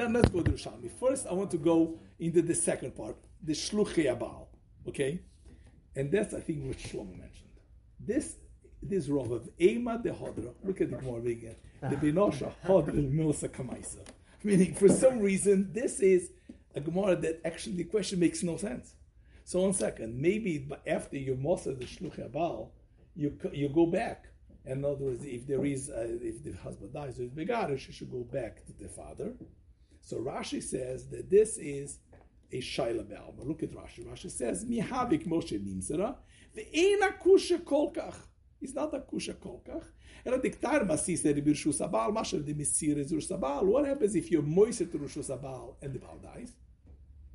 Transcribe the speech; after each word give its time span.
then 0.00 0.12
let's 0.12 0.28
go 0.28 0.42
to 0.42 0.50
Yerushalmi. 0.50 0.90
First, 0.98 1.26
I 1.26 1.32
want 1.32 1.50
to 1.52 1.58
go 1.58 1.98
into 2.18 2.42
the 2.42 2.54
second 2.54 2.96
part, 2.96 3.16
the 3.42 3.52
Shluchei 3.52 4.06
Abal. 4.06 4.46
Okay? 4.88 5.20
And 5.96 6.10
that's, 6.10 6.34
I 6.34 6.40
think, 6.40 6.64
what 6.64 6.78
Shlomo 6.78 7.18
mentioned. 7.18 7.48
This 7.98 8.36
this 8.82 9.08
Rav 9.08 9.30
of 9.30 9.48
Ema 9.60 10.00
de 10.02 10.10
Hodra. 10.10 10.54
Look 10.64 10.80
at 10.80 10.90
the 10.90 10.96
Gemara 10.96 11.20
again. 11.20 11.56
The 11.82 11.96
Benosha 11.96 12.50
Hodra 12.64 12.94
Milsa 13.12 13.48
Kamaisa. 13.48 14.06
Meaning, 14.42 14.74
for 14.74 14.88
some 14.88 15.18
reason, 15.18 15.70
this 15.72 16.00
is 16.00 16.30
a 16.74 16.80
Gemara 16.80 17.16
that 17.16 17.42
actually 17.44 17.76
the 17.76 17.84
question 17.84 18.20
makes 18.20 18.42
no 18.42 18.56
sense. 18.56 18.94
So, 19.44 19.60
one 19.60 19.74
second, 19.74 20.18
maybe 20.18 20.66
after 20.86 21.18
you 21.18 21.34
Mosa 21.34 21.78
the 21.78 21.84
Shluchei 21.84 22.30
Abal, 22.30 22.70
you 23.14 23.36
you 23.52 23.68
go 23.68 23.86
back. 23.86 24.26
In 24.64 24.84
other 24.84 24.96
words, 24.96 25.24
if 25.24 25.46
there 25.46 25.64
is, 25.64 25.90
uh, 25.90 26.06
if 26.06 26.42
the 26.44 26.52
husband 26.52 26.92
dies 26.92 27.18
or 27.18 27.24
is 27.24 27.30
begarish, 27.30 27.80
she 27.80 27.92
should 27.92 28.10
go 28.10 28.24
back 28.30 28.64
to 28.66 28.72
the 28.78 28.88
father. 28.88 29.32
So 30.00 30.18
Rashi 30.18 30.62
says 30.62 31.08
that 31.08 31.30
this 31.30 31.56
is 31.58 31.98
a 32.52 32.60
shaila 32.60 33.06
but 33.36 33.46
Look 33.46 33.62
at 33.62 33.70
Rashi. 33.70 34.06
Rashi 34.06 34.30
says, 34.30 34.64
"Mihavik 34.64 35.26
Moshe 35.26 35.58
nimsera 35.58 36.16
ve'ena 36.56 37.18
kusha 37.22 37.58
kolkach." 37.58 38.16
It's 38.60 38.74
not 38.74 38.92
a 38.94 39.00
kusha 39.00 39.34
kolkach. 39.34 39.84
Ela 40.24 40.38
diktar 40.38 40.86
masisa 40.86 41.32
birshus 41.42 41.80
abal, 41.80 42.12
masher 42.12 42.40
de 42.40 42.54
misiris 42.54 43.12
rus 43.12 43.28
sabal. 43.28 43.64
What 43.64 43.86
happens 43.86 44.14
if 44.14 44.30
you're 44.30 44.42
moiset 44.42 44.92
rus 45.00 45.16
sabal 45.16 45.76
and 45.80 45.94
the 45.94 45.98
baal 45.98 46.18
dies? 46.18 46.52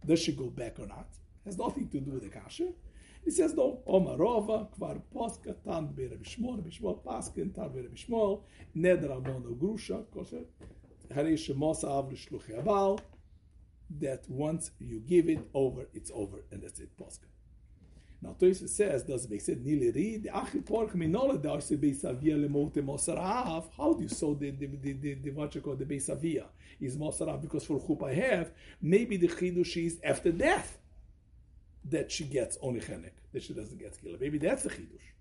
Does 0.05 0.19
she 0.19 0.33
go 0.33 0.49
back 0.49 0.79
or 0.79 0.87
not? 0.87 1.07
It 1.45 1.49
has 1.49 1.57
nothing 1.57 1.89
to 1.89 1.99
do 1.99 2.11
with 2.11 2.23
the 2.23 2.29
kasha. 2.29 2.73
He 3.23 3.31
says, 3.31 3.55
no, 3.55 3.81
Omarova, 3.87 4.67
Kvar 4.77 5.01
Poska, 5.13 5.55
Tan 5.63 5.87
Bere 5.87 6.15
Bishmol, 6.15 6.61
Bishmol 6.61 7.03
Paskin, 7.03 7.55
Tan 7.55 7.69
Bere 7.69 7.87
Bishmol, 7.87 8.43
Nedra 8.77 9.19
Mono 9.19 9.55
Grusha, 9.55 10.05
Kosher. 10.13 10.45
That 13.99 14.23
once 14.27 14.71
you 14.79 14.99
give 14.99 15.29
it 15.29 15.47
over, 15.53 15.87
it's 15.93 16.09
over, 16.13 16.43
and 16.51 16.63
that's 16.63 16.79
it, 16.79 16.89
Poska. 16.97 17.27
Now, 18.21 18.35
Toysa 18.39 18.67
says, 18.67 19.03
does 19.03 19.29
make 19.29 19.41
sense? 19.41 19.59
How 19.59 19.65
do 23.93 24.01
you 24.01 24.09
saw 24.09 24.33
the, 24.33 24.49
the, 24.49 24.65
the, 24.65 24.93
the, 24.93 25.13
the 25.13 25.31
what 25.31 25.53
you 25.53 25.61
call 25.61 25.75
the 25.75 25.85
Beisavia? 25.85 26.45
Is 26.81 26.97
Mosarav 26.97 27.41
because 27.41 27.65
for 27.65 27.79
Chup 27.79 28.03
I 28.03 28.13
have, 28.15 28.51
maybe 28.81 29.17
the 29.17 29.27
Chidush 29.27 29.85
is 29.85 29.99
after 30.03 30.31
death 30.31 30.79
that 31.89 32.11
she 32.11 32.25
gets 32.25 32.57
only 32.61 32.79
chenek, 32.79 33.11
that 33.31 33.43
she 33.43 33.53
doesn't 33.53 33.77
get 33.77 33.93
skila. 33.93 34.19
Maybe 34.19 34.37
that's 34.37 34.63
the 34.63 34.69
chidush. 34.69 35.13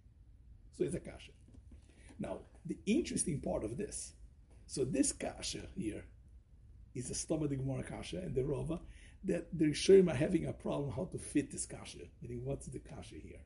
So 0.76 0.84
it's 0.84 0.94
a 0.94 1.00
kasha. 1.00 1.32
Now, 2.18 2.38
the 2.64 2.76
interesting 2.86 3.40
part 3.40 3.64
of 3.64 3.76
this, 3.76 4.12
so 4.66 4.84
this 4.84 5.12
kasha 5.12 5.62
here 5.76 6.04
is 6.94 7.10
a 7.10 7.14
stomach 7.14 7.50
Gemara 7.50 7.82
kasha 7.82 8.18
and 8.18 8.34
the 8.34 8.42
Rova, 8.42 8.80
that 9.24 9.46
the 9.56 9.66
Rishonim 9.66 10.10
are 10.10 10.16
having 10.16 10.46
a 10.46 10.52
problem 10.52 10.92
how 10.92 11.06
to 11.06 11.18
fit 11.18 11.50
this 11.50 11.66
kasha. 11.66 11.98
Meaning, 12.22 12.44
what's 12.44 12.66
the 12.66 12.78
kasha 12.78 13.16
here? 13.22 13.40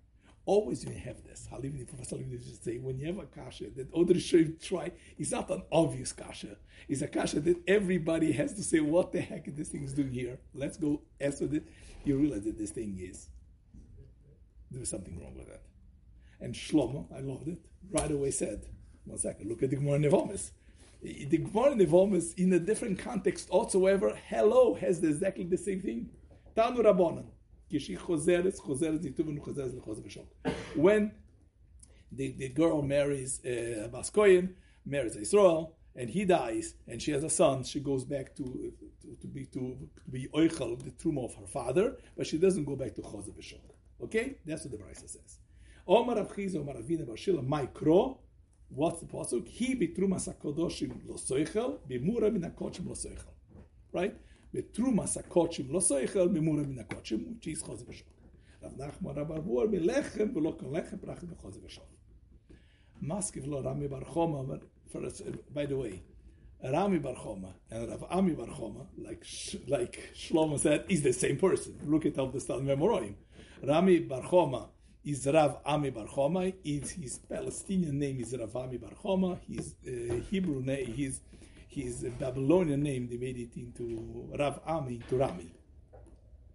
Always 0.44 0.82
you 0.84 0.92
have 0.92 1.22
this, 1.24 1.46
even 1.58 1.84
Professor 1.86 2.16
Levin 2.16 2.38
just 2.38 2.64
say, 2.64 2.78
when 2.78 2.98
you 2.98 3.06
have 3.06 3.18
a 3.18 3.26
kasha 3.26 3.64
that 3.76 3.92
other 3.94 4.14
Rishonim 4.14 4.62
try, 4.62 4.90
it's 5.18 5.30
not 5.30 5.50
an 5.50 5.62
obvious 5.70 6.12
kasha. 6.12 6.56
It's 6.88 7.02
a 7.02 7.08
kasha 7.08 7.40
that 7.40 7.62
everybody 7.68 8.32
has 8.32 8.54
to 8.54 8.62
say, 8.62 8.80
what 8.80 9.12
the 9.12 9.20
heck 9.20 9.46
is 9.46 9.54
this 9.56 9.68
thing 9.68 9.84
is 9.84 9.92
doing 9.92 10.10
here? 10.10 10.38
Let's 10.54 10.78
go 10.78 11.02
answer 11.20 11.48
it. 11.52 11.68
You 12.04 12.16
realize 12.16 12.44
that 12.44 12.58
this 12.58 12.70
thing 12.70 12.98
is, 12.98 13.28
there's 14.70 14.90
something 14.90 15.20
wrong 15.20 15.36
with 15.36 15.48
that. 15.48 15.62
And 16.40 16.54
Shlomo, 16.54 17.06
I 17.14 17.20
loved 17.20 17.48
it, 17.48 17.58
right 17.90 18.10
away 18.10 18.30
said, 18.30 18.64
one 19.04 19.18
second, 19.18 19.48
look 19.48 19.62
at 19.62 19.70
the 19.70 19.76
Gemara 19.76 19.98
Nevomis. 19.98 20.50
The 21.00 21.38
Gemara 21.38 21.74
Nevomis, 21.76 22.36
in 22.38 22.52
a 22.52 22.58
different 22.58 22.98
context 22.98 23.48
whatsoever, 23.50 24.18
hello, 24.28 24.74
has 24.74 25.02
exactly 25.02 25.44
the 25.44 25.56
same 25.56 25.80
thing. 25.80 26.10
Tanu 26.56 26.82
Rabbanan. 26.82 27.26
When 30.74 31.12
the, 32.10 32.32
the 32.32 32.48
girl 32.48 32.82
marries 32.82 33.40
uh, 33.44 33.88
Baskoyin, 33.92 34.54
marries 34.86 35.16
Israel, 35.16 35.76
and 35.94 36.08
he 36.08 36.24
dies, 36.24 36.74
and 36.86 37.00
she 37.00 37.10
has 37.12 37.22
a 37.24 37.30
son, 37.30 37.64
she 37.64 37.80
goes 37.80 38.04
back 38.04 38.34
to 38.36 38.72
to, 39.02 39.16
to 39.20 39.26
be 39.26 39.44
to, 39.46 39.76
to 40.04 40.10
be 40.10 40.28
oichel 40.28 40.82
the 40.82 40.90
truma 40.92 41.24
of 41.24 41.34
her 41.34 41.46
father, 41.46 41.96
but 42.16 42.26
she 42.26 42.38
doesn't 42.38 42.64
go 42.64 42.76
back 42.76 42.94
to 42.94 43.02
B'Shok. 43.02 43.60
Okay, 44.04 44.38
that's 44.46 44.64
what 44.64 44.72
the 44.72 44.78
Brisa 44.78 45.08
says. 45.08 45.38
Omar 45.86 46.16
Avchiz, 46.16 46.56
Omar 46.56 46.76
Avina 46.76 47.04
Barshila, 47.06 47.46
Maikro. 47.46 48.18
What's 48.68 49.00
the 49.00 49.06
pasuk? 49.06 49.48
He 49.48 49.74
betrumas 49.74 50.28
lo 50.44 50.52
soichel, 51.16 51.78
b'mura 51.88 52.30
min 52.32 52.42
hakochim 52.42 52.86
lo 52.86 52.94
soichel. 52.94 53.32
Right? 53.92 54.14
Betrumas 54.54 55.16
hakochim 55.16 55.72
lo 55.72 55.80
soichel, 55.80 56.28
b'mura 56.28 56.66
min 56.66 56.84
hakochim, 56.84 57.34
which 57.34 57.46
is 57.48 57.62
Chozeh 57.62 57.86
B'Shok. 57.86 58.04
Rav 58.62 58.72
Nachman 58.72 59.16
Rav 59.16 59.28
Arbuar, 59.28 59.68
melechem 59.68 60.32
v'lo 60.34 60.58
kol 60.58 60.70
lechem 60.70 60.98
prachim 60.98 61.28
b'Chozeh 61.34 61.60
B'Shok. 61.60 61.88
Maskiv 63.02 63.46
lo 63.46 63.62
Rami 63.62 63.86
Bar 63.88 64.02
Choma, 64.12 64.44
by 65.54 65.66
the 65.66 65.76
way, 65.76 66.02
Rami 66.62 66.98
Bar 66.98 67.14
Choma 67.14 67.54
and 67.70 67.88
Rav 67.88 68.04
Ami 68.10 68.32
Bar 68.32 68.48
Choma, 68.48 68.86
like 68.98 69.24
like 69.68 70.10
Shlomo 70.14 70.58
said, 70.58 70.84
is 70.88 71.02
the 71.02 71.12
same 71.12 71.36
person. 71.36 71.78
Look 71.84 72.06
at 72.06 72.18
all 72.18 72.28
the 72.28 72.40
stuff 72.40 72.60
Memoroim. 72.60 73.14
Rami 73.62 74.00
Bar 74.00 74.22
Choma 74.28 74.68
is 75.08 75.26
Rav 75.26 75.58
Ami 75.64 75.90
Bar 75.90 76.06
Choma. 76.14 76.52
Is 76.64 76.90
his 76.90 77.18
Palestinian 77.18 77.98
name 77.98 78.20
is 78.20 78.36
Rav 78.38 78.54
Ami 78.56 78.76
Bar 78.76 78.90
Choma. 79.02 79.38
His 79.50 79.74
uh, 79.86 80.14
Hebrew 80.30 80.60
name, 80.62 80.92
his 80.94 81.20
his 81.68 82.04
Babylonian 82.18 82.82
name, 82.82 83.08
they 83.08 83.16
made 83.16 83.38
it 83.38 83.56
into 83.56 84.30
Rav 84.38 84.60
Ami 84.66 84.96
into 84.96 85.16
Rami. 85.16 85.50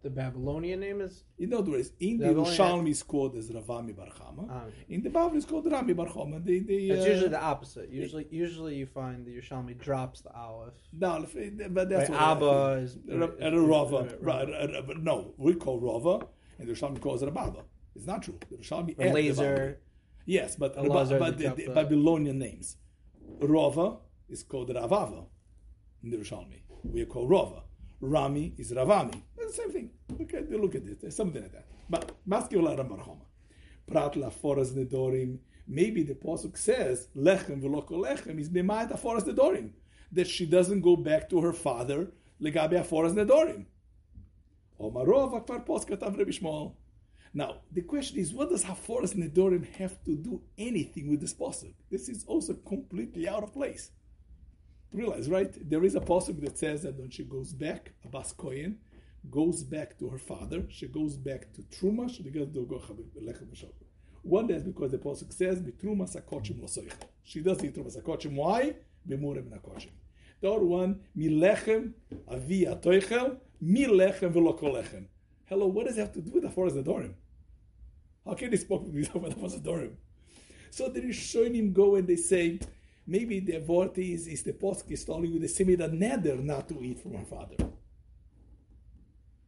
The 0.03 0.09
Babylonian 0.09 0.81
name 0.81 0.99
is. 1.01 1.23
In 1.39 1.53
other 1.53 1.71
words, 1.71 1.91
in 1.99 2.17
the 2.17 2.25
Yerushalmi 2.25 2.89
is 2.89 3.03
called 3.03 3.37
as 3.37 3.49
Ravami 3.49 3.95
Bar 3.95 4.09
Chama. 4.19 4.45
Ah. 4.49 4.63
In 4.89 5.01
the 5.01 5.09
Bible 5.09 5.37
is 5.37 5.45
called 5.45 5.71
Rami 5.71 5.93
Bar 5.93 6.07
Chama. 6.07 6.43
They, 6.43 6.59
they, 6.59 6.73
It's 6.93 7.05
uh, 7.05 7.09
usually 7.09 7.29
the 7.29 7.41
opposite. 7.41 7.89
Usually, 7.89 8.27
usually 8.29 8.75
you 8.75 8.85
find 8.85 9.25
the 9.25 9.31
Yerushalmi 9.37 9.79
drops 9.79 10.19
the 10.21 10.31
aleph. 10.35 10.73
No, 10.91 11.25
but 11.69 11.89
that's 11.89 12.09
Right, 12.09 12.19
what 12.19 12.19
Abba 12.21 12.81
is- 12.83 12.97
and 13.09 13.23
a 13.23 13.47
is- 13.47 13.69
Rava. 13.73 13.97
is- 13.97 14.13
Right, 14.21 14.85
but 14.85 14.97
no, 15.01 15.33
we 15.37 15.55
call 15.55 15.79
Rava, 15.79 16.27
and 16.59 16.67
the 16.67 16.73
Rishalmi 16.73 16.99
calls 16.99 17.21
it 17.23 17.29
a 17.29 17.31
Baba. 17.31 17.61
It's 17.95 18.07
not 18.07 18.23
true. 18.23 18.39
The 18.49 18.57
Rishalmi 18.57 18.99
adds 18.99 19.13
laser. 19.13 19.79
Yes, 20.25 20.55
but, 20.55 20.75
but 20.75 21.37
they 21.37 21.47
the, 21.47 21.55
the 21.67 21.73
Babylonian 21.73 22.39
names. 22.39 22.77
Rava 23.39 23.97
is 24.29 24.43
called 24.43 24.69
Ravava 24.69 25.25
in 26.03 26.11
the 26.11 26.17
Rishalmi. 26.17 26.61
We 26.83 27.05
call 27.05 27.27
Rava. 27.27 27.63
Rami 27.99 28.53
is 28.57 28.71
Ravami. 28.71 29.21
It's 29.37 29.57
the 29.57 29.63
same 29.63 29.71
thing. 29.71 29.89
Look 30.17 30.33
at, 30.33 30.49
look 30.49 30.75
at 30.75 30.83
it. 30.83 31.13
Something 31.13 31.41
like 31.41 31.51
that. 31.51 31.65
But 31.89 32.11
Maskiola 32.27 32.77
Rambarchoma. 32.77 33.25
Prat 33.87 34.15
la 34.15 34.29
foras 34.29 34.71
nedorim. 34.73 35.39
Maybe 35.67 36.03
the 36.03 36.13
Pasuk 36.13 36.57
says, 36.57 37.07
Lechem 37.15 37.61
v'loko 37.61 37.91
lechem 37.91 38.39
is 38.39 38.49
b'mayat 38.49 38.91
aforas 38.91 39.23
nedorim. 39.23 39.71
That 40.11 40.27
she 40.27 40.45
doesn't 40.45 40.81
go 40.81 40.95
back 40.95 41.29
to 41.29 41.41
her 41.41 41.53
father, 41.53 42.11
legabe 42.41 42.73
aforas 42.73 43.13
nedorim. 43.13 43.65
Omarov 44.79 45.45
akvar 45.45 45.65
pos 45.65 45.85
katav 45.85 46.17
Rebbe 46.17 46.31
Shmuel. 46.31 46.75
Now, 47.33 47.61
the 47.71 47.81
question 47.81 48.19
is, 48.19 48.31
what 48.31 48.49
does 48.49 48.63
Haforas 48.63 49.15
Nedorim 49.15 49.65
have 49.75 50.03
to 50.05 50.15
do 50.15 50.41
anything 50.57 51.09
with 51.09 51.19
this 51.19 51.33
pasuk? 51.33 51.73
This 51.89 52.07
is 52.07 52.23
also 52.25 52.53
completely 52.53 53.27
out 53.27 53.41
of 53.41 53.53
place. 53.53 53.89
Realize, 54.91 55.29
right? 55.29 55.51
There 55.67 55.83
is 55.83 55.95
a 55.95 55.99
pasuk 55.99 56.39
that 56.41 56.59
says 56.59 56.83
that 56.83 56.99
when 56.99 57.09
she 57.09 57.23
goes 57.23 57.51
back, 57.51 57.93
Abbas 58.05 58.33
Kohen 58.33 58.77
goes 59.31 59.63
back 59.63 59.97
to 59.97 60.09
her 60.09 60.19
father, 60.19 60.65
she 60.69 60.87
goes 60.87 61.17
back 61.17 61.51
to 61.53 61.61
Truma, 61.63 62.07
she 62.13 62.21
goes 62.23 62.51
to. 62.53 63.67
One 64.21 64.47
that's 64.47 64.63
because 64.63 64.91
the 64.91 64.97
pasuk 64.99 65.33
says, 65.33 65.59
"Bitruma 65.59 66.07
sakochim 66.07 66.61
losoicha." 66.61 67.07
She 67.23 67.41
doesn't 67.41 67.65
eat 67.65 67.75
truma 67.75 67.93
sakochim. 67.93 68.35
Why? 68.35 68.75
B'murem 69.07 69.49
nakochim. 69.49 69.91
The 70.39 70.49
other 70.51 70.65
one, 70.65 71.01
milechem 71.17 71.93
avi 72.27 72.65
atoichel, 72.65 73.37
milechem 73.61 74.33
kolechem. 74.33 75.07
Hello, 75.45 75.67
what 75.67 75.87
does 75.87 75.97
it 75.97 76.01
have 76.01 76.13
to 76.13 76.21
do 76.21 76.31
with 76.31 76.43
the 76.43 76.49
forest 76.49 76.77
Adorim? 76.77 77.15
How 78.25 78.33
can 78.33 78.51
they 78.51 78.57
spoke 78.57 78.85
with 78.85 79.11
the 79.11 79.19
forest 79.19 79.63
Adorim? 79.63 79.93
So 80.71 80.89
the 80.89 81.01
Rishonim 81.01 81.73
go 81.73 81.95
and 81.95 82.07
they 82.07 82.15
say, 82.15 82.59
maybe 83.05 83.39
the 83.39 83.59
word 83.59 83.97
is, 83.97 84.27
is 84.27 84.43
the 84.43 84.53
posuk 84.53 84.91
is 84.91 85.03
telling 85.03 85.31
you 85.31 85.39
the 85.39 85.47
similar 85.47 85.89
neder 85.89 86.41
not 86.41 86.67
to 86.69 86.81
eat 86.81 86.99
from 86.99 87.13
her 87.15 87.25
father. 87.25 87.55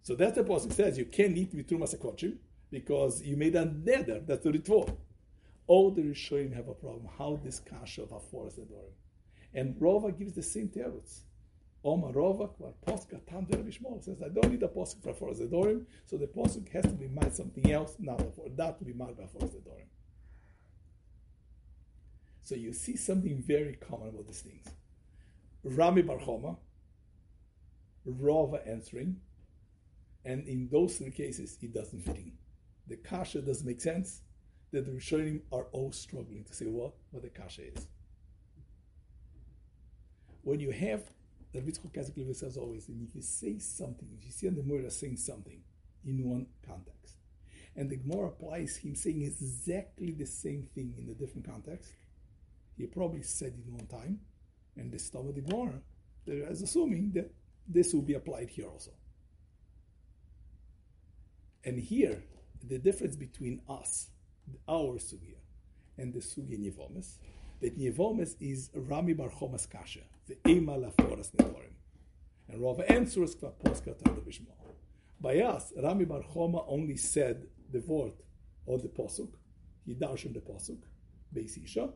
So 0.04 0.16
that's 0.16 0.36
the 0.36 0.44
posuk 0.44 0.74
says 0.74 0.98
you 0.98 1.06
can't 1.06 1.38
eat 1.38 1.54
with 1.54 1.68
truma 1.68 1.94
sakochim 1.94 2.38
because 2.70 3.24
you 3.24 3.38
made 3.38 3.56
a 3.56 3.66
neder. 3.66 4.26
That's 4.26 4.44
the 4.44 4.52
ritual. 4.52 5.00
All 5.68 5.90
the 5.90 6.04
Rishonim 6.04 6.54
have 6.56 6.68
a 6.68 6.74
problem. 6.74 7.08
How 7.18 7.40
this 7.44 7.60
kasha 7.60 8.04
of 8.04 8.12
a 8.12 8.20
Adorim? 8.20 8.94
And 9.54 9.76
Rova 9.78 10.16
gives 10.16 10.34
the 10.34 10.44
same 10.44 10.68
teretz. 10.68 11.22
Oma 11.86 12.12
Rova 12.12 12.48
kvar 12.48 12.74
posuk 12.86 13.24
tam 13.28 13.46
der 13.46 13.58
bishmol 13.58 14.04
says 14.04 14.20
I 14.20 14.30
don't 14.30 14.52
need 14.52 14.64
a 14.64 14.68
posuk 14.68 15.04
for 15.04 15.14
forest 15.14 15.42
Adorim, 15.42 15.86
so 16.08 16.18
the 16.18 16.26
posuk 16.26 16.68
has 16.70 16.84
to 16.84 16.90
be 16.90 17.08
made 17.08 17.34
something 17.36 17.72
else, 17.72 17.96
not 18.00 18.20
for 18.36 18.50
that 18.58 18.80
to 18.80 18.86
be 18.86 18.94
made 18.94 19.16
by 19.16 19.28
forest 19.28 19.54
Adorim. 19.54 19.86
So 22.42 22.56
you 22.56 22.74
see 22.74 22.98
something 22.98 23.44
very 23.46 23.76
common 23.76 24.10
about 24.10 24.26
these 24.26 24.42
things. 24.42 24.66
Rami 25.64 26.02
Bar 26.02 26.20
Choma 26.20 26.58
Rava 28.06 28.62
answering, 28.68 29.18
and 30.24 30.48
in 30.48 30.70
those 30.72 30.98
three 30.98 31.12
cases, 31.12 31.58
it 31.62 31.74
doesn't 31.74 32.02
fit 32.02 32.18
in. 32.18 32.34
The 32.88 32.98
kasha 32.98 33.42
doesn't 33.42 33.66
make 33.66 33.82
sense. 33.82 34.22
That 34.72 34.86
the 34.86 34.92
Rishonim 34.92 35.42
are 35.52 35.66
all 35.72 35.92
struggling 35.92 36.44
to 36.46 36.54
say 36.54 36.66
what 36.66 36.94
what 37.12 37.24
the 37.24 37.30
kasha 37.30 37.62
is. 37.76 37.88
When 40.42 40.60
you 40.60 40.72
have 40.72 41.04
the 41.56 41.62
Yitzchok 41.62 41.94
Kazakliv 41.94 42.36
says 42.36 42.58
always, 42.58 42.88
and 42.88 43.08
if 43.08 43.16
you 43.16 43.22
say 43.22 43.60
something, 43.60 44.08
if 44.18 44.26
you 44.26 44.32
see 44.32 44.48
on 44.48 44.56
the 44.56 44.62
Gemara 44.62 44.90
saying 44.90 45.18
something 45.18 45.62
in 46.06 46.30
one 46.30 46.48
context, 46.66 47.16
and 47.76 47.90
the 47.90 47.98
Gemara 47.98 48.28
applies 48.28 48.78
him 48.78 48.96
saying 48.96 49.22
exactly 49.24 50.12
the 50.12 50.26
same 50.26 50.68
thing 50.74 50.94
in 50.98 51.10
a 51.10 51.14
different 51.14 51.46
context, 51.46 51.92
he 52.78 52.86
probably 52.86 53.22
said 53.22 53.54
it 53.58 53.72
one 53.72 53.88
time, 53.88 54.20
and 54.76 54.92
the 54.92 55.00
stomach 55.00 55.30
of 55.30 55.36
the 55.36 55.42
Gemara, 55.42 55.82
is 56.28 56.62
assuming 56.62 57.12
that 57.14 57.32
this 57.68 57.94
will 57.94 58.02
be 58.02 58.14
applied 58.14 58.50
here 58.50 58.68
also. 58.68 58.92
And 61.64 61.80
here, 61.80 62.24
the 62.68 62.78
difference 62.78 63.16
between 63.16 63.62
us, 63.70 64.10
our 64.68 64.98
sugya, 64.98 65.38
and 65.98 66.14
the 66.14 66.20
sugya 66.20 66.60
Yevomis, 66.60 67.16
that 67.62 67.80
Yevomis 67.80 68.36
is 68.40 68.70
Rami 68.74 69.14
Bar 69.14 69.30
Chomas 69.30 69.70
Kasha, 69.70 70.02
the 70.28 70.38
Ema 70.48 70.74
Laforas 70.74 71.32
Nedorim. 71.32 71.74
And 72.50 72.62
Rava 72.62 72.90
answers 72.92 73.36
Kvaposka 73.36 73.96
Tadavishma. 73.96 74.52
By 75.20 75.40
us, 75.40 75.74
Rami 75.82 76.06
Bar 76.06 76.22
Choma 76.34 76.64
only 76.68 76.98
said 76.98 77.48
the 77.72 77.80
word 77.80 78.14
or 78.66 78.78
the 78.78 78.88
posuk. 78.88 79.30
He 79.86 79.96
darshan 79.96 80.34
the 80.34 80.42
posuk, 80.42 80.80
Beis 81.34 81.64
Isha. 81.64 81.90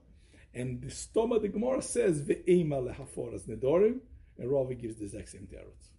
And 0.53 0.81
the 0.81 0.87
stoma, 0.87 1.41
the 1.41 1.49
Gemara 1.49 1.81
says, 1.81 2.25
the 2.25 2.35
Ve'ema 2.35 2.95
lehaforas 2.95 3.47
nedorim, 3.47 3.99
and 4.37 4.51
Rava 4.51 4.73
gives 4.73 4.95
the 4.95 5.05
exact 5.05 5.29
same 5.29 5.47
teretz. 5.51 5.89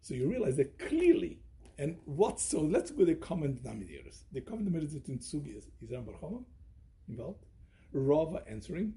So 0.00 0.14
you 0.14 0.28
realize 0.28 0.56
that 0.56 0.78
clearly, 0.78 1.38
and 1.78 1.96
what, 2.04 2.40
so 2.40 2.60
let's 2.60 2.90
go 2.90 3.00
to 3.00 3.06
the 3.06 3.14
common 3.14 3.54
denominators. 3.54 4.22
The 4.32 4.40
common 4.40 4.66
denominators 4.66 4.94
between 4.94 5.18
Sugi 5.18 5.56
is, 5.56 5.68
is 5.80 5.90
Barchama 5.90 6.42
involved, 7.08 7.44
Rava 7.92 8.42
answering, 8.48 8.94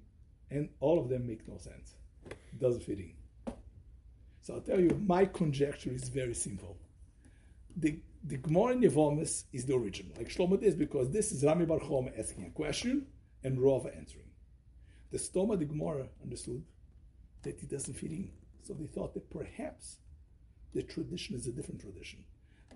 and 0.50 0.70
all 0.80 1.00
of 1.00 1.10
them 1.10 1.28
make 1.28 1.48
no 1.48 1.58
sense. 1.58 1.96
It 2.30 2.60
Doesn't 2.60 2.84
fit 2.84 3.00
in. 3.00 3.14
So 4.42 4.56
I'll 4.56 4.62
tell 4.62 4.80
you, 4.80 5.02
my 5.06 5.26
conjecture 5.26 5.92
is 5.92 6.10
very 6.10 6.36
simple. 6.36 6.78
The 7.76 8.00
the 8.28 8.38
Gemara 8.38 8.74
in 8.74 8.82
Yevomis 8.82 9.44
is 9.54 9.66
the 9.66 9.76
original, 9.76 10.12
like 10.18 10.30
Shlomo 10.30 10.62
is, 10.62 10.74
because 10.74 11.12
this 11.12 11.32
is 11.32 11.44
Rami 11.44 11.66
Bar 11.66 11.80
Choma 11.80 12.10
asking 12.18 12.46
a 12.46 12.50
question 12.50 13.06
and 13.44 13.62
Rava 13.62 13.96
answering. 13.96 14.26
The 15.12 15.20
Stoma, 15.20 15.60
the 15.60 15.66
Gemara 15.66 16.08
understood 16.24 16.64
that 17.44 17.62
it 17.62 17.70
doesn't 17.70 17.94
fit 17.94 18.12
in. 18.12 18.32
So 18.64 18.74
they 18.74 18.88
thought 18.88 19.14
that 19.14 19.30
perhaps 19.30 19.98
the 20.74 20.82
tradition 20.82 21.36
is 21.36 21.46
a 21.46 21.52
different 21.52 21.82
tradition. 21.82 22.24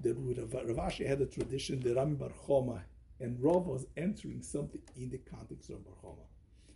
That 0.02 0.16
Rav 0.16 0.78
Ashi 0.78 1.08
had 1.08 1.20
a 1.20 1.26
tradition, 1.26 1.80
the 1.80 1.96
Rami 1.96 2.16
Bar 2.16 2.32
Choma, 2.46 2.84
and 3.20 3.38
Rav 3.42 3.66
was 3.66 3.86
answering 3.98 4.42
something 4.42 4.82
in 4.96 5.10
the 5.10 5.18
context 5.18 5.70
of 5.70 5.84
Bar 5.84 5.94
Choma. 6.02 6.24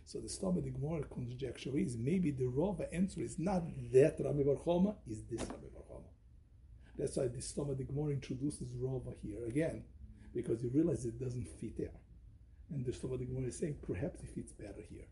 So 0.06 0.18
the 0.20 0.28
Stoma, 0.28 0.62
the 0.62 0.70
Gemara 0.70 1.04
conjecture 1.04 1.76
is 1.78 1.96
maybe 1.96 2.30
the 2.30 2.46
Rava 2.46 2.92
answer 2.92 3.22
is 3.22 3.38
not 3.38 3.62
that 3.92 4.16
Rami 4.22 4.44
Bar 4.44 4.56
Choma, 4.62 4.96
is 5.08 5.22
this 5.30 5.40
Rami 5.40 5.68
Bar 5.72 5.82
Choma. 5.88 6.08
That's 6.98 7.16
why 7.16 7.28
the 7.28 7.38
Stoma, 7.38 7.76
the 7.76 7.84
Gemara 7.84 8.12
introduces 8.12 8.68
Rava 8.76 9.12
here 9.22 9.46
again, 9.46 9.84
because 10.34 10.62
you 10.62 10.70
realize 10.74 11.06
it 11.06 11.18
doesn't 11.18 11.48
fit 11.58 11.78
there. 11.78 11.94
And 12.70 12.84
the 12.84 12.92
Stoma, 12.92 13.18
the 13.18 13.24
Gemara 13.24 13.46
is 13.48 13.58
saying 13.58 13.76
perhaps 13.86 14.22
it 14.22 14.30
fits 14.34 14.52
better 14.52 14.82
here. 14.90 15.06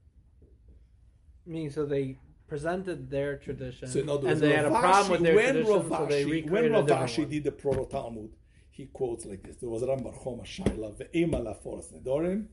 Meaning, 1.47 1.71
so 1.71 1.87
they 1.87 2.19
presented 2.47 3.11
their 3.11 3.39
tradition, 3.39 3.89
So 3.89 4.01
and 4.27 4.41
they 4.41 4.53
had 4.53 4.67
a 4.67 4.71
problem 4.71 5.11
with 5.13 5.23
their 5.23 5.35
when 5.35 5.55
tradition, 5.55 5.73
Rav 5.73 5.89
so 5.89 6.07
they 6.07 6.25
recreated 6.25 6.51
when 6.51 6.65
a 6.67 6.71
Rav 6.71 6.87
different 6.87 7.11
Ashi 7.11 7.19
one. 7.21 7.31
did 7.31 7.45
the 7.45 7.53
Proto 7.53 7.87
Talmud, 7.91 8.31
he 8.73 8.87
quotes 8.87 9.27
like 9.27 9.43
this: 9.43 9.57
There 9.57 9.69
was 9.69 9.85
Ram 9.85 10.03
Bar 10.03 10.15
Choma 10.25 10.43
Shaila 10.43 10.97
ve'ema 10.99 11.45
la 11.45 11.55
Foras 11.55 11.93
Nedorim, 11.93 12.47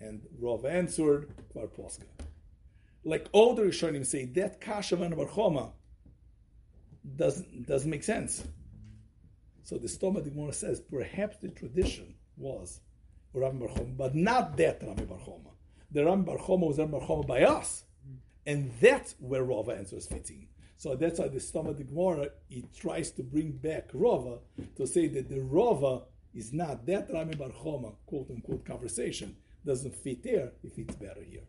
and 0.00 0.20
Rav 0.38 0.64
answered 0.64 1.32
Bar 1.54 1.68
Posca. 1.68 2.06
Like 3.04 3.28
all 3.32 3.54
the 3.54 3.62
Rishonim 3.62 4.04
say, 4.04 4.26
that 4.26 4.60
Kasha 4.60 4.96
van 4.96 5.14
Bar 5.14 5.28
Choma 5.32 5.72
doesn't 7.16 7.66
doesn't 7.66 7.88
make 7.88 8.02
sense. 8.02 8.42
So 9.62 9.78
the 9.78 9.86
Stoma 9.86 10.24
Gemara 10.24 10.52
says 10.52 10.80
perhaps 10.80 11.36
the 11.38 11.48
tradition 11.48 12.14
was 12.36 12.80
Ram 13.32 13.60
Choma, 13.60 13.92
but 13.96 14.16
not 14.16 14.56
that 14.56 14.80
Bar 14.80 15.18
Choma. 15.24 15.50
The 15.92 16.04
Ram 16.04 16.26
Choma 16.26 16.66
was 16.66 16.78
Ram 16.78 16.90
Choma 16.90 17.22
by 17.22 17.44
us, 17.44 17.84
and 18.44 18.72
that's 18.80 19.14
where 19.20 19.44
Rava 19.44 19.70
answers 19.70 20.08
fitting. 20.08 20.48
So 20.82 20.96
that's 20.96 21.18
why 21.20 21.28
the 21.28 21.40
Stoma 21.40 21.76
the 21.76 21.84
Gemara 21.84 22.28
it 22.48 22.64
tries 22.74 23.10
to 23.16 23.22
bring 23.22 23.50
back 23.52 23.90
Rava 23.92 24.38
to 24.76 24.86
say 24.86 25.08
that 25.08 25.28
the 25.28 25.40
Rava 25.42 26.04
is 26.32 26.54
not 26.54 26.86
that 26.86 27.12
Rami 27.12 27.34
Bar 27.34 27.50
Choma 27.62 27.90
quote 28.06 28.30
unquote 28.30 28.64
conversation 28.64 29.36
doesn't 29.66 29.94
fit 29.94 30.22
there. 30.22 30.52
It 30.64 30.72
fits 30.72 30.94
better 30.96 31.22
here. 31.22 31.42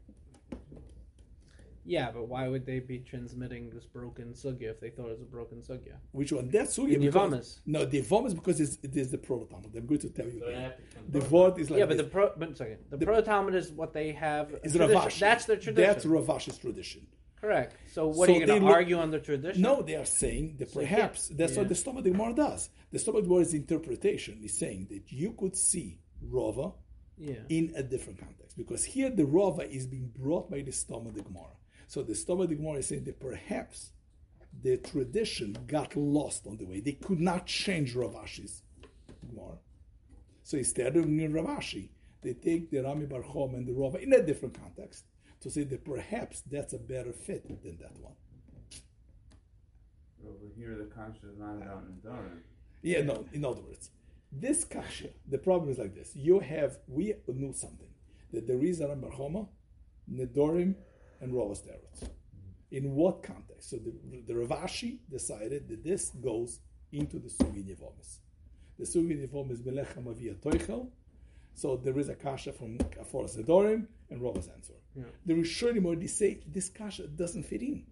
Yeah, 1.85 2.11
but 2.11 2.27
why 2.27 2.49
would 2.49 2.65
they 2.65 2.79
be 2.79 2.99
transmitting 2.99 3.69
this 3.69 3.85
broken 3.85 4.33
sugya 4.33 4.69
if 4.69 4.79
they 4.81 4.89
thought 4.89 5.07
it 5.07 5.11
was 5.17 5.21
a 5.21 5.31
broken 5.37 5.59
sugya? 5.61 5.95
Which 6.11 6.33
one? 6.33 6.49
That 6.49 6.67
Sugya. 6.67 6.99
The 6.99 7.07
because- 7.07 7.61
No, 7.65 7.85
the 7.85 8.01
Yevamis 8.01 8.35
because 8.35 8.59
it's, 8.59 8.77
it 8.83 8.95
is 8.97 9.11
the 9.11 9.17
Proto 9.17 9.45
Talmud. 9.49 9.71
I'm 9.77 9.85
going 9.87 9.99
to 10.01 10.09
tell 10.09 10.25
you. 10.27 10.39
So 10.41 10.45
they 10.45 10.51
again. 10.51 10.61
have 10.63 10.75
to 10.77 10.81
The 11.11 11.19
convert. 11.21 11.31
word 11.31 11.59
is 11.61 11.71
like 11.71 11.79
yeah, 11.79 11.85
but 11.85 11.97
this. 11.97 12.05
the 12.05 12.11
pro, 12.11 12.31
but 12.37 12.57
second, 12.57 12.79
the, 12.89 12.97
The- 12.97 13.05
proto 13.05 13.21
Talmud 13.23 13.55
is 13.55 13.71
what 13.71 13.93
they 13.93 14.11
have. 14.11 14.53
is 14.63 14.73
tradition. 14.75 14.99
Ravashi. 15.01 15.19
That's 15.19 15.45
their 15.45 15.55
tradition. 15.55 15.87
That's 15.93 16.05
Ravashi's 16.05 16.57
tradition. 16.57 17.07
Correct. 17.41 17.75
So 17.91 18.07
what 18.07 18.27
So 18.27 18.33
are 18.33 18.35
you 18.35 18.39
they 18.41 18.45
going 18.45 18.61
to 18.61 18.67
look- 18.67 18.75
argue 18.75 18.97
on 18.97 19.09
the 19.11 19.19
tradition? 19.19 19.61
No, 19.61 19.81
they 19.81 19.95
are 19.95 20.05
saying 20.05 20.57
that 20.59 20.69
So 20.69 20.79
perhaps 20.79 21.27
can't- 21.27 21.37
that's 21.39 21.53
yeah. 21.53 21.59
what 21.59 21.69
the 21.69 21.75
Stoma 21.75 22.03
de 22.03 22.11
Gemara 22.11 22.33
does. 22.35 22.69
The 22.91 22.99
Stoma 22.99 23.15
de 23.15 23.23
Gemara's 23.23 23.53
interpretation 23.55 24.39
is 24.43 24.53
saying 24.57 24.87
that 24.91 25.11
you 25.11 25.33
could 25.33 25.55
see 25.55 25.99
Rava 26.21 26.73
Yeah. 27.17 27.35
in 27.49 27.73
a 27.75 27.81
different 27.83 28.19
context 28.19 28.55
because 28.57 28.85
here 28.85 29.09
the 29.09 29.25
Rava 29.25 29.67
is 29.69 29.87
being 29.87 30.11
brought 30.15 30.51
by 30.51 30.61
the 30.61 30.71
Stoma 30.71 31.11
de 31.13 31.21
Gemara. 31.23 31.55
So 31.87 32.03
the 32.03 32.13
Stoma 32.13 32.47
de 32.47 32.55
Gemara 32.55 32.77
is 32.77 32.87
saying 32.87 33.05
that 33.05 33.19
perhaps 33.19 33.91
the 34.61 34.77
tradition 34.77 35.57
got 35.67 35.95
lost 35.95 36.45
on 36.45 36.57
the 36.57 36.65
way. 36.65 36.79
They 36.79 36.93
could 36.93 37.19
not 37.19 37.47
change 37.47 37.95
Ravashi's 37.95 38.61
Gemara. 39.27 39.57
So 40.43 40.57
instead 40.57 40.95
of 40.95 41.05
Ravashi, 41.05 41.89
they 42.21 42.33
take 42.35 42.69
the 42.69 42.83
Rami 42.83 43.07
Bar 43.07 43.23
Chom 43.23 43.55
and 43.55 43.65
the 43.65 43.73
Rava 43.73 43.97
in 43.99 44.13
a 44.13 44.21
different 44.21 44.53
context 44.61 45.05
to 45.41 45.49
say 45.49 45.63
that 45.63 45.83
perhaps 45.83 46.41
that's 46.41 46.73
a 46.73 46.77
better 46.77 47.11
fit 47.11 47.47
than 47.63 47.77
that 47.77 47.97
one. 47.99 48.13
Over 50.25 50.45
here, 50.55 50.75
the 50.77 50.85
kasha 50.85 51.31
is 51.31 51.37
not 51.37 51.55
about 51.57 51.83
Nadarim. 51.89 52.41
Yeah, 52.83 53.01
no, 53.01 53.25
in 53.33 53.43
other 53.43 53.61
words, 53.61 53.89
this 54.31 54.63
kasha, 54.63 55.09
the 55.27 55.37
problem 55.37 55.71
is 55.71 55.79
like 55.79 55.93
this. 55.93 56.15
You 56.15 56.39
have, 56.39 56.77
we 56.87 57.15
knew 57.27 57.53
something, 57.53 57.89
that 58.31 58.47
there 58.47 58.63
is 58.63 58.79
a 58.81 58.87
Ram 58.87 59.03
Choma, 59.15 59.47
Nedorim, 60.11 60.75
and 61.19 61.33
Rovas 61.33 61.61
Teretz. 61.61 62.09
In 62.71 62.95
what 62.95 63.23
context? 63.23 63.69
So 63.71 63.77
the, 63.77 63.93
the 64.27 64.33
Ravashi 64.33 64.99
decided 65.09 65.67
that 65.69 65.83
this 65.83 66.09
goes 66.09 66.59
into 66.91 67.19
the 67.19 67.27
Sugi 67.27 67.65
Yevomis. 67.65 68.19
The 68.79 68.85
Sugi 68.85 69.27
Yevomis 69.27 69.65
Melech 69.65 69.95
Hamavia 69.95 70.35
Toichel. 70.35 70.87
So 71.53 71.75
there 71.75 71.97
is 71.99 72.09
a 72.09 72.15
kasha 72.15 72.53
from 72.53 72.77
Aforas 72.77 73.37
Nedorim 73.37 73.87
and 74.09 74.21
Rovas 74.21 74.49
answer. 74.53 74.75
The 75.25 75.33
Rishonim 75.33 75.85
already 75.85 76.07
say 76.07 76.39
this 76.47 76.69
kasha 76.69 77.07
doesn't 77.07 77.43
fit 77.43 77.61
in. 77.61 77.85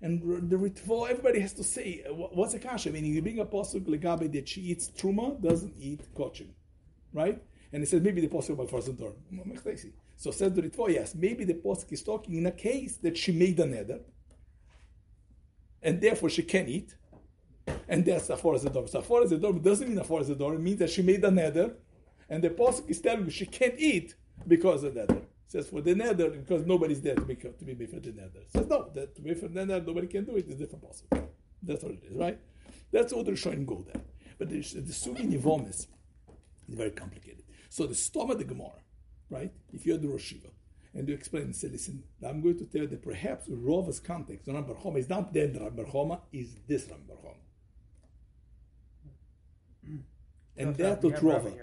And 0.00 0.50
the 0.50 0.56
Ritvo, 0.56 1.08
everybody 1.08 1.38
has 1.38 1.52
to 1.54 1.64
say, 1.64 2.04
uh, 2.08 2.12
what's 2.12 2.54
a 2.54 2.58
kasha? 2.58 2.90
Meaning, 2.90 3.14
you 3.14 3.22
bring 3.22 3.38
a 3.38 3.44
posuk 3.44 3.86
legabe 3.86 4.32
that 4.32 4.48
she 4.48 4.60
eats 4.62 4.90
truma, 4.90 5.40
doesn't 5.40 5.74
eat 5.78 6.00
kochim, 6.14 6.48
right? 7.12 7.40
And 7.72 7.82
it 7.84 7.88
says 7.88 8.02
maybe 8.02 8.20
the 8.20 8.26
posuk 8.26 8.50
about 8.50 8.68
first 8.68 8.88
third. 8.88 9.14
So 10.16 10.30
says 10.32 10.52
the 10.54 10.62
Ritvo, 10.62 10.92
yes, 10.92 11.14
maybe 11.14 11.44
the 11.44 11.54
posuk 11.54 11.92
is 11.92 12.02
talking 12.02 12.34
in 12.34 12.46
a 12.46 12.50
case 12.50 12.96
that 12.96 13.16
she 13.16 13.30
made 13.30 13.60
a 13.60 13.64
neder, 13.64 14.00
and 15.80 16.00
therefore 16.00 16.30
she 16.30 16.42
can 16.42 16.66
eat, 16.66 16.96
and 17.88 18.04
that's 18.04 18.28
a 18.30 18.36
forest 18.36 18.64
ador. 18.64 18.88
So 18.88 18.98
a 18.98 19.34
ador 19.34 19.52
doesn't 19.52 19.88
mean 19.88 19.98
a 19.98 20.04
forest 20.04 20.30
ador, 20.30 20.54
it 20.54 20.60
means 20.60 20.80
that 20.80 20.90
she 20.90 21.02
made 21.02 21.22
a 21.24 21.30
neder, 21.30 21.74
and 22.28 22.42
the 22.42 22.50
posuk 22.50 22.90
is 22.90 23.00
telling 23.00 23.26
you 23.26 23.30
she 23.30 23.46
can't 23.46 23.78
eat 23.78 24.16
because 24.48 24.82
of 24.82 24.94
neder. 24.94 25.22
Says 25.52 25.68
for 25.68 25.82
the 25.82 25.94
nether 25.94 26.30
because 26.30 26.64
nobody's 26.64 27.02
there 27.02 27.14
to 27.14 27.26
make 27.26 27.42
to 27.42 27.64
be 27.66 27.74
made 27.74 27.90
for 27.90 28.00
the 28.00 28.10
nether. 28.10 28.40
Says 28.48 28.66
no, 28.68 28.88
that 28.94 29.14
to 29.14 29.20
be 29.20 29.34
for 29.34 29.48
the 29.48 29.66
nether 29.66 29.84
nobody 29.84 30.06
can 30.06 30.24
do 30.24 30.34
it. 30.36 30.46
It's 30.48 30.58
different 30.58 30.82
possible. 30.82 31.30
That's 31.62 31.82
what 31.84 31.92
it 31.92 32.04
is, 32.08 32.16
right? 32.16 32.38
That's 32.90 33.12
what 33.12 33.26
they're 33.26 33.36
showing 33.36 33.66
go 33.66 33.84
there. 33.92 34.00
But 34.38 34.48
the, 34.48 34.60
the 34.60 34.94
sugi 35.02 35.30
nivom 35.30 35.68
is 35.68 35.88
very 36.66 36.90
complicated. 36.90 37.44
So 37.68 37.86
the 37.86 37.92
stoma 37.92 38.38
the 38.38 38.44
Gemara, 38.44 38.80
right? 39.28 39.52
If 39.74 39.84
you're 39.84 39.98
the 39.98 40.08
Rosh 40.08 40.22
Shiva, 40.22 40.48
and 40.94 41.06
you 41.06 41.14
explain 41.14 41.42
and 41.42 41.54
say, 41.54 41.68
listen, 41.68 42.02
I'm 42.26 42.40
going 42.40 42.56
to 42.56 42.64
tell 42.64 42.82
you 42.82 42.88
that 42.88 43.02
perhaps 43.02 43.44
Rava's 43.50 44.00
context, 44.00 44.46
the 44.46 44.54
Ram 44.54 44.64
Choma 44.82 44.98
is 45.00 45.10
not 45.10 45.34
that 45.34 45.60
Ram 45.60 45.86
Choma, 45.90 46.20
is 46.32 46.56
this 46.66 46.88
Ram 46.88 47.00
Choma. 47.06 47.34
Hmm. 49.84 49.96
And 50.56 50.68
Also, 50.68 50.82
that 50.82 51.02
we 51.02 51.10
to 51.10 51.14
have 51.14 51.24
Rava 51.24 51.50
Rava. 51.50 51.56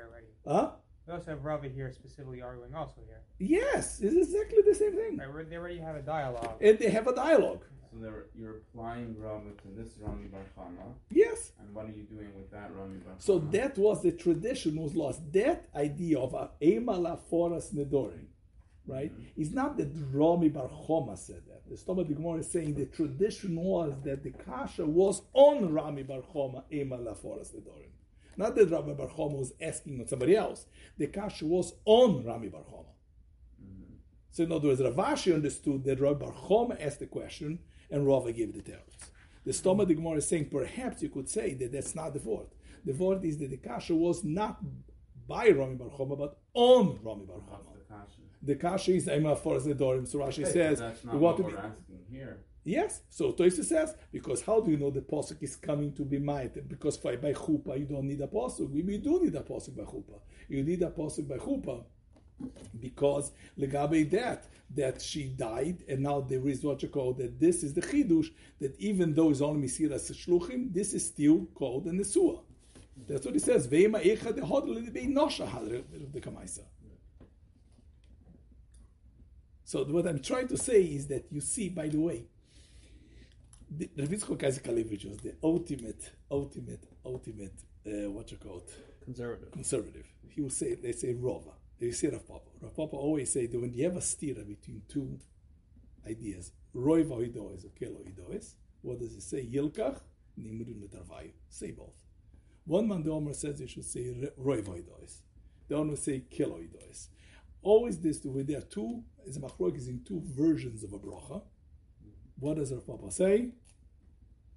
Huh? 0.46 0.72
We 1.10 1.16
also 1.16 1.32
have 1.32 1.44
Rava 1.44 1.68
here 1.68 1.92
specifically 1.92 2.44
arguing 2.44 2.76
also 2.76 3.02
here. 3.08 3.22
Yes, 3.40 4.00
it's 4.00 4.16
exactly 4.16 4.62
the 4.64 4.76
same 4.76 4.96
thing. 4.96 5.18
Right, 5.18 5.50
they 5.50 5.56
already 5.56 5.80
have 5.80 5.96
a 5.96 6.04
dialogue. 6.04 6.58
And 6.62 6.78
they 6.78 6.92
have 6.92 7.08
a 7.08 7.16
dialogue. 7.16 7.64
So 7.92 7.98
there, 8.00 8.26
you're 8.36 8.58
applying 8.58 9.16
Rava 9.18 9.50
to 9.64 9.68
this 9.76 9.94
Rami 10.00 10.28
Bar 10.28 10.42
Chama, 10.56 10.94
Yes. 11.10 11.54
and 11.60 11.74
what 11.74 11.86
are 11.86 11.94
you 11.94 12.04
doing 12.04 12.30
with 12.36 12.52
that 12.52 12.70
Rami 12.76 13.00
Bar 13.00 13.16
Chama? 13.16 13.22
So 13.24 13.40
that 13.40 13.76
was 13.80 14.04
the 14.04 14.12
tradition 14.12 14.80
was 14.80 14.94
lost. 14.96 15.22
That 15.34 15.68
idea 15.76 16.20
of 16.20 16.36
a 16.36 16.52
Ema 16.62 17.18
Foras 17.32 17.74
Nedorim, 17.74 18.28
right? 18.86 19.12
Mm-hmm. 19.12 19.42
It's 19.42 19.50
not 19.50 19.78
that 19.78 19.90
Rami 20.14 20.50
Bar 20.50 20.70
Choma 20.86 21.18
said 21.18 21.42
that. 21.48 21.68
The 21.68 21.76
Stoma 21.76 22.08
de 22.08 22.14
Gemara 22.14 22.42
is 22.42 22.52
saying 22.52 22.76
the 22.76 22.86
tradition 22.86 23.56
was 23.56 23.96
that 24.04 24.22
the 24.22 24.30
kasha 24.30 24.86
was 24.86 25.24
on 25.34 25.74
Rami 25.74 26.04
Bar 26.04 26.22
Choma 26.32 26.66
Ema 26.72 26.98
Foras 26.98 27.56
Nedorim. 27.56 27.90
Not 28.40 28.56
that 28.56 28.72
Rami 28.72 28.94
Bar 28.94 29.10
Choma 29.14 29.36
was 29.36 29.52
asking 29.62 30.00
on 30.00 30.08
somebody 30.08 30.34
else. 30.34 30.66
The 30.98 31.08
kasha 31.08 31.46
was 31.46 31.74
on 31.84 32.24
Rami 32.24 32.48
Bar 32.48 32.64
Choma. 32.70 32.94
Mm-hmm. 33.62 33.96
So 34.32 34.44
in 34.44 34.52
other 34.54 34.70
words, 34.70 34.80
Ravashi 34.80 35.34
understood 35.34 35.84
that 35.84 36.00
Rabbi 36.00 36.26
Bar 36.26 36.34
Choma 36.48 36.78
asked 36.80 37.02
the 37.02 37.06
question 37.06 37.60
and 37.92 38.08
Rava 38.08 38.32
gave 38.32 38.54
the 38.54 38.62
teretz. 38.62 39.10
The 39.46 39.52
Stoma 39.52 39.86
de 39.86 39.94
Gemara 39.94 40.20
is 40.20 40.28
saying 40.30 40.48
perhaps 40.50 41.04
you 41.04 41.10
could 41.10 41.28
say 41.28 41.54
that 41.56 41.74
that's 41.74 41.96
not 41.96 42.14
the 42.14 42.22
word. 42.22 42.48
The 42.86 42.94
word 42.94 43.26
is 43.26 43.38
that 43.40 43.50
the 43.50 43.58
kasha 43.58 43.94
was 43.94 44.24
not 44.24 44.62
by 45.28 45.50
Rami 45.50 45.76
Bar 45.76 45.90
Choma 45.98 46.16
but 46.16 46.40
on 46.54 46.98
Rami 47.04 47.26
Bar 47.26 47.42
Choma. 47.46 48.08
the 48.42 48.56
kasha? 48.56 48.94
Is 48.94 49.10
Ema 49.10 49.36
for 49.36 49.60
the 49.60 49.76
Dorim. 49.76 50.08
So 50.08 50.20
Rashi 50.20 50.44
Okay, 50.44 50.54
says 50.54 50.80
that's 50.80 51.04
not 51.04 51.16
what 51.16 51.36
to 51.36 51.44
be 51.44 51.52
we're 51.52 51.60
asking 51.60 52.06
here. 52.10 52.46
Yes, 52.70 53.02
so 53.10 53.32
Toysa 53.32 53.66
says 53.66 53.96
because 54.12 54.44
how 54.44 54.62
do 54.62 54.70
you 54.70 54.78
know 54.78 54.92
the 54.92 55.02
posuk 55.02 55.42
is 55.42 55.56
coming 55.56 55.92
to 55.94 56.04
be 56.06 56.20
ma'ated? 56.20 56.68
Because 56.68 56.98
by, 56.98 57.16
by 57.16 57.34
chupa 57.34 57.80
you 57.80 57.86
don't 57.86 58.04
need 58.04 58.22
a 58.22 58.28
posuk. 58.28 58.70
We, 58.70 58.84
we 58.84 59.00
do 59.00 59.24
need 59.24 59.34
a 59.34 59.42
posuk 59.42 59.76
by 59.76 59.86
chupa. 59.86 60.20
You 60.48 60.62
need 60.62 60.84
a 60.84 60.92
posuk 60.92 61.28
by 61.28 61.38
chupa 61.38 61.84
because 62.80 63.32
legabe 63.58 64.12
that 64.12 64.46
that 64.76 65.02
she 65.02 65.30
died 65.30 65.84
and 65.90 66.02
now 66.02 66.22
there 66.22 66.48
is 66.48 66.64
what 66.64 66.84
you 66.84 66.90
call 66.90 67.14
that 67.14 67.40
this 67.40 67.64
is 67.64 67.74
the 67.74 67.82
chidush 67.82 68.28
that 68.60 68.80
even 68.80 69.16
though 69.16 69.32
it's 69.32 69.42
only 69.42 69.68
misiras 69.68 70.12
shluchim, 70.12 70.72
this 70.72 70.94
is 70.94 71.04
still 71.04 71.48
called 71.56 71.88
a 71.88 71.92
nesua. 71.92 72.40
That's 73.08 73.26
what 73.26 73.34
he 73.34 73.40
says. 73.40 73.68
Ve'ema 73.68 74.00
echa 74.00 74.32
de 74.36 75.08
nosha 75.08 75.50
the 76.14 76.22
kamaisa. 76.22 76.66
So 79.64 79.84
what 79.86 80.08
I'm 80.08 80.20
trying 80.20 80.48
to 80.50 80.58
say 80.58 80.84
is 80.84 81.08
that 81.08 81.26
you 81.32 81.42
see, 81.42 81.70
by 81.70 81.88
the 81.88 82.00
way, 82.00 82.26
the 83.72 83.90
Rav 83.98 84.10
Kalevich 84.10 85.06
was 85.10 85.20
the 85.20 85.36
ultimate, 85.44 86.12
ultimate, 86.32 86.84
ultimate, 87.06 87.54
uh, 87.86 88.10
what 88.10 88.32
you 88.32 88.38
call 88.38 88.60
it, 88.60 88.74
Conservative. 89.04 89.52
conservative. 89.52 90.06
He 90.30 90.42
would 90.42 90.52
say, 90.54 90.76
they 90.76 90.92
say 90.92 91.14
Rova. 91.14 91.54
They 91.80 91.92
say 91.92 92.08
Rav 92.10 92.28
Papa. 92.28 92.50
Rav 92.62 92.76
Papa 92.76 92.96
always 92.96 93.32
say 93.32 93.46
that 93.48 93.60
when 93.60 93.74
you 93.74 93.86
have 93.86 93.96
a 93.96 94.00
stira 94.00 94.48
between 94.48 94.82
two 94.88 95.20
ideas, 96.08 96.52
Roiva 96.76 97.18
Hidois 97.18 97.66
or 97.66 97.70
Kelo 97.80 98.04
what 98.82 99.00
does 99.00 99.14
he 99.14 99.20
say? 99.20 99.46
Yilkach, 99.46 100.00
Nimrun 100.40 100.82
Metarvayu. 100.82 101.32
Say 101.50 101.72
both. 101.72 101.96
One 102.66 102.88
man, 102.88 103.04
the 103.04 103.12
Omer 103.12 103.34
says 103.34 103.60
you 103.60 103.68
should 103.68 103.86
say 103.86 104.32
Roiva 104.40 104.82
Hidois. 104.82 105.18
The 105.68 105.78
other 105.78 105.96
say 105.96 106.24
Kelo 106.32 106.60
Hidois. 106.60 107.08
Always 107.62 108.00
this, 108.00 108.24
when 108.24 108.46
there 108.46 108.60
are 108.60 108.62
two, 108.62 109.04
is 109.26 109.38
a 109.38 109.42
machlok 109.42 109.76
is 109.76 109.90
in 109.90 110.02
two 110.06 110.22
versions 110.26 110.84
of 110.84 110.94
a 110.94 111.00
bracha. 111.00 111.42
What 112.40 112.58
does 112.58 112.72
Rav 112.72 112.86
Papa 112.86 113.12
say? 113.12 113.50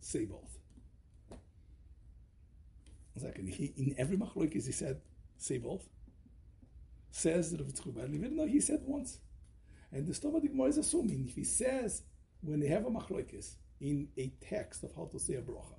Say 0.00 0.24
both. 0.24 0.58
Second, 3.18 3.48
he, 3.48 3.72
in 3.76 3.94
every 3.98 4.16
machlokes 4.16 4.66
he 4.66 4.72
said, 4.72 5.00
say 5.36 5.58
both. 5.58 5.86
Says 7.10 7.54
Rav 7.58 8.10
Levi, 8.10 8.28
no, 8.30 8.46
he 8.46 8.60
said 8.60 8.80
once. 8.84 9.18
And 9.92 10.06
the 10.06 10.12
Stoma 10.12 10.40
Gemara 10.40 10.68
is 10.68 10.78
assuming 10.78 11.26
if 11.28 11.34
he 11.36 11.44
says 11.44 12.02
when 12.40 12.60
they 12.60 12.68
have 12.68 12.86
a 12.86 12.90
machlokes 12.90 13.56
in 13.80 14.08
a 14.16 14.32
text 14.48 14.82
of 14.82 14.94
how 14.96 15.08
to 15.12 15.18
say 15.18 15.34
a 15.34 15.42
bracha, 15.42 15.74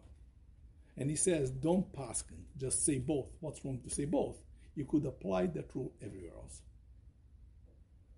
and 0.95 1.09
he 1.09 1.15
says 1.15 1.49
don't 1.49 1.91
paskin, 1.93 2.43
just 2.57 2.85
say 2.85 2.99
both. 2.99 3.27
What's 3.39 3.65
wrong 3.65 3.79
to 3.83 3.89
say 3.89 4.05
both? 4.05 4.37
You 4.75 4.85
could 4.85 5.05
apply 5.05 5.47
that 5.47 5.73
rule 5.73 5.93
everywhere 6.01 6.33
else, 6.35 6.61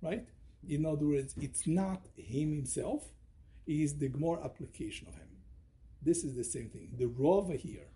right? 0.01 0.27
In 0.68 0.86
other 0.86 1.06
words, 1.06 1.36
it's 1.39 1.65
not 1.65 2.06
him 2.18 2.51
himself; 2.51 3.06
is 3.67 3.98
the 3.98 4.07
Gemara 4.10 4.43
application 4.43 5.07
of 5.07 5.15
him. 5.15 5.27
This 6.01 6.24
is 6.24 6.36
the 6.36 6.43
same 6.43 6.69
thing. 6.69 6.89
The 6.98 7.05
rova 7.05 7.57
here 7.57 7.88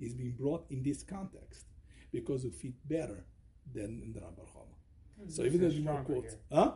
is 0.00 0.14
being 0.14 0.32
brought 0.32 0.66
in 0.70 0.82
this 0.82 1.02
context 1.02 1.66
because 2.12 2.44
it 2.44 2.54
fit 2.54 2.74
better 2.88 3.24
than 3.72 4.02
in 4.04 4.12
the 4.12 4.20
Rambam 4.20 4.46
Choma. 4.52 4.76
Hmm, 5.18 5.30
so 5.30 5.42
even 5.44 5.60
though 5.60 5.68
the 5.68 5.74
is 5.74 5.80
Gemara 5.80 6.04
quotes, 6.04 6.36
huh? 6.52 6.72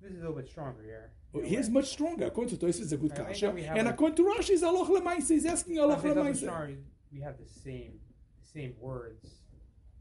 This 0.00 0.10
is 0.10 0.16
a 0.16 0.20
little 0.20 0.36
bit 0.36 0.48
stronger 0.48 0.82
here. 0.82 1.12
Oh, 1.34 1.40
a 1.40 1.44
he 1.44 1.56
is 1.56 1.70
much 1.70 1.86
stronger. 1.86 2.26
According 2.26 2.50
to 2.50 2.60
Toys, 2.60 2.80
it's 2.80 2.92
a 2.92 2.96
good 2.96 3.10
Right, 3.12 3.28
kasha. 3.28 3.46
know 3.46 3.52
we 3.52 3.62
have 3.62 3.76
And 3.76 3.88
according 3.88 4.16
to 4.16 4.22
Rashi, 4.24 4.50
it's 4.50 4.62
Allah 4.62 4.86
Lemaisa. 4.86 5.28
He's 5.28 5.46
asking 5.46 5.78
Allah 5.78 5.96
Lemaisa. 5.96 6.76
We 7.12 7.20
have 7.20 7.38
the 7.38 7.46
same, 7.46 8.00
the 8.42 8.46
same 8.46 8.74
words. 8.80 9.40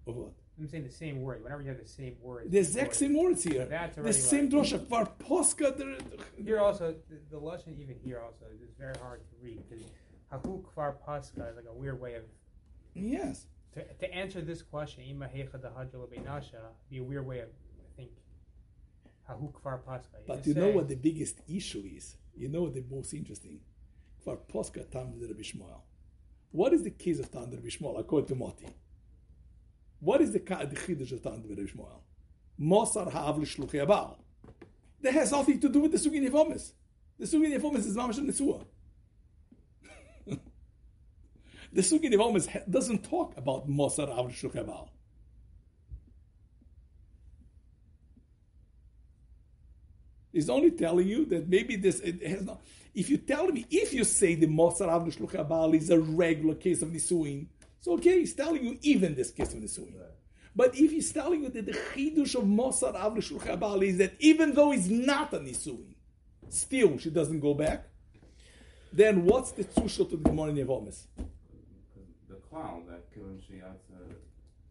Of 0.05 0.15
what? 0.15 0.33
I'm 0.59 0.67
saying 0.67 0.83
the 0.83 0.91
same 0.91 1.21
word. 1.21 1.43
Whenever 1.43 1.61
you 1.63 1.69
have 1.69 1.79
the 1.79 1.87
same 1.87 2.15
word, 2.21 2.51
The 2.51 2.59
exact 2.59 2.95
same 2.95 3.15
words 3.17 3.43
here. 3.43 3.65
That's 3.65 3.95
The 3.95 4.13
same 4.13 4.43
right. 4.43 4.51
drosha. 4.53 4.79
Kvar 4.85 5.09
poska. 5.19 5.99
Here 6.37 6.59
also, 6.59 6.93
the, 7.09 7.17
the 7.31 7.39
lesson 7.39 7.75
even 7.79 7.95
here 8.03 8.19
also 8.19 8.45
is 8.63 8.69
very 8.77 8.95
hard 9.01 9.21
to 9.29 9.35
read 9.41 9.59
because 9.67 9.83
hahu 10.31 10.63
kvar 10.63 10.95
paska 11.07 11.49
is 11.49 11.55
like 11.55 11.65
a 11.69 11.73
weird 11.73 11.99
way 11.99 12.15
of 12.15 12.23
Yes. 12.93 13.47
to, 13.73 13.83
to 13.83 14.13
answer 14.13 14.41
this 14.41 14.61
question. 14.61 15.03
Ima 15.03 15.27
hecha 15.27 15.57
beinasha 15.59 16.59
be 16.89 16.97
a 16.99 17.03
weird 17.03 17.25
way 17.25 17.39
of 17.39 17.49
I 17.49 17.95
think 17.97 18.11
hahu 19.27 19.51
kvar 19.53 19.79
paska. 19.83 20.17
But 20.27 20.45
you 20.45 20.53
know 20.53 20.69
what 20.69 20.87
the 20.87 20.95
biggest 20.95 21.37
issue 21.49 21.83
is? 21.97 22.15
You 22.35 22.49
know 22.49 22.63
what 22.63 22.73
the 22.75 22.83
most 22.91 23.13
interesting? 23.13 23.59
Kvar 24.23 24.37
poska 24.47 24.89
tam 24.91 25.19
de 25.19 25.25
Rabbi 25.27 25.41
Shmuel. 25.41 25.81
What 26.51 26.73
is 26.73 26.83
the 26.83 26.91
case 26.91 27.19
of 27.19 27.31
tam 27.31 27.49
de 27.49 27.55
Rabbi 27.57 27.69
Shmuel 27.69 27.99
according 27.99 28.27
to 28.27 28.35
Moti? 28.35 28.67
What 30.03 30.19
is 30.21 30.33
the 30.33 30.39
the 30.39 30.75
chiddush 30.75 31.13
of 31.13 31.23
tam 31.23 31.41
de 31.41 31.47
Rabbi 31.47 31.61
Shmuel? 31.61 32.01
Mosar 32.59 33.09
ha'av 33.09 33.37
l'shluchi 33.37 33.85
abal. 33.85 34.17
That 35.01 35.13
has 35.13 35.31
nothing 35.31 35.61
to 35.61 35.69
do 35.69 35.79
with 35.79 35.93
the 35.93 35.97
sugin 35.97 36.27
yevomis. 36.29 36.73
The 37.17 37.25
sugin 37.25 37.57
yevomis 37.57 37.85
is 37.85 37.95
mamash 37.95 38.19
nesua. 38.19 38.65
The 41.71 41.81
sugin 41.81 42.13
yevomis 42.13 42.69
doesn't 42.69 43.05
talk 43.09 43.37
about 43.37 43.69
Mosar 43.69 44.09
ha'av 44.09 44.25
l'shluchi 44.25 44.65
abal. 44.65 44.89
It's 50.33 50.49
only 50.49 50.71
telling 50.71 51.07
you 51.07 51.25
that 51.27 51.47
maybe 51.47 51.77
this 51.77 52.01
it 52.01 52.25
has 52.27 52.41
not. 52.41 52.61
If 52.93 53.09
you 53.09 53.17
tell 53.17 53.47
me, 53.47 53.65
if 53.69 53.93
you 53.93 54.03
say 54.03 54.35
the 54.35 54.47
Mosar 54.47 54.89
Av 54.89 55.07
L'Shluch 55.07 55.33
Abal 55.33 55.75
is 55.75 55.91
a 55.91 55.99
regular 55.99 56.55
case 56.55 56.81
of 56.81 56.89
Nisuin, 56.89 57.45
so 57.83 57.91
okay, 57.95 58.19
he's 58.19 58.33
telling 58.33 58.63
you 58.63 58.77
even 58.81 59.13
this 59.13 59.29
case 59.31 59.53
of 59.53 59.59
Nisuin. 59.59 59.93
But 60.55 60.73
if 60.77 60.89
he's 60.91 61.11
telling 61.11 61.43
you 61.43 61.49
that 61.49 61.65
the 61.65 61.73
Chidush 61.73 62.35
of 62.35 62.45
Mosar 62.45 62.95
Av 62.95 63.17
L'Shluch 63.17 63.41
Abal 63.41 63.85
is 63.85 63.97
that 63.97 64.13
even 64.19 64.53
though 64.53 64.71
he's 64.71 64.89
not 64.89 65.33
a 65.33 65.39
Nisuin, 65.39 65.93
still 66.47 66.97
she 66.97 67.09
doesn't 67.09 67.41
go 67.41 67.53
back, 67.53 67.89
then 68.93 69.25
what's 69.25 69.51
the 69.51 69.65
Tushot 69.65 70.13
of 70.13 70.23
the 70.23 70.29
Gemara 70.29 70.51
in 70.51 70.55
Yevomis? 70.55 71.07
The 72.29 72.35
cloud 72.49 72.83
that 72.87 73.13
Kivim 73.13 73.41
Shiyatza, 73.41 73.99
uh, 73.99 74.13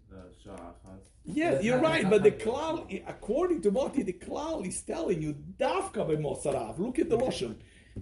the 0.09 0.51
Shachas. 0.51 1.03
Yeah, 1.27 1.61
you're 1.61 1.81
right, 1.81 2.09
but 2.09 2.23
the 2.23 2.31
klal, 2.31 3.03
according 3.07 3.61
to 3.61 3.71
Moti, 3.71 4.03
the 4.05 4.15
klal 4.15 4.67
is 4.67 4.81
telling 4.81 5.21
you 5.21 5.37
dafka 5.59 6.09
by 6.09 6.17
Mosarav. 6.17 6.79
Look 6.79 6.99
at 6.99 7.11
the 7.11 7.19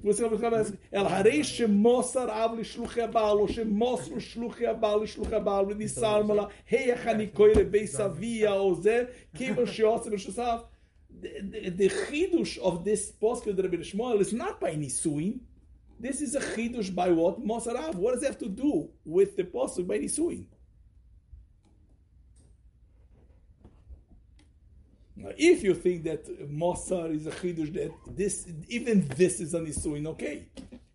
Loshem. 0.05 0.79
El 0.93 1.05
harei 1.05 1.41
shemosar 1.43 2.29
av 2.29 2.59
l'shluchi 2.59 3.03
abal, 3.03 3.41
o 3.41 3.47
shemosru 3.47 4.21
shluchi 4.21 4.67
abal 4.67 5.03
l'shluchi 5.03 5.33
abal, 5.33 5.67
v'nisar 5.67 6.27
mala, 6.27 6.49
heyach 6.71 7.07
ani 7.07 7.27
koire 7.29 7.69
beisavia, 7.69 8.53
o 8.53 8.75
zeh, 8.77 9.09
kivo 9.35 9.67
sheose 9.67 10.07
v'shusav. 10.07 10.65
The, 11.21 11.89
chidush 11.89 12.57
of 12.59 12.85
this 12.85 13.13
poskel 13.21 13.61
Rabbi 13.61 13.77
Shmuel 13.77 14.21
is 14.21 14.33
not 14.33 14.61
by 14.61 14.75
nisuin. 14.75 15.41
This 15.99 16.23
is 16.23 16.35
a 16.35 16.41
chidush 16.41 16.95
by 16.95 17.11
what? 17.11 17.45
Mosarav. 17.45 17.97
What 17.97 18.15
does 18.15 18.23
it 18.23 18.27
have 18.29 18.39
to 18.39 18.49
do 18.49 18.89
with 19.05 19.37
the 19.37 19.45
poskel 19.45 19.87
by 19.87 19.99
nisuin? 19.99 20.47
Now, 25.21 25.33
if 25.37 25.63
you 25.63 25.75
think 25.75 26.05
that 26.05 26.27
Mossar 26.51 27.15
is 27.15 27.27
a 27.27 27.31
chidush, 27.31 27.75
that 27.75 27.93
this 28.17 28.49
even 28.69 29.07
this 29.09 29.41
is 29.41 29.53
a 29.53 29.61
nisuin, 29.61 30.07
okay. 30.07 30.47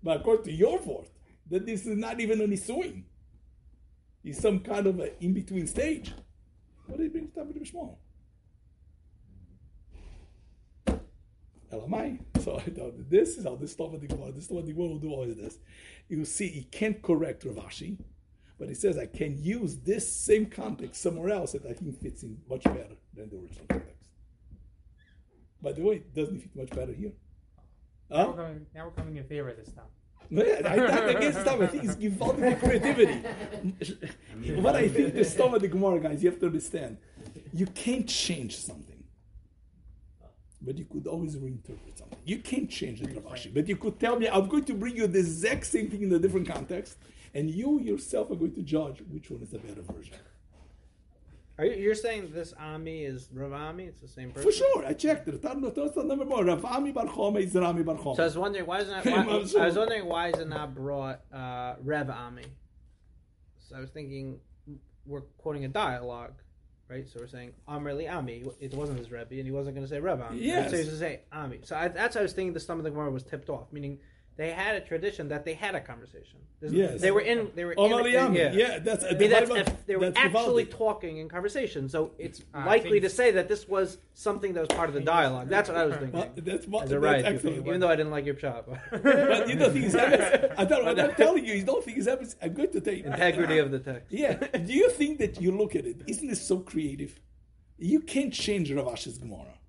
But 0.02 0.22
according 0.22 0.46
to 0.46 0.52
your 0.52 0.80
word, 0.80 1.10
that 1.52 1.66
this 1.66 1.86
is 1.86 1.96
not 1.96 2.20
even 2.20 2.42
a 2.42 2.48
nisuin. 2.48 3.04
It's 4.24 4.42
some 4.42 4.62
kind 4.62 4.88
of 4.88 5.00
an 5.00 5.12
in 5.22 5.34
between 5.34 5.68
stage. 5.68 6.12
What 6.88 6.98
did 6.98 7.04
he 7.04 7.10
bring 7.10 7.28
to 7.28 7.40
Tabit 7.40 7.62
Bishmol? 7.62 7.98
Elamai. 11.72 12.20
So 12.44 12.60
this 13.10 13.38
is 13.38 13.44
how 13.44 13.56
this 13.56 13.74
stuff 13.74 13.92
the 13.92 14.08
Gemara, 14.08 14.32
this 14.32 14.46
stuff 14.46 14.60
of 14.60 14.66
the 14.66 14.74
Gemara 14.74 14.90
will 14.90 15.00
do 15.00 15.12
always 15.12 15.36
this. 15.36 15.60
You 16.10 16.26
see, 16.26 16.48
he 16.48 16.64
can't 16.64 17.00
correct 17.04 17.46
Ravashi, 17.46 18.00
but 18.58 18.70
he 18.70 18.74
says 18.74 18.98
I 18.98 19.06
can 19.06 19.38
use 19.44 19.78
this 19.78 20.12
same 20.12 20.48
context 20.48 21.04
somewhere 21.04 21.30
else 21.30 21.52
that 21.52 21.66
I 21.68 21.74
think 21.74 22.02
fits 22.02 22.24
in 22.24 22.38
much 22.50 22.64
better 22.64 22.96
than 23.14 23.30
the 23.30 23.38
original 23.38 23.66
context. 23.70 23.95
By 25.62 25.72
the 25.72 25.82
way, 25.82 25.96
it 25.96 26.14
doesn't 26.16 26.40
fit 26.40 26.56
much 26.56 26.70
better 26.70 26.94
here. 26.94 27.12
Now, 28.10 28.18
Huh? 28.18 28.28
we're 28.28 28.44
coming, 28.44 28.66
now 28.76 28.86
we're 28.86 28.92
coming 28.92 29.16
in 29.18 29.24
favor 29.24 29.50
of 29.50 29.58
this 29.58 29.72
time. 29.74 29.86
Yeah, 30.32 30.62
I 30.66 30.76
thought 30.90 31.10
against 31.10 31.42
Stam, 31.42 31.62
I 31.62 31.68
think 31.68 31.84
it's 31.84 31.96
gewaltige 31.96 32.60
creativity. 32.60 34.56
what 34.62 34.76
I 34.76 34.88
think 34.88 35.14
the 35.14 35.24
Stam 35.24 35.54
of 35.54 35.62
the 35.62 35.68
Gemara, 35.68 36.00
guys, 36.00 36.24
you 36.24 36.32
have 36.32 36.40
to 36.40 36.48
understand. 36.48 36.98
You 37.54 37.68
can't 37.68 38.08
change 38.08 38.58
something. 38.58 39.04
But 40.62 40.80
you 40.80 40.86
could 40.86 41.06
always 41.06 41.36
reinterpret 41.36 41.96
something. 42.00 42.18
You 42.26 42.40
can't 42.40 42.68
change 42.70 43.02
the 43.02 43.08
Ravashi. 43.10 43.54
But 43.54 43.68
you 43.68 43.76
could 43.76 44.00
tell 44.00 44.18
me, 44.18 44.28
I'm 44.28 44.48
going 44.48 44.66
to 44.66 44.74
bring 44.74 44.96
you 44.98 45.06
the 45.06 45.20
exact 45.20 45.68
same 45.68 45.92
thing 45.92 46.02
in 46.02 46.12
a 46.12 46.18
different 46.18 46.48
context, 46.48 46.98
and 47.36 47.52
you 47.52 47.80
yourself 47.80 48.32
are 48.32 48.36
going 48.36 48.56
to 48.56 48.64
judge 48.64 49.04
which 49.12 49.30
one 49.30 49.44
is 49.44 49.52
the 49.52 49.60
better 49.60 49.84
version. 49.84 50.16
Are 51.58 51.66
you, 51.66 51.74
you're 51.76 51.96
saying 51.96 52.32
this 52.34 52.54
Ami 52.60 53.04
is 53.04 53.30
Rav 53.34 53.54
Ami? 53.54 53.86
It's 53.86 54.02
the 54.02 54.08
same 54.08 54.32
person. 54.32 54.50
For 54.50 54.56
sure, 54.56 54.86
I 54.86 54.94
checked 54.94 55.28
it. 55.30 55.42
Tarno 55.42 55.74
Tosa 55.74 56.04
number 56.04 56.26
more. 56.26 56.44
Ravami 56.44 56.94
Bar 56.94 57.08
Choma 57.08 57.40
is 57.40 57.56
Rami 57.56 57.84
Bar 57.84 57.98
So 57.98 58.16
I 58.20 58.26
was 58.26 58.38
wondering 58.38 58.66
why 58.66 58.80
isn't 58.80 58.94
it, 58.94 59.08
I'm 59.14 59.26
why. 59.28 59.34
I 59.34 59.66
was 59.66 59.78
wondering 59.78 60.06
why 60.06 60.30
is 60.30 60.40
it 60.40 60.50
not 60.50 60.76
brought 60.76 61.22
uh, 61.34 61.76
Rev 61.82 62.10
Ami? 62.10 62.44
So 63.58 63.78
I 63.78 63.80
was 63.80 63.90
thinking 63.90 64.40
we're 65.06 65.22
quoting 65.38 65.64
a 65.64 65.70
dialogue, 65.70 66.34
right? 66.90 67.08
So 67.08 67.20
we're 67.22 67.28
saying 67.28 67.54
Amrli 67.70 68.12
Ami. 68.12 68.44
It 68.60 68.74
wasn't 68.74 69.00
his 69.00 69.10
Rebbe, 69.10 69.36
and 69.36 69.46
he 69.46 69.52
wasn't 69.52 69.76
going 69.76 69.88
to 69.88 69.90
say 69.90 70.00
Rev 70.00 70.20
Ami. 70.20 70.32
right? 70.32 70.42
Yes. 70.42 70.72
So 70.72 70.78
he 70.78 70.84
was 70.84 70.88
going 70.88 71.00
to 71.00 71.06
say 71.06 71.22
Ami. 71.32 71.60
So 71.64 71.78
I, 71.78 71.88
that's 71.88 72.16
how 72.16 72.20
I 72.20 72.24
was 72.24 72.34
thinking 72.34 72.54
the 72.54 72.60
stomach 72.60 72.80
of 72.80 72.84
the 72.86 72.90
Gemara 72.92 73.12
was 73.12 73.24
tipped 73.24 73.50
off, 73.50 73.72
meaning 73.72 74.00
they 74.38 74.52
had 74.52 74.76
a 74.76 74.82
tradition 74.82 75.30
that 75.30 75.46
they 75.46 75.54
had 75.54 75.76
a 75.76 75.80
conversation. 75.80 76.40
There's- 76.60 76.74
Yes. 76.76 77.02
They 77.02 77.12
were 77.12 77.22
in. 77.22 77.52
They 77.56 77.64
were 77.64 77.74
Omar 77.78 78.08
in. 78.08 78.14
Yami. 78.14 78.36
yeah. 78.38 78.52
Yeah, 78.54 78.80
that's 78.80 79.04
I 79.06 79.12
mean, 79.12 79.30
that's, 79.30 79.50
that's- 79.50 79.68
if 79.68 79.86
they 79.86 79.96
were 79.96 80.06
that's 80.06 80.18
actually 80.18 80.64
Vivaldi. 80.64 80.66
talking 80.66 81.18
in 81.18 81.30
conversation, 81.30 81.88
so 81.90 82.12
it's 82.18 82.42
I 82.54 82.66
likely 82.66 83.00
to 83.02 83.10
say 83.10 83.32
that 83.32 83.48
this 83.48 83.68
was 83.68 83.98
something 84.14 84.54
that 84.54 84.62
was 84.62 84.70
part 84.70 84.90
of 84.90 84.96
the 84.96 85.02
dialogue. 85.02 85.48
That's 85.50 85.70
what 85.70 85.78
I 85.78 85.86
was 85.86 85.96
thinking. 85.96 86.20
Well, 86.20 86.32
that's 86.36 86.68
what 86.68 86.90
that's 86.90 87.02
right, 87.02 87.24
excellent. 87.24 87.66
even 87.66 87.80
though 87.80 87.90
I 87.90 87.96
didn't 87.96 88.12
like 88.12 88.26
your 88.26 88.38
shop. 88.38 88.68
but 88.92 89.48
you 89.50 89.56
don't 89.56 89.72
think 89.74 89.86
it's 89.86 89.96
evidence. 89.96 90.54
I 90.58 90.66
don't 90.66 90.84
know 90.84 90.92
what 90.94 91.00
I'm 91.00 91.10
uh, 91.12 91.14
telling 91.14 91.46
you. 91.46 91.54
You 91.54 91.64
don't 91.64 91.84
think 91.84 91.98
it's 91.98 92.08
evidence. 92.08 92.36
I'm 92.42 92.54
going 92.54 92.72
to 92.72 92.82
tell 92.82 92.94
you. 92.94 93.06
Integrity 93.06 93.58
of 93.60 93.72
the 93.72 93.80
text. 93.80 94.12
Yeah. 94.12 94.34
Do 94.36 94.74
you 94.74 94.90
think 94.90 95.20
that 95.20 95.40
you 95.42 95.52
look 95.52 95.76
at 95.76 95.86
it? 95.86 96.02
Isn't 96.08 96.30
it 96.30 96.38
so 96.38 96.60
creative? 96.60 97.20
You 97.78 98.00
can't 98.02 98.34
change 98.34 98.70
Ravash's 98.72 99.18
Gemara. 99.18 99.60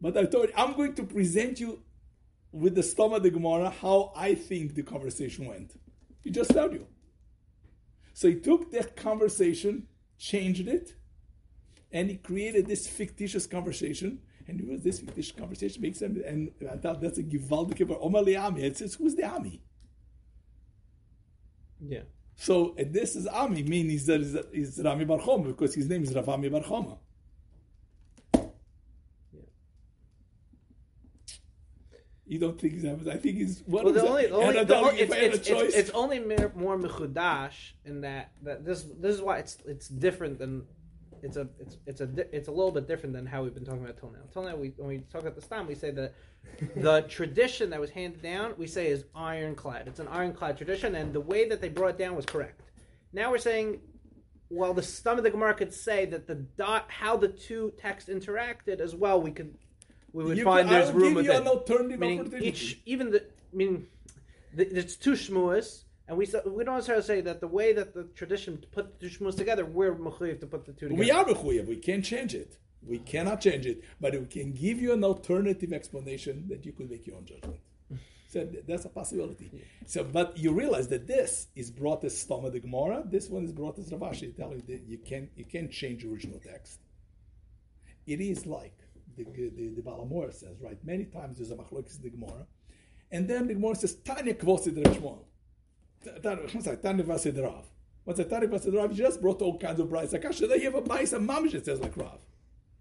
But 0.00 0.16
I 0.18 0.26
thought 0.26 0.50
I'm 0.56 0.74
going 0.74 0.94
to 0.94 1.02
present 1.04 1.60
you 1.60 1.80
with 2.54 2.76
the 2.76 2.82
stomach 2.82 3.18
of 3.18 3.22
the 3.24 3.30
Gemara 3.30 3.68
how 3.68 4.12
I 4.14 4.34
think 4.34 4.74
the 4.74 4.84
conversation 4.84 5.46
went. 5.46 5.72
He 6.22 6.30
just 6.30 6.50
told 6.50 6.72
you. 6.72 6.86
So 8.12 8.28
he 8.28 8.36
took 8.36 8.70
that 8.70 8.94
conversation, 8.94 9.88
changed 10.18 10.68
it, 10.68 10.94
and 11.90 12.08
he 12.08 12.16
created 12.16 12.66
this 12.66 12.86
fictitious 12.86 13.46
conversation. 13.46 14.20
And 14.46 14.60
it 14.60 14.68
was 14.68 14.82
this 14.82 15.00
fictitious 15.00 15.32
conversation 15.32 15.82
makes 15.82 15.98
sense. 15.98 16.18
And 16.24 16.52
I 16.70 16.76
thought 16.76 17.00
that's 17.00 17.18
a 17.18 17.24
givaldik 17.24 17.80
Omar 18.00 18.22
Ami. 18.46 18.62
It 18.62 18.76
says, 18.76 18.94
who's 18.94 19.16
the 19.16 19.24
Ami? 19.24 19.60
Yeah. 21.80 22.02
So 22.36 22.76
this 22.78 23.16
is 23.16 23.26
Ami, 23.26 23.64
meaning 23.64 23.98
that 24.06 24.48
is 24.52 24.80
Rami 24.84 25.04
Bar 25.04 25.20
Choma 25.20 25.48
because 25.48 25.74
his 25.74 25.88
name 25.88 26.04
is 26.04 26.12
Ravami 26.12 26.50
Bar 26.52 26.62
Choma. 26.62 26.98
You 32.26 32.38
don't 32.38 32.58
think 32.58 32.74
it's 32.74 32.84
happens? 32.84 33.08
I 33.08 33.16
think 33.16 33.38
it's 33.38 33.60
what 33.66 33.84
Well, 33.84 33.92
the 33.92 34.06
only, 34.06 34.30
only, 34.30 34.64
the 34.64 34.76
only 34.76 35.00
if 35.00 35.10
it's, 35.10 35.12
I 35.12 35.16
had 35.16 35.24
a 35.24 35.26
it's, 35.26 35.36
it's, 35.36 35.48
choice, 35.48 35.74
it's 35.74 35.90
only 35.90 36.20
more 36.20 36.78
mechudash 36.78 37.72
in 37.84 38.00
that 38.00 38.32
that 38.42 38.64
this 38.64 38.86
this 38.98 39.14
is 39.14 39.20
why 39.20 39.38
it's 39.38 39.58
it's 39.66 39.88
different 39.88 40.38
than 40.38 40.62
it's 41.24 41.36
a 41.36 41.48
it's 41.58 41.76
it's 41.86 42.00
a 42.00 42.08
it's 42.34 42.48
a 42.48 42.50
little 42.50 42.70
bit 42.70 42.86
different 42.86 43.14
than 43.14 43.26
how 43.26 43.42
we've 43.42 43.54
been 43.54 43.64
talking 43.64 43.82
about 43.82 43.98
till 43.98 44.10
now. 44.10 44.20
Till 44.32 44.42
now, 44.42 44.56
we 44.56 44.72
when 44.76 44.88
we 44.88 44.98
talk 45.12 45.22
about 45.22 45.34
the 45.34 45.42
stam, 45.42 45.66
we 45.66 45.74
say 45.74 45.90
that 45.90 46.14
the 46.76 47.02
tradition 47.08 47.70
that 47.70 47.80
was 47.80 47.90
handed 47.90 48.22
down, 48.22 48.54
we 48.56 48.66
say 48.66 48.88
is 48.88 49.04
ironclad. 49.14 49.88
It's 49.88 50.00
an 50.00 50.08
ironclad 50.08 50.56
tradition, 50.56 50.94
and 50.94 51.12
the 51.12 51.20
way 51.20 51.48
that 51.48 51.60
they 51.60 51.68
brought 51.68 51.90
it 51.90 51.98
down 51.98 52.14
was 52.14 52.26
correct. 52.26 52.62
Now 53.12 53.30
we're 53.30 53.38
saying, 53.38 53.80
well, 54.50 54.74
the 54.74 54.82
stam 54.82 55.18
of 55.18 55.24
the 55.24 55.30
Gemara 55.30 55.54
could 55.54 55.72
say 55.72 56.04
that 56.06 56.26
the 56.26 56.34
dot 56.34 56.86
how 56.88 57.16
the 57.16 57.28
two 57.28 57.72
texts 57.78 58.10
interacted 58.10 58.80
as 58.80 58.94
well. 58.94 59.20
We 59.20 59.30
could 59.30 59.54
we 60.14 60.24
would 60.24 60.38
you 60.38 60.44
find 60.44 60.68
can- 60.68 60.74
there's 60.74 60.88
I'll 60.90 60.94
room 60.94 61.14
give 61.14 61.24
you 61.26 61.32
an 61.32 61.48
alternative 61.48 62.00
meaning 62.00 62.20
opportunity. 62.20 62.48
each 62.48 62.80
even 62.86 63.10
the 63.10 63.20
I 63.52 63.56
mean 63.60 63.86
the, 64.56 64.64
it's 64.78 64.96
two 64.96 65.12
shmuas 65.12 65.82
and 66.08 66.16
we 66.16 66.24
we 66.56 66.64
don't 66.64 66.76
necessarily 66.76 67.04
say 67.12 67.20
that 67.28 67.40
the 67.40 67.48
way 67.58 67.68
that 67.78 67.88
the 67.98 68.04
tradition 68.20 68.50
put 68.76 68.84
the 68.98 69.08
two 69.08 69.12
shmuas 69.16 69.36
together 69.36 69.64
we're 69.66 69.94
mechuyev 69.94 70.40
to 70.40 70.46
put 70.46 70.64
the 70.64 70.72
two 70.72 70.88
together. 70.88 71.00
we 71.04 71.10
are 71.10 71.24
mechuyev. 71.24 71.66
We 71.66 71.76
can't 71.88 72.04
change 72.04 72.34
it. 72.34 72.56
We 72.86 72.98
cannot 72.98 73.40
change 73.40 73.64
it, 73.72 73.82
but 74.00 74.12
we 74.12 74.26
can 74.26 74.52
give 74.52 74.78
you 74.84 74.92
an 74.92 75.02
alternative 75.04 75.72
explanation 75.72 76.34
that 76.50 76.66
you 76.66 76.72
could 76.72 76.90
make 76.90 77.06
your 77.06 77.16
own 77.16 77.24
judgment. 77.24 77.60
So 78.28 78.46
that's 78.68 78.84
a 78.84 78.88
possibility. 78.88 79.48
So, 79.86 80.02
but 80.02 80.36
you 80.36 80.50
realize 80.52 80.88
that 80.88 81.06
this 81.06 81.46
is 81.54 81.70
brought 81.70 82.02
as 82.04 82.12
Stoma 82.12 82.52
the 82.52 82.60
Gemara. 82.60 83.04
This 83.06 83.28
one 83.30 83.44
is 83.44 83.52
brought 83.52 83.78
as 83.78 83.90
Ravashi, 83.90 84.36
telling 84.36 84.58
you 84.60 84.76
that 84.76 84.82
you 84.86 84.98
can't 84.98 85.30
you 85.34 85.44
can't 85.44 85.70
change 85.70 86.04
original 86.04 86.40
text. 86.40 86.80
It 88.06 88.20
is 88.20 88.44
like 88.44 88.76
the 89.16 89.24
the, 89.24 89.68
the 89.76 89.82
Baal 89.82 90.06
HaMaor 90.06 90.32
says, 90.32 90.60
right? 90.60 90.78
Many 90.84 91.04
times 91.04 91.38
there's 91.38 91.50
a 91.50 91.56
machlokes 91.56 91.96
in 91.96 92.02
the 92.02 92.10
Gemara, 92.10 92.46
and 93.10 93.28
then 93.28 93.46
the 93.46 93.54
Gemara 93.54 93.76
says 93.76 93.94
Tanya 93.96 94.34
Kvosid 94.34 94.84
Rav 94.84 94.96
Shmuel. 94.96 95.24
What's 96.04 96.66
that? 96.66 96.82
Tanya 96.82 97.04
Vasid 97.04 97.42
Rav. 97.42 97.66
What's 98.04 98.18
that? 98.18 98.28
Tanya 98.30 98.48
Vasid 98.48 98.74
Rav? 98.74 98.90
You 98.90 98.98
just 98.98 99.20
brought 99.20 99.40
all 99.40 99.58
kinds 99.58 99.80
of 99.80 99.88
brides. 99.88 100.12
Like, 100.12 100.24
actually, 100.24 100.62
you 100.62 100.70
have 100.70 100.74
a 100.74 100.78
and 100.78 101.28
mamish 101.28 101.52
that 101.52 101.64
says 101.64 101.80
like 101.80 101.96
Rav. 101.96 102.18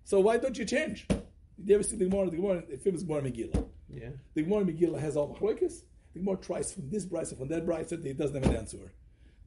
So 0.04 0.19
why 0.19 0.38
don't 0.38 0.58
you 0.58 0.65
change? 0.65 1.08
Did 1.08 1.24
you 1.69 1.76
ever 1.76 1.84
see 1.84 1.96
the 1.96 2.06
Gemara? 2.06 2.30
The 2.30 2.38
Gemara, 2.38 2.63
the 2.69 2.78
famous 2.78 3.04
Gemara 3.04 3.22
Megillah. 3.22 3.65
yeah. 3.89 4.10
The 4.34 4.43
Gemara 4.43 4.65
Megillah 4.65 5.00
has 5.00 5.15
all 5.15 5.34
machlokes. 5.34 5.84
The 6.13 6.19
Gemara 6.19 6.38
tries 6.38 6.74
from 6.74 6.89
this 6.89 7.06
brisa, 7.06 7.38
from 7.38 7.48
that 7.48 7.65
brisa, 7.65 8.04
it 8.06 8.17
doesn't 8.17 8.43
have 8.43 8.52
an 8.52 8.58
answer. 8.58 8.91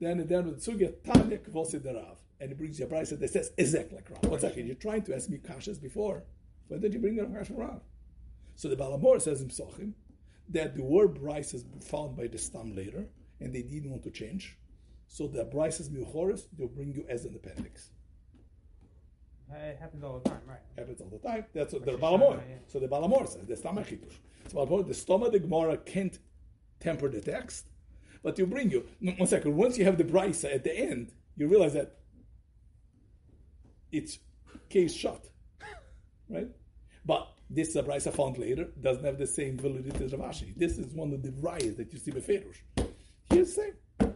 Then, 0.01 0.19
the 0.19 0.25
then 0.25 0.47
with 0.47 0.65
Sugya 0.65 0.95
Tanya 1.05 1.39
Kvosid 1.39 1.85
Rav, 1.85 2.19
and 2.41 2.53
it 2.53 2.59
brings 2.59 2.79
you 2.79 2.87
a 2.87 2.89
brisa 2.89 3.19
that 3.19 3.31
says 3.31 3.53
exactly 3.57 3.97
like 3.97 4.11
Rav. 4.11 4.31
What's 4.31 4.43
that? 4.43 4.57
You're 4.57 4.75
trying 4.77 5.03
to 5.03 5.15
ask 5.15 5.29
me 5.29 5.39
kashas 5.39 5.81
before. 5.81 6.23
Why 6.69 6.79
don't 6.79 6.93
you 6.93 6.99
bring 6.99 7.17
the 7.17 7.25
kash 7.25 7.47
from 7.47 7.57
Rav? 7.57 7.81
So 8.55 8.69
the 8.69 8.77
Baal 8.77 8.99
HaMaor 8.99 9.21
says 9.21 9.41
in 9.41 9.49
Psochim 9.49 9.93
that 10.49 10.75
the 10.75 10.83
word 10.83 11.15
brisa 11.15 11.55
is 11.55 11.65
found 11.89 12.17
by 12.17 12.27
the 12.27 12.39
stam 12.39 12.75
later, 12.75 13.07
and 13.41 13.55
they 13.55 13.63
didn't 13.63 13.91
want 13.91 14.03
to 14.05 14.11
change. 14.11 14.57
So 15.09 15.27
the 15.27 15.45
brisa 15.45 15.81
is 15.81 15.91
Milchoris, 15.91 16.47
they'll 16.57 16.69
bring 16.69 16.93
you 16.93 17.05
as 17.09 17.25
an 17.25 17.35
appendix. 17.35 17.91
It 19.53 19.79
happens 19.79 20.03
all 20.03 20.19
the 20.19 20.29
time, 20.29 20.41
right? 20.49 20.59
happens 20.77 21.01
all 21.01 21.09
the 21.09 21.19
time. 21.19 21.45
That's 21.55 21.73
what 21.73 21.85
the 21.85 21.97
Baal 21.97 22.19
HaMaor. 22.19 22.41
Yeah. 22.49 22.57
So 22.67 22.81
the 22.81 22.89
Baal 22.89 23.09
HaMaor 23.09 23.29
says, 23.29 23.47
the 23.47 23.55
Stama 23.55 23.87
Chitush. 23.87 24.15
So 24.49 24.55
Baal 24.55 24.67
HaMaor, 24.67 24.87
the 24.87 24.95
Stoma 24.95 25.31
the 25.31 25.39
Gemara 25.39 25.77
can't 25.77 26.19
temper 26.81 27.09
the 27.09 27.21
text, 27.21 27.67
but 28.23 28.39
you 28.39 28.47
bring 28.47 28.71
you. 28.71 28.87
One 29.01 29.27
second. 29.29 29.55
Once 29.57 29.79
you 29.79 29.85
have 29.85 29.99
the 29.99 30.05
Brisa 30.05 30.53
at 30.53 30.65
the 30.65 30.77
end, 30.77 31.13
you 31.37 31.49
realize 31.49 31.75
that 31.75 31.97
it's 33.93 34.19
case 34.69 34.95
shut, 34.95 35.29
right? 36.29 36.49
But 37.05 37.29
this 37.49 37.69
is 37.69 37.77
a 37.77 37.83
Brisa 37.83 38.13
found 38.13 38.39
later 38.39 38.69
doesn't 38.81 39.05
have 39.05 39.19
the 39.19 39.27
same 39.27 39.59
validity 39.59 40.05
as 40.05 40.13
Ravashi. 40.13 40.55
This 40.57 40.79
is 40.79 40.93
one 40.95 41.13
of 41.13 41.23
the 41.23 41.33
riots 41.41 41.77
that 41.77 41.93
you 41.93 41.99
see 41.99 42.11
with 42.11 42.27
Ferush. 42.27 42.89
Here's 43.31 43.55
the 43.55 43.63
same. 43.63 44.15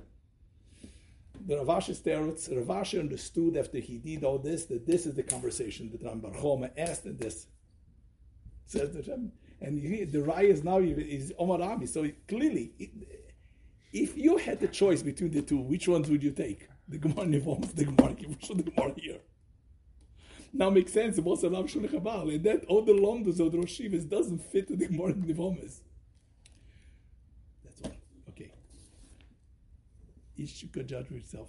The 1.46 1.54
Ravashi 1.56 1.96
teretz, 2.00 2.48
Ravashi 2.52 3.00
understood 3.00 3.56
after 3.56 3.78
he 3.78 3.98
did 3.98 4.24
all 4.24 4.38
this 4.38 4.66
that 4.66 4.86
this 4.86 5.06
is 5.06 5.14
the 5.14 5.22
conversation 5.22 5.90
that 5.92 6.02
Ram 6.02 6.70
asked 6.76 7.04
and 7.06 7.18
this 7.18 7.46
says 8.66 8.90
the 8.92 9.02
Ram. 9.10 9.32
And 9.60 9.78
he, 9.78 10.04
the 10.04 10.24
is 10.40 10.64
now 10.64 10.78
is 10.78 11.32
Omar 11.38 11.60
Ami. 11.62 11.86
So 11.86 12.04
it- 12.04 12.26
clearly, 12.26 12.72
it, 12.78 12.90
if 13.92 14.16
you 14.16 14.36
had 14.36 14.60
the 14.60 14.68
choice 14.68 15.02
between 15.02 15.32
the 15.32 15.42
two, 15.42 15.58
which 15.58 15.88
ones 15.88 16.08
would 16.08 16.22
you 16.22 16.30
take? 16.30 16.68
The 16.88 16.98
Gemara 16.98 17.26
Nivom, 17.26 17.74
the 17.74 17.84
Gemara 17.84 18.14
the 18.14 18.62
Gemara 18.62 18.94
here. 18.96 19.20
Now 20.52 20.68
makes 20.70 20.92
sense. 20.92 21.16
It 21.18 21.24
was 21.24 21.44
a 21.44 21.50
Ram 21.50 21.64
Shulech 21.68 21.90
Habal, 21.92 22.34
and 22.34 22.42
that 22.44 22.64
all 22.66 22.82
the 22.82 22.92
lomdos 22.92 23.38
of 23.40 23.52
the 23.52 23.58
Rosh 23.58 23.80
Yeshivas 23.80 24.08
doesn't 24.08 24.38
fit 24.50 24.66
to 24.68 24.76
the 24.76 24.86
Gemara 24.88 25.12
Nivomis. 25.14 25.80
That's 27.64 27.80
all. 27.84 27.92
Okay. 28.30 28.50
Each 30.36 30.64
could 30.72 30.88
judge 30.88 31.06
for 31.06 31.14
itself. 31.14 31.48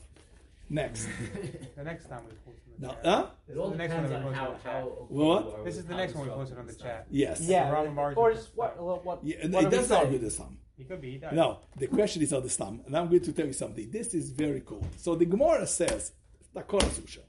Next. 0.70 1.08
The 1.76 1.84
next 1.84 2.06
time 2.08 2.22
we 2.30 2.36
post 2.46 2.62
on 2.68 2.74
the 2.80 2.88
now, 2.88 2.94
chat. 2.94 3.06
huh? 3.06 3.26
It 3.50 3.58
all 3.58 3.70
The 3.72 3.78
next 3.78 3.94
depends 3.94 4.12
one 4.14 4.22
on 4.24 4.30
we 4.30 4.36
how, 4.36 4.46
posted 4.52 4.68
on 4.70 4.74
the 4.74 4.80
how. 4.80 4.90
chat. 4.90 5.12
What? 5.12 5.66
This 5.66 5.78
is 5.78 5.86
the 5.86 5.96
next 5.96 6.16
one 6.16 6.28
we 6.28 6.34
posted 6.34 6.58
on 6.60 6.68
the 6.68 6.74
chat. 6.76 7.08
Yes. 7.10 7.42
Yeah, 7.42 7.70
Rama 7.72 7.92
Margin 7.92 8.18
or 8.20 8.30
was- 8.30 8.38
just 8.38 8.52
what, 8.56 8.82
what, 8.82 9.04
what, 9.06 9.20
Yeah, 9.24 9.38
and 9.42 9.54
what 9.54 9.64
it 9.66 9.70
does 9.72 9.88
say? 9.88 9.96
argue 9.96 10.20
the 10.20 10.30
sum. 10.32 10.58
He 10.78 10.84
could 10.86 11.02
be. 11.02 11.12
He 11.12 11.18
does. 11.18 11.34
No, 11.34 11.60
the 11.78 11.88
question 11.88 12.22
is 12.22 12.32
on 12.34 12.42
the 12.44 12.50
stam, 12.50 12.82
and 12.86 12.96
I'm 12.96 13.08
going 13.10 13.22
to 13.24 13.34
tell 13.34 13.46
you 13.48 13.54
something. 13.54 13.90
This 13.92 14.14
is 14.14 14.32
very 14.32 14.62
cool. 14.66 14.86
So 14.98 15.16
the 15.16 15.26
Gemara 15.26 15.68
says, 15.68 16.14
Takona 16.56 16.84
Susha, 16.90 17.20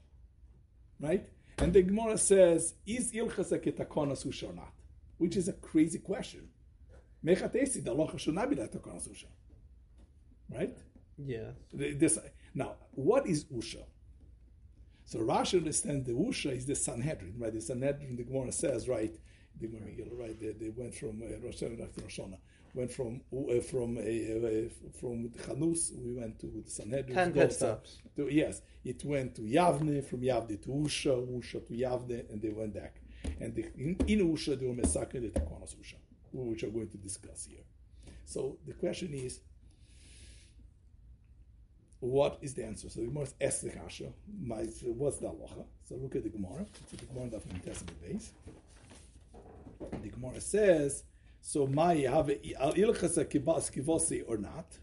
right? 0.99 1.25
And 1.63 1.71
the 1.71 1.81
Gemara 1.81 2.17
says, 2.17 2.73
is 2.85 3.13
Ilchasa 3.13 3.57
ke 3.57 3.73
Takona 3.73 4.21
Susha 4.21 4.49
or 4.49 4.53
not? 4.53 4.73
Which 5.17 5.37
is 5.37 5.47
a 5.47 5.53
crazy 5.53 5.99
question. 5.99 6.49
Mechatesi, 7.25 7.81
the 7.81 7.95
Locha 7.95 8.19
should 8.19 8.35
not 8.35 8.49
be 8.49 8.57
like. 8.57 8.73
Right? 10.49 10.77
Yeah. 11.17 11.51
This, 11.71 12.19
now, 12.53 12.75
what 12.91 13.27
is 13.27 13.45
Usha? 13.45 13.81
So 15.05 15.19
Rashi 15.19 15.57
understands 15.57 16.05
the 16.05 16.11
Usha 16.11 16.51
is 16.51 16.65
the 16.65 16.75
Sanhedrin, 16.75 17.35
right? 17.37 17.53
The 17.53 17.61
Sanhedrin, 17.61 18.17
the 18.17 18.23
Gemara 18.23 18.51
says, 18.51 18.89
right? 18.89 19.13
The 19.61 19.67
Gemara, 19.67 19.91
right? 20.19 20.37
They, 20.37 20.51
they 20.51 20.69
went 20.69 20.93
from 20.93 21.21
uh, 21.21 21.45
Rosh 21.45 21.63
Hashanah 21.63 21.95
to 21.95 22.01
Rosh 22.01 22.19
Hashanah. 22.19 22.39
Went 22.73 22.91
from 22.91 23.21
uh, 23.31 23.59
from 23.61 23.97
uh, 23.97 24.01
uh, 24.01 24.89
from 24.99 25.29
Chanus, 25.45 25.91
we 25.97 26.13
went 26.13 26.39
to 26.39 26.47
the 26.47 26.69
Sanhedrin. 26.69 27.13
Ten 27.15 27.33
pit 27.33 27.53
stops. 27.53 27.97
To, 28.15 28.27
yes, 28.31 28.61
it 28.83 29.03
went 29.03 29.35
to 29.35 29.41
Yavne, 29.41 30.03
from 30.03 30.21
Yavne 30.21 30.61
to 30.63 30.69
Usha, 30.69 31.27
Usha 31.27 31.65
to 31.67 31.73
Yavne, 31.73 32.29
and 32.31 32.41
they 32.41 32.49
went 32.49 32.73
back. 32.73 32.95
And 33.39 33.55
the, 33.55 33.65
in, 33.77 33.95
in 34.07 34.33
Usha, 34.33 34.59
they 34.59 34.65
were 34.65 34.73
massacred 34.73 35.23
the 35.23 35.39
Takonas 35.39 35.75
Usha, 35.75 35.95
which 36.31 36.63
I'm 36.63 36.73
going 36.73 36.89
to 36.89 36.97
discuss 36.97 37.45
here. 37.49 37.63
So 38.25 38.57
the 38.65 38.73
question 38.73 39.13
is, 39.13 39.39
what 41.99 42.37
is 42.41 42.53
the 42.53 42.65
answer? 42.65 42.89
So 42.89 42.99
the 42.99 43.07
Gemara 43.07 43.27
asks 43.39 43.61
the 43.61 43.69
Kasha, 43.69 44.11
my- 44.41 44.63
what's 44.83 45.17
the 45.17 45.27
halacha? 45.27 45.63
So 45.85 45.95
look 45.95 46.15
at 46.15 46.23
the 46.23 46.29
Gemara. 46.29 46.65
So 46.91 46.97
the 46.97 47.05
Gemara 47.05 47.27
of 47.27 47.47
the 47.47 47.59
Testament 47.59 48.01
base. 48.01 48.31
The 50.01 50.09
Gemara 50.09 50.41
says, 50.41 51.03
so 51.45 51.67
my 51.67 51.95
have 51.95 52.27
ilchasa 52.27 53.25
kibas 53.25 53.69
kivosi 53.69 54.23
or 54.25 54.37
not? 54.37 54.79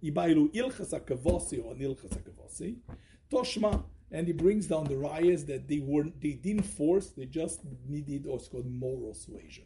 Ibailu 0.00 0.52
ilchasa 0.54 1.00
kavosi 1.00 1.58
or 1.64 1.74
ilchasa 1.74 2.20
kavosi. 2.22 2.76
Toshma, 3.32 3.82
and 4.12 4.28
he 4.28 4.32
brings 4.32 4.68
down 4.68 4.84
the 4.84 4.96
riots 4.96 5.42
that 5.44 5.66
they 5.66 5.80
weren't, 5.80 6.20
they 6.20 6.34
didn't 6.34 6.62
force, 6.62 7.08
they 7.08 7.26
just 7.26 7.62
needed 7.88 8.26
what's 8.26 8.46
called 8.46 8.70
moral 8.70 9.12
suasion 9.12 9.64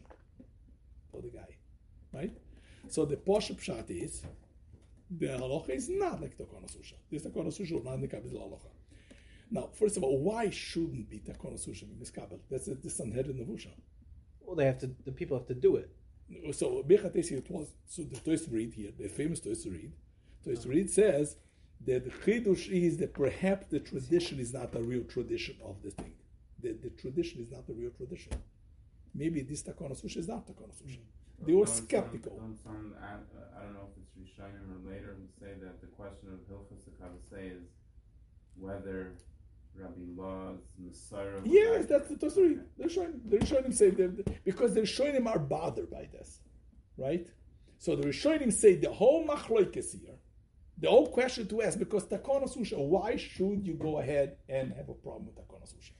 for 1.11 1.21
the 1.21 1.29
guy, 1.29 1.55
right? 2.11 2.35
So 2.89 3.05
the 3.05 3.17
posh 3.17 3.51
pshat 3.51 3.91
is 3.91 4.23
the 5.11 5.27
halacha 5.27 5.69
is 5.69 5.87
not 5.87 6.19
like 6.19 6.35
takona 6.35 6.65
susha. 6.65 6.95
This 7.11 7.21
takona 7.21 7.49
susha 7.55 7.83
not 7.83 8.01
the 8.01 8.07
kabel 8.07 8.31
halacha. 8.31 8.71
Now, 9.51 9.69
first 9.71 9.97
of 9.97 10.03
all, 10.03 10.17
why 10.17 10.49
shouldn't 10.49 11.11
be 11.11 11.19
takona 11.19 11.63
susha 11.63 11.87
be 11.87 12.03
miskabel? 12.03 12.39
That's 12.49 12.65
the 12.65 12.89
Sanhedrin. 12.89 13.37
Well, 14.45 14.55
they 14.55 14.65
have 14.65 14.79
to. 14.79 14.87
The 15.05 15.11
people 15.11 15.37
have 15.37 15.47
to 15.47 15.53
do 15.55 15.75
it. 15.77 15.89
So 16.53 16.83
Bechatesi 16.87 17.33
it 17.33 17.49
was 17.51 17.67
so 17.87 18.03
the 18.03 18.19
Toys 18.19 18.47
read 18.49 18.73
here, 18.73 18.91
the 18.97 19.07
famous 19.07 19.39
Toys 19.39 19.65
read. 19.67 19.91
Toys 20.43 20.65
read 20.65 20.89
says 20.89 21.35
that 21.85 22.03
the 22.05 22.11
chidush 22.11 22.67
is 22.69 22.97
that 22.97 23.13
perhaps 23.13 23.67
the 23.67 23.79
tradition 23.79 24.39
is 24.39 24.53
not 24.53 24.73
a 24.75 24.81
real 24.81 25.03
tradition 25.03 25.55
of 25.63 25.81
the 25.83 25.91
thing. 25.91 26.13
The, 26.61 26.73
the 26.73 26.89
tradition 26.91 27.41
is 27.41 27.51
not 27.51 27.63
a 27.69 27.73
real 27.73 27.91
tradition. 27.91 28.33
Maybe 29.13 29.41
this 29.41 29.61
takona 29.63 29.93
susha 30.01 30.17
is 30.17 30.27
not 30.27 30.47
takona 30.47 30.73
susha. 30.81 30.99
They 31.45 31.53
were 31.53 31.65
Don't 31.65 31.75
some- 31.75 31.85
skeptical. 31.85 32.37
Don't 32.37 32.57
some, 32.63 32.93
ad- 33.03 33.19
uh, 33.37 33.59
I 33.59 33.63
don't 33.63 33.73
know 33.73 33.87
if 33.91 34.01
it's 34.01 34.13
Rishonim 34.17 34.65
or 34.73 34.89
later 34.91 35.15
who 35.19 35.25
say 35.39 35.53
that 35.61 35.79
the 35.81 35.87
question 35.87 36.29
of 36.33 36.39
Hilchas 36.49 36.83
Kabasei 36.99 37.51
is 37.57 37.63
whether 38.57 39.13
Rabbi 39.77 39.93
Law's 40.15 40.61
Messiah. 40.79 41.41
Yes, 41.43 41.85
that's 41.87 42.09
the 42.09 42.17
Toys 42.17 42.37
read. 42.37 42.61
They're 42.77 42.89
showing 42.89 43.21
they're 43.25 43.45
showing 43.45 43.65
him 43.65 43.71
say 43.71 43.89
that 43.89 44.43
because 44.45 44.73
they're 44.73 44.85
showing 44.85 45.13
him 45.13 45.27
are 45.27 45.39
bothered 45.39 45.89
by 45.91 46.07
this, 46.11 46.39
right? 46.97 47.27
So 47.77 47.95
the 47.95 48.07
Rishonim 48.07 48.53
say 48.53 48.75
the 48.75 48.91
whole 48.91 49.27
machloikes 49.27 49.99
here, 49.99 50.15
the 50.77 50.89
whole 50.89 51.07
question 51.07 51.47
to 51.47 51.61
ask 51.61 51.77
because 51.77 52.05
takona 52.05 52.47
susha, 52.53 52.77
why 52.77 53.17
should 53.17 53.65
you 53.65 53.73
go 53.73 53.99
ahead 53.99 54.37
and 54.47 54.73
have 54.73 54.89
a 54.89 54.93
problem 54.93 55.25
with 55.25 55.35
takona 55.35 55.63
susha? 55.63 55.91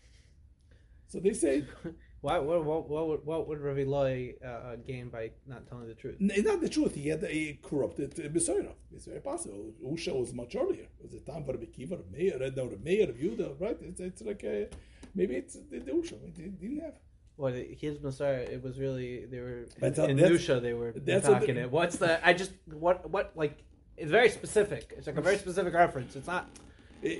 So 1.07 1.19
they 1.19 1.33
say 1.33 1.65
Why? 2.25 2.39
What? 2.39 2.65
What? 2.65 2.89
What 2.89 3.07
would, 3.09 3.25
what 3.25 3.47
would 3.47 3.59
Ravi 3.59 3.85
Loy 3.85 4.33
uh, 4.43 4.47
uh, 4.47 4.75
gain 4.77 5.09
by 5.09 5.29
not 5.45 5.67
telling 5.69 5.88
the 5.88 5.93
truth? 5.93 6.15
n- 6.19 6.43
not 6.43 6.59
the 6.59 6.69
truth. 6.69 6.95
He 6.95 7.07
had 7.09 7.23
a 7.23 7.59
corrupted 7.61 8.15
Besoira. 8.33 8.73
It's 8.95 9.05
very 9.05 9.19
possible. 9.21 9.71
Usha 9.85 10.11
was 10.19 10.33
much 10.33 10.55
earlier. 10.55 10.88
It 10.99 11.03
was 11.03 11.13
a 11.13 11.19
time 11.19 11.43
for 11.45 11.51
Rabbi 11.51 11.65
Kiva, 11.65 11.97
the 11.97 12.17
mayor, 12.17 12.39
no, 12.39 12.67
the 12.75 12.79
mayor 12.83 13.07
of 13.11 13.17
Yudah, 13.17 13.61
right? 13.61 13.77
It's, 13.79 13.99
it's 13.99 14.21
like 14.23 14.43
a, 14.43 14.67
maybe 15.13 15.35
it's 15.35 15.53
the, 15.69 15.77
the 15.77 15.91
Usha. 15.91 16.13
It 16.25 16.59
didn't 16.59 16.79
have. 16.79 16.95
What 17.35 17.53
his 17.53 18.01
Messiah? 18.01 18.47
It 18.55 18.63
was 18.63 18.79
really 18.79 19.25
they 19.25 19.39
were 19.39 19.67
But 19.79 19.95
in 19.99 20.17
that's- 20.17 20.31
Nusha. 20.31 20.59
They 20.59 20.73
were 20.73 20.93
that's 20.95 21.27
talking 21.27 21.57
it. 21.57 21.69
What's 21.69 21.97
the? 21.97 22.25
I 22.27 22.33
just 22.33 22.53
what 22.85 23.07
what 23.07 23.33
like. 23.35 23.59
It's 23.97 24.09
very 24.19 24.29
specific. 24.29 24.93
It's 24.97 25.05
like 25.05 25.17
a 25.17 25.21
very 25.21 25.38
specific 25.38 25.73
reference. 25.75 26.15
It's 26.15 26.27
not 26.27 26.49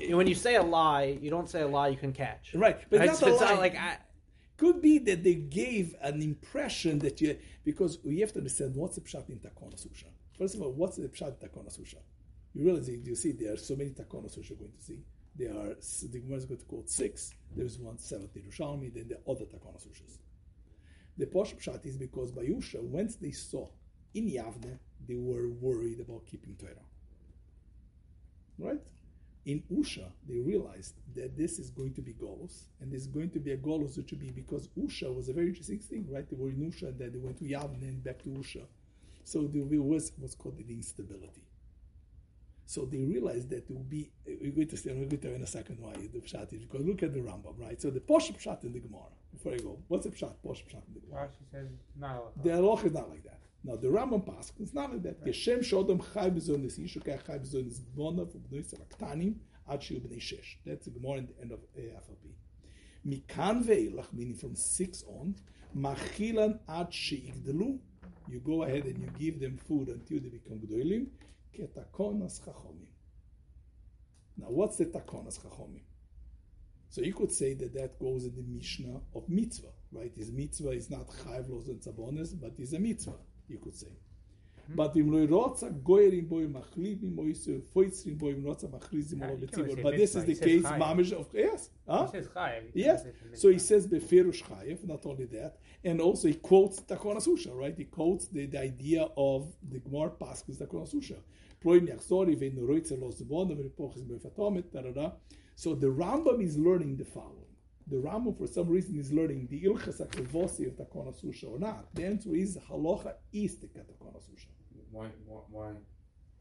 when 0.10 0.26
you 0.26 0.36
say 0.36 0.56
a 0.56 0.64
lie, 0.64 1.18
you 1.22 1.30
don't 1.30 1.50
say 1.50 1.62
a 1.62 1.68
lie 1.68 1.90
you 1.90 1.98
can 1.98 2.12
catch. 2.12 2.54
Right, 2.56 2.78
but 2.90 3.00
Right? 3.00 3.06
not 3.08 3.22
a 3.22 3.28
it's 3.28 3.42
lie. 3.42 3.50
not 3.52 3.60
like 3.60 3.76
I, 3.78 3.98
Could 4.58 4.82
be 4.82 5.00
that 5.00 5.24
they 5.24 5.36
gave 5.36 5.96
an 6.02 6.22
impression 6.22 7.00
that 7.00 7.20
you 7.20 7.38
because 7.66 8.00
we 8.04 8.20
have 8.22 8.32
to 8.34 8.40
understand 8.40 8.76
what's 8.76 8.96
the 8.96 9.02
pshat 9.02 9.30
in 9.30 9.40
takona 9.40 9.76
susha. 9.76 10.06
First 10.38 10.56
of 10.56 10.62
all, 10.62 10.72
what's 10.72 10.98
the 10.98 11.08
pshat 11.10 11.42
in 11.42 11.50
takona 11.50 11.78
susha? 11.78 11.98
You 12.54 12.64
realize 12.64 12.88
you 12.88 13.16
see 13.16 13.34
there 13.34 13.54
are 13.54 13.58
so 13.58 13.76
many 13.76 13.90
takona 13.90 14.34
susha 14.34 14.58
going 14.58 14.72
to 14.72 14.82
see. 14.82 15.00
There 15.36 15.52
are 15.52 15.76
the 15.76 16.20
Gemara 16.20 16.38
is 16.38 16.46
going 16.46 16.60
to 16.60 16.66
quote 16.66 16.90
six. 16.90 17.34
There's 17.54 17.78
one 17.78 17.98
seventh 17.98 18.34
Yerushalmi. 18.34 18.94
Then 18.94 19.10
the 19.10 19.20
other 19.30 19.46
takona 19.46 19.78
sushas. 19.78 20.20
The 21.18 21.26
posh 21.26 21.54
pshat 21.56 21.86
is 21.86 21.98
because 21.98 22.32
by 22.32 22.44
Yusha, 22.44 22.82
once 22.82 23.16
they 23.18 23.32
saw 23.32 23.68
in 24.14 24.30
Yavne, 24.30 24.80
they 25.06 25.16
were 25.16 25.50
worried 25.50 26.00
about 26.00 26.26
keeping 26.26 26.56
Torah. 26.56 26.76
Right? 28.58 28.82
In 29.46 29.62
Usha, 29.72 30.12
they 30.28 30.40
realized 30.40 30.96
that 31.16 31.38
this 31.38 31.60
is 31.60 31.70
going 31.70 31.94
to 31.94 32.02
be 32.02 32.14
Golos, 32.14 32.66
and 32.82 32.92
this 32.92 33.02
is 33.02 33.08
going 33.08 33.30
to 33.32 33.40
be 33.40 33.52
a 33.52 33.58
Golos 33.58 33.96
which 33.96 34.12
would 34.12 34.20
be 34.20 34.32
because 34.32 34.70
Usha 34.78 35.14
was 35.14 35.30
a 35.30 35.34
very 35.34 35.48
interesting 35.48 35.80
thing, 35.80 36.08
right? 36.10 36.28
They 36.28 36.36
were 36.36 36.50
in 36.50 36.72
Usha, 36.72 36.98
then 36.98 37.12
they 37.12 37.20
went 37.20 37.38
to 37.38 37.46
Yavne 37.46 37.82
and 37.84 38.04
back 38.04 38.24
to 38.24 38.30
Usha. 38.30 38.64
So 39.24 39.44
there 39.44 39.82
was 39.82 40.12
what's 40.18 40.36
called 40.36 40.58
the 40.58 40.74
instability. 40.74 41.44
So 42.68 42.86
they 42.86 43.04
realized 43.04 43.50
that 43.52 43.58
it 43.58 43.70
would 43.70 43.90
be, 43.90 44.12
we're 44.26 44.52
going 44.52 44.68
to 44.68 44.78
say, 44.78 44.90
I'm 44.90 44.98
going 44.98 45.10
to 45.10 45.18
tell 45.18 45.30
you 45.30 45.38
in 45.38 45.44
a 45.44 45.48
second 45.48 45.80
why 45.80 45.94
the 45.94 46.20
Pshat 46.20 46.52
is, 46.54 46.66
because 46.66 46.86
look 46.86 47.04
at 47.04 47.14
the 47.14 47.20
Rambam, 47.20 47.60
right? 47.60 47.80
So 47.80 47.92
the 47.92 48.00
Posh 48.00 48.32
Pshat 48.32 48.64
in 48.64 48.74
the 48.74 48.80
Gemara, 48.80 49.04
before 49.32 49.54
I 49.54 49.58
go, 49.58 49.78
what's 49.88 50.06
the 50.06 50.12
Pshat, 50.12 50.34
Posh 50.44 50.64
Pshat 50.64 50.82
in 50.88 50.96
the 50.96 51.00
Gemara? 51.02 51.28
Rashi 51.28 51.52
says 51.52 51.68
not 52.00 52.44
The 52.44 52.50
halacha 52.50 52.86
is 52.86 52.94
not 52.94 53.10
like 53.10 53.24
that. 53.24 53.40
Now 53.66 53.76
the 53.78 53.88
Rambam 53.88 54.24
it's 54.60 54.76
not 54.76 54.92
like 54.92 55.02
that. 55.02 55.26
Geshem 55.26 55.60
shodom 55.60 56.00
chai 56.14 56.30
b'zon 56.30 56.66
is 56.66 56.78
ishu 56.78 57.04
kai 57.04 57.18
chai 57.26 57.40
b'zon 57.40 57.68
is 57.68 57.80
bona 57.80 58.26
v'bnoi 58.26 58.64
selaktanim 58.64 59.34
ad 59.68 59.82
shiu 59.82 60.00
b'nei 60.00 60.22
shesh. 60.22 60.58
That's 60.64 60.86
the 60.86 60.92
Gemara 60.92 61.18
in 61.18 61.26
the 61.26 61.42
end 61.42 61.52
of 61.52 61.60
uh, 61.76 61.98
Af 61.98 62.04
Al 62.08 62.16
Pi. 62.22 62.30
Mikan 63.08 63.66
ve'ilach, 63.66 64.14
meaning 64.14 64.36
from 64.36 64.56
six 64.56 65.04
on, 65.08 65.36
machilan 65.76 66.60
ad 66.70 66.94
she'igdelu. 66.94 67.80
You 68.28 68.40
go 68.40 68.64
ahead 68.64 68.86
and 68.86 69.00
you 69.00 69.10
give 69.18 69.40
them 69.40 69.58
food 69.58 69.88
until 69.88 70.20
they 70.20 70.30
become 70.30 70.60
gdoilim. 70.60 71.08
Ketakonas 71.58 72.42
chachomim. 72.42 72.92
Now 74.38 74.50
what's 74.50 74.78
the 74.78 74.86
takonas 74.86 75.40
chachomim? 75.40 75.82
So 76.90 77.02
you 77.02 77.16
could 77.16 77.32
say 77.32 77.56
that 77.56 77.74
that 77.74 78.00
goes 78.00 78.26
in 78.26 78.36
the 78.36 78.44
Mishnah 78.44 79.02
of 79.16 79.28
mitzvah, 79.28 79.74
right? 79.92 80.12
His 80.16 80.32
mitzvah 80.32 80.70
is 80.70 80.92
not 80.92 81.08
chayv 81.08 81.50
los 81.50 81.68
and 81.68 81.82
tzabones, 81.82 82.40
but 82.40 82.54
is 82.60 82.74
a 82.74 82.80
mitzvah, 82.80 83.18
you 83.48 83.58
could 83.58 83.76
say. 83.76 83.88
But 84.68 84.96
loy 84.96 85.28
rotza 85.28 85.72
goyerim 85.84 86.28
boy 86.28 86.48
machlivim 86.48 87.16
moisu 87.16 87.62
foitzrim 87.62 88.18
boy 88.18 88.34
rotza 88.34 88.68
machlizim 88.68 89.20
Yeah, 89.20 89.28
olo 89.28 89.38
you 89.38 89.48
can't 89.48 89.68
betzibur. 89.68 89.84
But 89.84 89.98
this 89.98 90.16
is 90.16 90.26
the 90.26 90.36
case, 90.36 90.64
mamish 90.64 91.12
of 91.12 91.28
yes, 91.34 91.70
huh? 91.88 92.06
He 92.06 92.12
says 92.12 92.28
chayav. 92.30 92.64
Yes. 92.74 93.06
So 93.34 93.50
he 93.50 93.60
says 93.60 93.88
beferush 93.88 94.44
chayev. 94.44 94.84
Not 94.86 95.06
only 95.06 95.26
that, 95.26 95.58
and 95.84 96.02
also 96.02 96.28
he 96.28 96.34
quotes 96.36 96.82
Takona 96.82 97.18
Susha, 97.18 97.56
right? 97.56 97.76
He 97.78 97.84
quotes 97.86 98.28
the, 98.28 98.48
the 98.48 98.60
idea 98.60 99.08
of 99.16 99.54
the 99.72 99.80
Gemara 99.80 100.10
Paskus 100.10 100.58
Takona 100.58 100.92
Susha. 100.92 101.18
Proim 101.64 101.88
yachzori 101.88 102.36
ve'nu 102.36 102.68
roitze 102.68 103.00
los 103.00 103.22
zvonim 103.22 103.58
v'ripochis 103.58 104.04
be'fatomet 104.04 104.72
tarara. 104.74 105.14
So 105.56 105.76
the 105.76 105.88
Rambam 105.88 106.42
is 106.44 106.58
learning 106.58 106.98
the 106.98 107.06
following 107.06 107.45
The 107.87 107.97
Rambam, 107.97 108.37
for 108.39 108.47
some 108.47 108.69
reason, 108.69 108.99
is 109.01 109.13
learning 109.13 109.49
the 109.51 109.63
Ilchas 109.65 110.01
HaKavosi 110.01 110.67
of 110.69 110.75
Takona 110.77 111.13
Susha 111.21 111.51
or 111.51 111.59
not. 111.59 111.93
The 111.95 112.05
answer 112.07 112.35
is 112.37 112.57
Halacha 112.69 113.15
is 113.33 113.57
the 113.59 113.67
Takona 113.67 114.19
Susha. 114.19 114.47
Why? 114.93 115.09
Why? 115.27 115.41
why? 115.51 115.73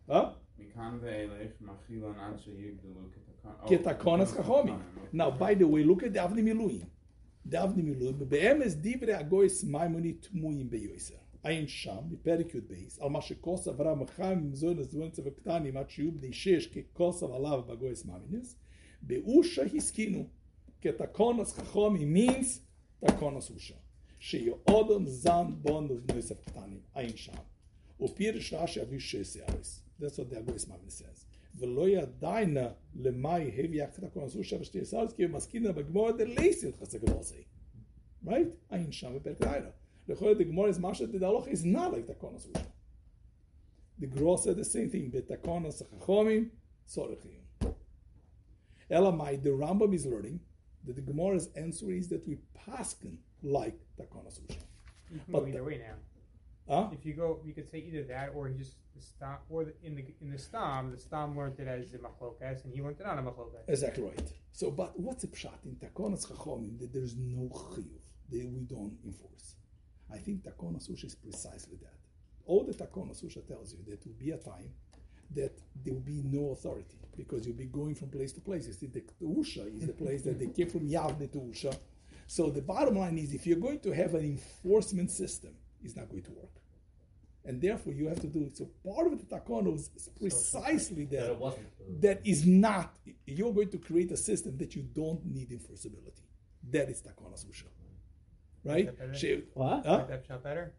Huh? 0.07 0.33
Mikan 0.59 0.99
ve'elech 0.99 1.53
machilan 1.63 2.17
ad 2.19 2.39
sheyigdelu 2.39 3.09
ketakon- 3.15 3.55
oh, 3.63 3.67
Ketakonas 3.67 4.31
ketakon- 4.33 4.65
Chachomi. 4.65 4.71
okay. 4.71 5.07
Now, 5.13 5.31
by 5.31 5.53
the 5.55 5.67
way, 5.67 5.83
look 5.83 6.03
at 6.03 6.13
the 6.13 6.19
Avni 6.19 6.43
Miluim. 6.43 6.85
The 7.45 7.57
Avni 7.57 7.83
Miluim, 7.83 8.17
be'emes 8.29 8.75
divre 8.75 9.13
agois 9.17 9.63
maimoni 9.63 10.13
tmuim 10.19 10.69
beyoiser. 10.69 11.19
Ayin 11.43 11.67
sham, 11.67 12.03
בפרק 12.11 12.55
י"ב, 12.55 12.73
על 12.99 13.09
מה 13.09 13.21
שכוס 13.21 13.67
אברהם 13.67 14.01
החיים 14.01 14.39
ממזון 14.39 14.79
הזמן 14.79 15.09
צבא 15.09 15.29
קטנים 15.29 15.77
עד 15.77 15.89
שיהיו 15.89 16.11
בני 16.11 16.33
שש 16.33 16.67
ככוסף 16.67 17.27
עליו 17.31 17.61
בגויס 17.67 18.05
מאמינס, 18.05 18.55
באושה 19.01 19.63
הסכינו, 19.75 20.27
כתקונוס 20.83 21.53
חכומי 21.53 22.27
means 22.27 22.59
תקונוס 23.05 23.49
אושה, 23.49 23.75
שיועדון 24.19 25.05
זן 25.05 25.47
בון 25.61 25.87
ובנויסף 25.91 26.41
קטנים, 26.41 26.79
עין 26.93 27.17
שם. 27.17 27.33
ופירש 28.01 28.53
רש"י 28.53 28.81
אביו 28.81 28.99
שסי 28.99 29.39
אריס. 29.41 29.83
That's 30.01 30.03
what 30.03 30.33
the 30.33 30.37
הגויס 30.37 30.67
מאמינס 30.67 31.01
says. 31.01 31.25
ולא 31.55 31.89
ידענה 31.89 32.69
למאי 32.95 33.51
הביא 33.59 33.83
יחד 33.83 34.07
תקונוס 34.07 34.35
אושה 34.35 34.61
ושתי 34.61 34.85
סאריס, 34.85 35.13
כי 35.13 35.23
הוא 35.23 35.31
מסכינה 35.31 35.71
בגמור 35.71 36.11
דלייסי 36.11 36.69
את 36.69 36.75
חסק 36.75 37.01
גדוסי. 37.01 37.43
right? 38.25 38.29
עין 38.69 38.91
שם 38.91 39.15
בפרק 39.15 39.41
לילה. 39.41 39.69
יכול 40.07 40.27
להיות 40.27 40.39
the 40.39 40.43
Gemara 40.43 40.69
is 40.69 40.79
masha 40.79 41.05
the 41.05 41.19
halacha 41.19 41.51
is 41.51 41.65
not 41.65 41.93
like 41.93 42.07
Takonas 42.07 42.47
Usha. 42.47 42.65
The 43.99 44.07
Gemara 44.07 44.37
said 44.37 44.55
the 44.55 44.65
same 44.65 44.89
thing, 44.89 45.09
but 45.13 45.27
Takonas 45.27 45.83
Chachomim 45.83 46.49
Sorechim. 46.87 47.41
Elamai, 48.89 49.43
the 49.43 49.49
Rambam 49.49 49.93
is 49.93 50.05
learning 50.05 50.39
that 50.86 50.96
the 50.96 51.02
Gemara's 51.02 51.48
answer 51.56 51.90
is 51.90 52.08
that 52.08 52.26
we 52.26 52.38
paskin 52.66 53.16
like 53.42 53.76
Takonas 53.98 54.40
Usha. 54.40 54.58
You 55.12 55.20
can 55.20 55.32
But 55.32 55.40
go 55.40 55.46
either 55.46 55.58
the- 55.58 55.64
way 55.64 55.78
now. 55.78 55.94
Huh? 56.68 56.88
If 56.92 57.04
you 57.04 57.12
go, 57.12 57.40
you 57.44 57.52
could 57.52 57.68
say 57.70 57.78
either 57.80 58.04
that, 58.04 58.30
or 58.34 58.48
he 58.48 58.54
just 58.56 58.76
the 58.96 59.02
stam, 59.02 59.36
or 59.50 59.64
the, 59.66 59.74
in 59.82 59.94
the 59.96 60.04
in 60.22 60.30
the 60.30 60.38
stam, 60.38 60.90
the 60.92 60.96
stam 60.96 61.36
learned 61.36 61.60
it 61.60 61.68
as 61.68 61.92
a 61.92 61.98
machlokas, 61.98 62.64
and 62.64 62.72
he 62.72 62.80
learned 62.80 62.98
it 63.00 63.06
on 63.06 63.18
a 63.18 63.22
machlokas. 63.22 63.68
Exactly 63.68 64.04
right. 64.04 64.32
So, 64.52 64.70
but 64.70 64.98
what's 64.98 65.22
the 65.22 65.28
pshat 65.28 65.58
in 65.66 65.72
Takonas 65.76 66.26
Chachomim 66.26 66.78
that 66.80 66.90
there's 66.94 67.16
no 67.16 67.48
chiyuv 67.50 68.00
that 68.30 68.48
we 68.50 68.62
don't 68.64 68.96
enforce? 69.04 69.56
I 70.10 70.16
think 70.18 70.42
Takonas 70.42 70.88
is 71.04 71.14
precisely 71.14 71.76
that. 71.82 71.98
All 72.46 72.64
the 72.64 72.72
Takonas 72.72 73.20
tells 73.46 73.74
you 73.74 73.80
that 73.88 74.06
will 74.06 74.14
be 74.18 74.30
a 74.30 74.38
time 74.38 74.70
that 75.34 75.52
there 75.84 75.94
will 75.94 76.00
be 76.00 76.22
no 76.24 76.50
authority 76.52 76.98
because 77.16 77.46
you'll 77.46 77.56
be 77.56 77.66
going 77.66 77.94
from 77.94 78.08
place 78.08 78.32
to 78.32 78.40
place. 78.40 78.66
You 78.66 78.72
see, 78.72 78.86
the, 78.86 79.02
the 79.20 79.26
Usha 79.26 79.74
is 79.76 79.86
the 79.86 79.92
place 79.92 80.22
that 80.22 80.38
they 80.38 80.48
came 80.48 80.68
from 80.68 80.88
Yavne 80.88 81.30
to 81.32 81.38
Usha. 81.38 81.76
So 82.26 82.50
the 82.50 82.62
bottom 82.62 82.96
line 82.98 83.18
is, 83.18 83.34
if 83.34 83.46
you're 83.46 83.58
going 83.58 83.80
to 83.80 83.92
have 83.92 84.14
an 84.14 84.24
enforcement 84.24 85.10
system, 85.10 85.52
it's 85.82 85.96
not 85.96 86.08
going 86.08 86.22
to 86.22 86.30
work. 86.32 86.50
And 87.46 87.60
therefore, 87.60 87.92
you 87.92 88.08
have 88.08 88.20
to 88.20 88.26
do 88.26 88.44
it. 88.44 88.56
So 88.56 88.70
part 88.84 89.06
of 89.12 89.18
the 89.18 89.26
takonos 89.36 89.90
is 89.94 90.08
precisely 90.18 91.04
That 91.04 91.20
that 91.20 91.30
it 91.32 91.38
wasn't. 91.38 91.66
Uh, 91.78 91.84
that 92.00 92.20
is 92.26 92.46
not 92.46 92.96
you're 93.26 93.52
going 93.52 93.68
to 93.68 93.78
create 93.78 94.10
a 94.12 94.16
system 94.16 94.56
that 94.58 94.74
you 94.74 94.82
don't 94.82 95.24
need 95.26 95.50
enforceability. 95.50 96.22
That 96.70 96.88
is 96.88 97.02
takonas 97.02 97.44
usha, 97.44 97.64
right? 98.64 98.78
Is 98.80 98.86
that 98.86 98.98
better? 98.98 99.14
She- 99.14 99.42
What? 99.52 99.84
huh? 99.84 99.96
Like 99.98 100.08
that 100.08 100.24
shot 100.26 100.42
better. 100.42 100.72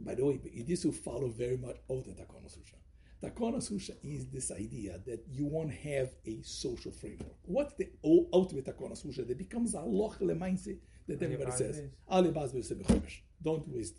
By 0.00 0.14
the 0.14 0.24
way, 0.24 0.40
it 0.44 0.68
is 0.70 0.82
to 0.82 0.92
follow 0.92 1.28
very 1.28 1.56
much 1.56 1.76
out 1.90 2.04
the 2.04 2.12
takonas 2.12 2.58
usha. 2.58 2.76
Takonas 3.22 3.70
usha 3.70 3.94
is 4.02 4.26
this 4.26 4.50
idea 4.50 4.98
that 5.06 5.24
you 5.30 5.44
won't 5.44 5.72
have 5.72 6.10
a 6.26 6.40
social 6.42 6.90
framework. 6.90 7.36
What's 7.42 7.74
the 7.74 7.88
ultimate 8.32 8.64
takonas 8.64 9.04
usha 9.04 9.26
that 9.26 9.38
becomes 9.38 9.74
a 9.74 9.80
loch 9.80 10.18
lemainse 10.20 10.68
that 11.06 11.22
everybody 11.22 11.50
says? 11.52 11.80
Alibaz 11.80 11.92
Ali 12.10 12.30
baz 12.30 12.52
b'yosef 12.52 12.82
b'chomesh. 12.82 13.20
Don't 13.42 13.68
waste, 13.68 13.96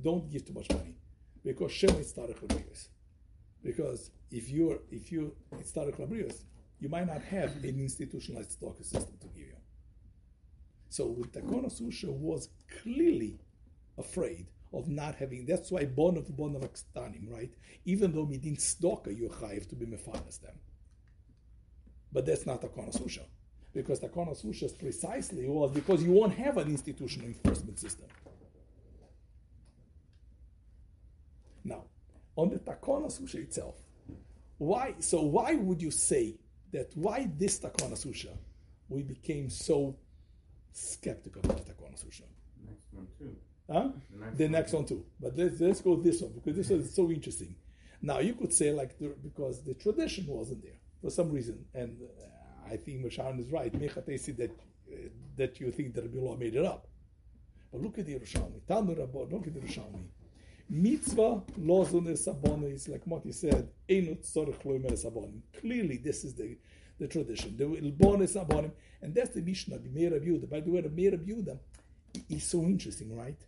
don't 0.00 0.30
give 0.30 0.44
too 0.44 0.52
much 0.52 0.70
money, 0.70 0.96
because 1.44 1.72
Shem 1.72 1.96
is 1.96 2.12
tarek. 2.12 2.36
Because 3.62 4.10
if 4.30 4.50
you're 4.50 4.80
if 4.90 5.10
you 5.10 5.34
it's 5.52 5.72
tarek 5.72 6.34
you 6.80 6.88
might 6.88 7.06
not 7.06 7.22
have 7.22 7.56
an 7.64 7.80
institutionalized 7.80 8.52
stock 8.52 8.76
system 8.78 9.16
to 9.20 9.26
give 9.28 9.48
you. 9.48 9.56
So 10.90 11.08
with 11.08 11.32
Takonos 11.32 11.82
Usha 11.82 12.10
was 12.10 12.50
clearly 12.82 13.40
afraid 13.96 14.46
of 14.72 14.88
not 14.88 15.14
having. 15.14 15.46
That's 15.46 15.70
why 15.70 15.84
bon 15.84 16.16
of 16.16 16.36
bon 16.36 16.56
of 16.56 16.62
akstanim, 16.62 17.30
right? 17.30 17.52
Even 17.84 18.12
though 18.12 18.24
we 18.24 18.38
didn't 18.38 18.60
stalker 18.60 19.10
you 19.10 19.28
chayiv 19.28 19.68
to 19.70 19.76
be 19.76 19.86
mefanas 19.86 20.40
them, 20.40 20.58
but 22.12 22.26
that's 22.26 22.46
not 22.46 22.62
Takonos 22.62 23.00
Usha, 23.00 23.24
because 23.72 24.00
Takonos 24.00 24.44
Usha 24.44 24.78
precisely 24.78 25.46
was 25.46 25.70
because 25.72 26.02
you 26.02 26.12
won't 26.12 26.34
have 26.34 26.58
an 26.58 26.68
institutional 26.68 27.28
enforcement 27.28 27.78
system. 27.78 28.06
Now, 31.64 31.84
on 32.36 32.50
the 32.50 32.58
Takonos 32.58 33.20
Usha 33.20 33.36
itself, 33.36 33.76
why? 34.58 34.94
So 34.98 35.22
why 35.22 35.54
would 35.54 35.80
you 35.80 35.90
say 35.90 36.36
that? 36.72 36.90
Why 36.94 37.28
this 37.36 37.58
Takonos 37.60 38.06
Usha? 38.06 38.36
We 38.88 39.02
became 39.02 39.50
so 39.50 39.96
skeptical 40.72 41.42
about 41.44 41.66
Takonos 41.66 42.04
Usha. 42.06 42.22
Next 42.66 42.86
one 42.92 43.06
too. 43.18 43.36
Huh? 43.70 43.88
The 44.10 44.18
next 44.18 44.38
The 44.38 44.44
one. 44.44 44.52
next 44.52 44.72
one 44.72 44.84
too. 44.86 45.04
But 45.20 45.36
let's, 45.36 45.60
let's 45.60 45.80
go 45.80 45.96
this 45.96 46.20
one 46.22 46.32
because 46.32 46.56
this 46.56 46.70
one 46.70 46.80
is 46.80 46.94
so 46.94 47.10
interesting. 47.10 47.54
Now 48.00 48.20
you 48.20 48.34
could 48.34 48.52
say 48.52 48.72
like 48.72 48.98
the, 48.98 49.14
because 49.22 49.62
the 49.64 49.74
tradition 49.74 50.26
wasn't 50.26 50.62
there 50.62 50.78
for 51.02 51.10
some 51.10 51.30
reason, 51.30 51.64
and 51.74 51.96
uh, 52.02 52.72
I 52.72 52.76
think 52.76 53.04
Masharon 53.04 53.40
is 53.40 53.50
right. 53.50 53.72
Mechatesi 53.72 54.36
that 54.36 54.50
uh, 54.50 55.08
that 55.36 55.60
you 55.60 55.70
think 55.70 55.94
that 55.94 56.02
Rabbi 56.02 56.18
Law 56.18 56.36
made 56.36 56.54
it 56.54 56.64
up. 56.64 56.86
But 57.72 57.82
look 57.82 57.98
at 57.98 58.06
the 58.06 58.14
Yerushalmi. 58.14 58.62
Tanu 58.68 58.96
Rabbo, 58.96 59.30
look 59.30 59.46
at 59.46 59.54
the 59.54 59.60
Yerushalmi. 59.60 60.04
Mitzvah 60.70 61.42
lo 61.58 61.84
zone 61.84 62.14
sabona 62.14 62.72
is 62.72 62.88
like 62.88 63.06
Moti 63.06 63.32
said. 63.32 63.68
Einut 63.88 64.20
tzorich 64.24 64.64
lo 64.64 64.78
imer 64.78 64.92
sabonim. 64.92 65.40
Clearly, 65.60 65.98
this 65.98 66.24
is 66.24 66.34
the 66.34 66.56
the 66.98 67.08
tradition. 67.08 67.56
The 67.56 67.64
ilbon 67.64 68.22
sabonim, 68.22 68.70
and 69.02 69.14
that's 69.14 69.30
the 69.30 69.40
Mishnah, 69.42 69.78
the 69.78 69.88
Meir 69.88 70.14
of 70.14 70.22
Yehuda. 70.22 70.48
By 70.48 70.60
the 70.60 70.70
way, 70.70 70.80
the 70.82 70.90
Meir 70.90 71.14
of 71.14 71.20
Yehuda 71.20 71.58
is 72.30 72.44
so 72.44 72.62
interesting, 72.62 73.16
right? 73.16 73.38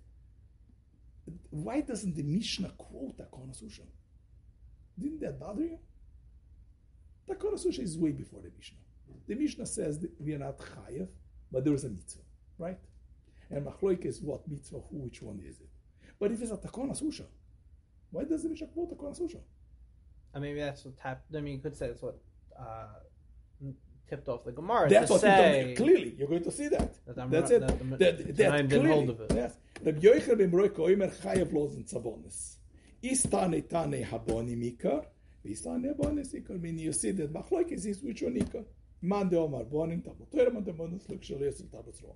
Why 1.51 1.81
doesn't 1.81 2.17
the 2.17 2.23
Mishnah 2.23 2.73
quote 2.77 3.17
Takona 3.19 3.53
Susha? 3.61 3.87
Didn't 4.99 5.21
that 5.21 5.39
bother 5.39 5.63
you? 5.63 5.79
Takona 7.29 7.55
Susha 7.55 7.81
is 7.81 7.97
way 7.97 8.13
before 8.13 8.41
the 8.43 8.51
Mishnah. 8.57 8.79
The 9.27 9.35
Mishnah 9.35 9.67
says 9.67 10.05
we 10.19 10.35
are 10.35 10.39
not 10.39 10.59
chayav, 10.59 11.09
but 11.53 11.65
there 11.65 11.75
is 11.75 11.85
a 11.85 11.89
mitzvah, 11.89 12.23
right? 12.59 12.79
And 13.51 13.67
machloik 13.67 14.05
is 14.05 14.21
what 14.21 14.49
mitzvah, 14.49 14.81
who, 14.91 14.99
which 14.99 15.23
one 15.23 15.41
is 15.47 15.61
it? 15.61 15.69
But 16.19 16.33
if 16.33 16.43
it's 16.43 16.51
a 16.51 16.57
Takona 16.57 17.01
Susha, 17.01 17.25
why 18.11 18.25
does 18.25 18.43
the 18.43 18.49
Mishnah 18.49 18.69
quote 18.69 18.97
Takona 18.97 19.19
Susha? 19.19 19.41
I 20.35 20.39
mean, 20.39 20.57
that's 20.57 20.85
what 20.85 20.97
tap. 20.97 21.25
I 21.37 21.41
mean, 21.41 21.55
you 21.55 21.61
could 21.61 21.77
say 21.77 21.89
that's 21.89 22.03
what 22.03 22.19
uh, 22.59 23.01
tipped 24.11 24.29
off 24.29 24.45
the 24.45 24.53
Gemara 24.53 24.89
That's 24.91 25.11
what 25.11 25.21
say 25.23 25.75
clearly 25.77 26.15
you're 26.19 26.29
going 26.29 26.43
to 26.45 26.51
see 26.51 26.69
that. 26.69 26.89
that 27.07 27.31
That's 27.31 27.51
not- 27.51 27.53
it. 27.53 27.61
that 27.61 27.99
That, 27.99 28.19
that 28.19 28.37
that 28.37 28.53
I 28.53 28.57
didn't 28.59 28.71
clearly. 28.71 28.89
hold 28.89 29.11
of 29.11 29.21
it. 29.23 29.33
Yes. 29.35 29.53
Rabbi 29.85 30.01
Yochanan 30.01 30.39
ben 30.39 30.51
Roika 30.51 30.81
Omer 30.93 31.09
chayav 31.09 31.53
lozen 31.53 31.85
tzabonis. 31.91 32.57
Is 33.03 33.23
tane 33.23 33.63
tane 33.63 34.05
haboni 34.05 34.55
mikar, 34.63 35.07
is 35.45 35.63
tane 35.63 35.95
abonis 35.95 36.35
ikar. 36.35 36.61
Meaning 36.61 36.85
you 36.85 36.93
see 36.93 37.13
that 37.13 37.33
machlokes 37.33 37.87
is 37.87 38.03
which 38.03 38.21
one 38.23 38.35
ikar. 38.35 38.65
Man 39.03 39.29
de 39.31 39.39
omar 39.39 39.65
bonim 39.65 40.03
tabot 40.03 40.31
Torah, 40.31 40.53
man 40.53 40.65
de 40.65 40.73
bonis 40.73 41.09
look 41.09 41.23
shalias 41.23 41.61
and 41.61 41.71
tabot 41.73 41.95
roa. 42.03 42.13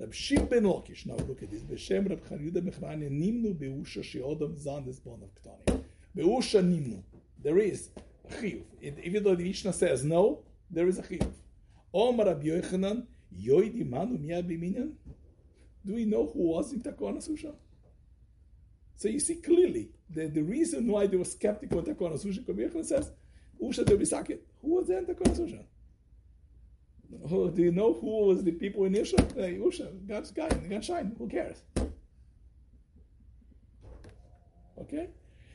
Rab 0.00 0.12
Shim 0.12 0.48
ben 0.50 0.64
Lakish, 0.64 1.06
now 1.06 1.14
look 1.14 1.40
at 1.44 1.50
this. 1.52 1.62
Beshem 1.62 2.08
Rab 2.10 2.20
Charyuda 2.28 2.60
Mechrani 2.68 3.08
nimnu 3.08 3.54
beusha 3.54 4.02
sheodam 4.02 4.56
zandes 4.60 5.00
bonav 5.00 5.28
ktani. 5.38 5.84
Beusha 6.16 6.60
nimnu. 6.64 7.00
There 7.40 7.58
is 7.58 7.90
chiyuv. 8.32 8.64
Even 8.82 9.22
though 9.22 9.36
the 9.36 9.44
Mishnah 9.44 9.72
says 9.72 10.02
no, 10.04 10.40
there 10.74 10.88
is 10.88 10.98
a 10.98 11.02
chiyuv. 11.02 11.32
Omar 11.92 12.26
Rab 12.26 12.42
Yochanan, 12.42 13.06
yoidi 13.34 13.88
manu 13.88 14.18
miyad 14.18 14.48
b'minyan. 14.48 14.92
Do 15.86 15.94
we 15.94 16.04
know 16.04 16.30
who 16.32 16.48
was 16.48 16.72
in 16.72 16.80
Takona 16.80 17.18
Susha? 17.18 17.54
So 18.96 19.08
you 19.08 19.20
see 19.20 19.36
clearly 19.36 19.90
the, 20.08 20.28
the 20.28 20.42
reason 20.42 20.86
why 20.86 21.06
they 21.06 21.16
were 21.16 21.24
skeptical 21.24 21.80
of 21.80 21.84
Takona 21.84 22.14
Susha, 22.14 22.44
Kabir 22.44 22.70
says, 22.82 23.10
Usha 23.62 23.84
de 23.84 23.96
Bisaket. 23.96 24.38
Who 24.62 24.76
was 24.76 24.88
there 24.88 24.98
in 24.98 25.06
Takona 25.06 25.36
Susha? 25.38 25.62
Who, 27.28 27.50
do 27.50 27.62
you 27.62 27.72
know 27.72 27.92
who 27.92 28.26
was 28.26 28.42
the 28.42 28.52
people 28.52 28.84
in? 28.84 28.94
Hey, 28.94 29.00
Usha, 29.02 30.06
God's 30.06 30.30
guy, 30.30 30.48
God 30.48 30.84
shine. 30.84 31.14
Who 31.18 31.28
cares? 31.28 31.62
Okay? 34.80 35.10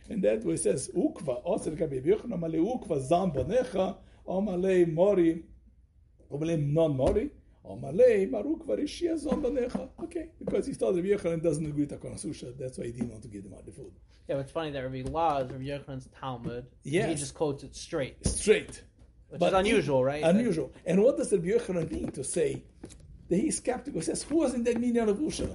And 0.09 0.23
that 0.23 0.43
way 0.43 0.53
it 0.53 0.59
says, 0.59 0.89
Ukva, 0.95 1.43
Osir 1.45 1.75
Gabi 1.77 2.05
Yochanan, 2.05 2.39
Male 2.39 2.63
Ukva, 2.63 3.01
Zam 3.01 3.31
Bonecha, 3.31 3.97
Omale 4.29 4.85
Mori, 4.93 5.43
Omale 6.31 6.57
non 6.71 6.95
Mori, 6.95 7.29
Omale 7.65 8.29
Baruch 8.31 8.65
Varishia 8.67 9.17
Zam 9.17 9.41
Bonecha. 9.41 9.89
Okay, 10.03 10.29
because 10.37 10.67
he 10.67 10.73
thought 10.73 10.95
Rabbi 10.95 11.07
Yochanan 11.09 11.41
doesn't 11.41 11.65
agree 11.65 11.85
Takona 11.87 12.23
Susha, 12.23 12.55
that's 12.57 12.77
why 12.77 12.85
he 12.85 12.91
didn't 12.91 13.09
want 13.09 13.23
to 13.23 13.27
give 13.27 13.43
them 13.43 13.53
out 13.53 13.65
the 13.65 13.71
food. 13.71 13.91
Yeah, 14.27 14.35
but 14.35 14.41
it's 14.41 14.51
funny 14.51 14.71
that 14.71 14.81
Rabbi 14.81 15.01
Law 15.09 15.39
is 15.39 15.51
Rabbi 15.51 15.63
Yochanan's 15.63 16.07
Talmud. 16.19 16.65
and 16.85 17.09
He 17.09 17.15
just 17.15 17.33
quotes 17.33 17.63
it 17.63 17.75
straight, 17.75 18.25
Straight. 18.27 18.83
which 19.29 19.39
But 19.39 19.53
is 19.53 19.59
unusual, 19.59 20.03
right? 20.03 20.23
Unusual. 20.23 20.71
And 20.85 21.01
what 21.03 21.17
does 21.17 21.31
Rabbi 21.31 21.47
Yochanan 21.47 21.89
mean 21.91 22.11
to 22.11 22.23
say 22.23 22.63
that 23.29 23.35
he's 23.37 23.57
skeptical? 23.57 23.99
He 23.99 24.05
says, 24.05 24.21
who 24.23 24.37
was 24.37 24.53
in 24.53 24.63
that 24.65 24.79
minyan 24.79 25.09
of 25.09 25.17
Usha? 25.17 25.49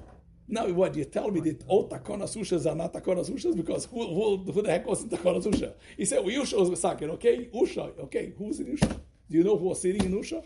Now, 0.46 0.68
what, 0.68 0.94
you 0.94 1.04
tell 1.06 1.30
me 1.30 1.40
that 1.40 1.64
all 1.66 1.88
Takona 1.88 2.24
Sushas 2.24 2.70
are 2.70 2.74
not 2.74 2.92
Takona 2.92 3.28
Sushas? 3.28 3.56
Because 3.56 3.86
who, 3.86 4.06
who, 4.06 4.52
who 4.52 4.62
the 4.62 4.70
heck 4.70 4.86
was 4.86 5.02
in 5.02 5.08
Takona 5.08 5.42
Susha? 5.42 5.72
He 5.96 6.04
said, 6.04 6.18
well, 6.18 6.34
Usha 6.34 6.68
was 6.68 6.80
second, 6.80 7.10
okay? 7.12 7.48
Usha, 7.54 7.98
okay. 8.00 8.32
Who's 8.36 8.60
in 8.60 8.76
Usha? 8.76 9.00
Do 9.30 9.38
you 9.38 9.42
know 9.42 9.56
who 9.56 9.68
was 9.68 9.80
sitting 9.80 10.04
in 10.04 10.12
Usha? 10.12 10.44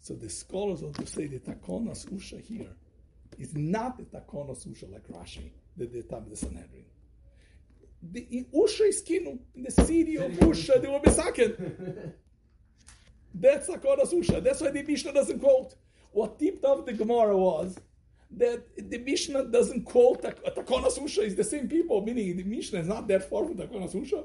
So 0.00 0.14
the 0.14 0.28
scholars 0.28 0.82
want 0.82 0.96
to 0.96 1.06
say 1.06 1.26
the 1.26 1.40
Takonas 1.40 2.06
Usha 2.10 2.40
here 2.40 2.76
is 3.38 3.56
not 3.56 3.98
the 3.98 4.04
Takonas 4.04 4.68
Usha 4.68 4.92
like 4.92 5.08
Rashi, 5.08 5.50
the, 5.76 5.86
the 5.86 6.02
time 6.02 6.22
of 6.24 6.30
the 6.30 6.36
Sanhedrin. 6.36 6.84
The, 8.02 8.20
in 8.20 8.44
Usha 8.54 8.88
is 8.88 9.02
Kinu, 9.02 9.38
in 9.54 9.62
the 9.64 9.70
city 9.70 10.16
of 10.18 10.30
Usha, 10.30 10.80
they 10.80 10.88
were 10.88 11.00
Besaken. 11.00 12.12
That's 13.34 13.68
Takonas 13.68 14.12
Usha. 14.14 14.44
That's 14.44 14.60
why 14.60 14.70
the 14.70 14.82
Mishnah 14.82 15.12
doesn't 15.12 15.40
quote. 15.40 15.74
What 16.14 16.38
tipped 16.38 16.64
off 16.64 16.86
the 16.86 16.92
Gemara 16.92 17.36
was 17.36 17.76
that 18.36 18.62
the 18.76 18.98
Mishnah 18.98 19.46
doesn't 19.46 19.84
quote 19.84 20.22
Tak- 20.22 20.44
Takonas 20.44 20.96
Usha. 20.98 21.22
It's 21.24 21.34
the 21.34 21.42
same 21.42 21.68
people, 21.68 22.02
meaning 22.02 22.36
the 22.36 22.44
Mishnah 22.44 22.78
is 22.78 22.86
not 22.86 23.08
that 23.08 23.28
far 23.28 23.44
from 23.44 23.56
Takonas 23.56 23.94
Usha. 23.96 24.24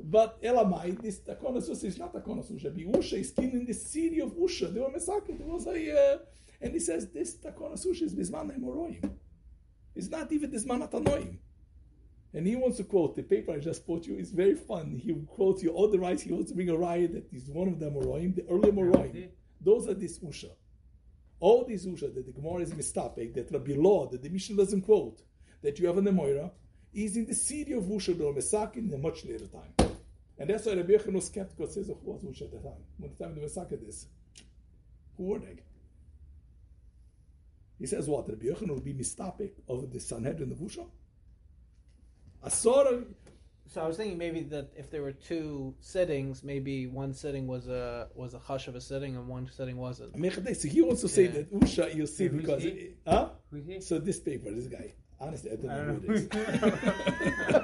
But 0.00 0.40
Elamai, 0.40 1.02
this 1.02 1.18
Takonas 1.18 1.68
Usha 1.68 1.84
is 1.84 1.98
not 1.98 2.14
Takonas 2.14 2.52
Usha. 2.52 2.72
The 2.72 2.84
Usha 2.84 3.18
is 3.18 3.32
king 3.32 3.50
in 3.52 3.66
the 3.66 3.72
city 3.74 4.20
of 4.20 4.30
Usha. 4.34 4.72
They 4.72 4.80
were 4.80 4.90
Mesakin. 4.90 5.38
There 5.38 5.48
was 5.48 5.66
a, 5.66 6.14
uh, 6.14 6.18
and 6.60 6.72
he 6.72 6.78
says 6.78 7.08
this 7.08 7.36
Takonas 7.38 7.84
Usha 7.84 8.02
is 8.02 8.14
Bisman 8.14 8.56
Emoroim. 8.56 9.10
It's 9.96 10.08
not 10.08 10.30
even 10.30 10.52
Bisman 10.52 10.88
Atanoim. 10.88 11.38
And 12.34 12.46
he 12.46 12.56
wants 12.56 12.76
to 12.76 12.84
quote 12.84 13.16
the 13.16 13.22
paper 13.22 13.52
I 13.52 13.58
just 13.58 13.84
quote 13.84 14.06
you. 14.06 14.16
It's 14.18 14.30
very 14.30 14.54
fun. 14.54 15.00
He 15.02 15.14
quotes 15.26 15.62
you 15.62 15.70
all 15.70 15.88
the 15.88 15.98
rights. 15.98 16.22
He 16.22 16.32
wants 16.32 16.50
to 16.50 16.54
bring 16.54 16.68
a 16.68 16.76
riot 16.76 17.12
that 17.14 17.32
is 17.32 17.48
one 17.48 17.68
of 17.68 17.78
the 17.80 17.90
Moroim, 17.90 18.34
the 18.36 18.44
early 18.50 18.70
Moroim. 18.70 19.28
Those 19.60 19.88
are 19.88 19.94
this 19.94 20.18
Usha. 20.18 20.50
all 21.40 21.64
these 21.64 21.86
Usha 21.86 22.12
that 22.14 22.26
the 22.26 22.32
Gemara 22.32 22.62
is 22.62 22.72
mistapek, 22.72 23.34
that 23.34 23.50
Rabbi 23.52 23.74
Law, 23.76 24.08
that 24.08 24.22
the 24.22 24.28
Mishnah 24.28 24.56
doesn't 24.56 24.82
quote, 24.82 25.22
that 25.62 25.78
you 25.78 25.86
have 25.86 25.98
in 25.98 26.04
the 26.04 26.12
Moira, 26.12 26.50
is 26.92 27.16
in 27.16 27.26
the 27.26 27.34
city 27.34 27.72
of 27.72 27.84
Usha, 27.84 28.16
the 28.16 28.24
Mesakin, 28.24 28.88
in 28.88 28.94
a 28.94 28.98
much 28.98 29.24
later 29.24 29.46
time. 29.46 29.90
And 30.38 30.50
that's 30.50 30.66
why 30.66 30.74
Rabbi 30.74 30.92
Yechon 30.92 31.12
was 31.12 31.26
skeptical, 31.26 31.66
says, 31.66 31.90
oh, 31.90 31.98
who 32.04 32.12
was 32.12 32.22
Usha 32.22 32.42
at 32.42 32.52
the 32.52 32.58
time? 32.58 32.82
When 32.98 33.10
the 33.10 33.24
time 33.24 33.32
of 33.32 33.40
the 33.40 33.60
Mesaka 33.60 33.84
this? 33.84 34.06
Who 35.16 35.24
were 35.24 35.38
they? 35.38 35.62
He 37.78 37.86
says 37.86 38.08
what? 38.08 38.28
Rabbi 38.28 38.46
Yechon 38.46 38.68
will 38.68 38.80
be 38.80 38.94
mistapek 38.94 39.52
of 39.68 39.92
the 39.92 40.00
Sanhedrin 40.00 40.52
of 40.52 40.58
Usha? 40.58 40.86
Asora, 42.44 43.04
So 43.66 43.82
I 43.82 43.86
was 43.86 43.96
thinking 43.96 44.16
maybe 44.16 44.40
that 44.44 44.70
if 44.76 44.90
there 44.90 45.02
were 45.02 45.12
two 45.12 45.74
sittings, 45.80 46.42
maybe 46.42 46.86
one 46.86 47.12
sitting 47.12 47.46
was 47.46 47.68
a 47.68 48.08
was 48.14 48.32
a 48.34 48.38
hush 48.38 48.66
of 48.68 48.74
a 48.76 48.80
sitting 48.80 49.16
and 49.16 49.28
one 49.28 49.48
sitting 49.52 49.76
wasn't. 49.76 50.14
Mechadeh, 50.16 50.56
so 50.56 50.68
he 50.68 50.80
wants 50.82 51.02
to 51.02 51.08
say 51.08 51.24
Yeah. 51.24 51.30
that 51.32 51.52
Usha, 51.52 51.94
you 51.94 52.06
see, 52.06 52.24
Yeah, 52.24 52.30
who's 52.30 52.40
because, 52.40 52.62
he? 52.62 52.90
huh? 53.06 53.28
Who's 53.50 53.66
he? 53.66 53.80
So 53.80 53.98
this 53.98 54.20
paper, 54.20 54.50
this 54.50 54.68
guy, 54.68 54.94
honestly, 55.20 55.50
I 55.52 55.56
don't 55.56 55.70
I 55.70 55.76
know 55.76 55.84
don't 55.86 56.04
who 56.06 56.12
it 56.12 56.18
is. 56.18 56.32
know. 56.32 57.58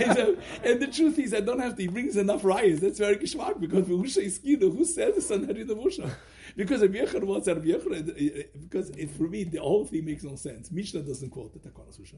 and, 0.04 0.16
so- 0.18 0.36
and 0.62 0.80
the 0.80 0.86
truth 0.86 1.18
is, 1.18 1.34
I 1.34 1.40
don't 1.40 1.58
have 1.58 1.74
to. 1.76 1.82
He 1.82 1.88
brings 1.88 2.16
enough 2.16 2.44
riots. 2.44 2.80
That's 2.80 2.98
very 2.98 3.16
geschmack 3.16 3.58
because 3.58 3.86
Usha 3.86 4.22
is 4.22 4.38
Kino. 4.38 4.70
Who 4.70 4.84
says 4.84 5.14
the 5.16 5.22
Sanhedrin 5.22 5.68
of 5.70 5.78
Usha? 5.78 6.08
Because 6.56 6.80
Rabbi 6.82 6.98
Yechon 6.98 7.24
wants 7.24 7.48
Rabbi 7.48 7.66
Yechon, 7.66 7.92
uh, 8.10 8.42
because 8.60 8.90
it, 8.90 9.10
for 9.10 9.24
me 9.24 9.44
the 9.44 9.58
whole 9.58 9.84
thing 9.84 10.04
makes 10.04 10.22
no 10.22 10.36
sense. 10.36 10.70
Mishnah 10.70 11.02
doesn't 11.02 11.30
quote 11.30 11.52
the 11.54 11.58
Takonas 11.58 12.00
Usha. 12.00 12.16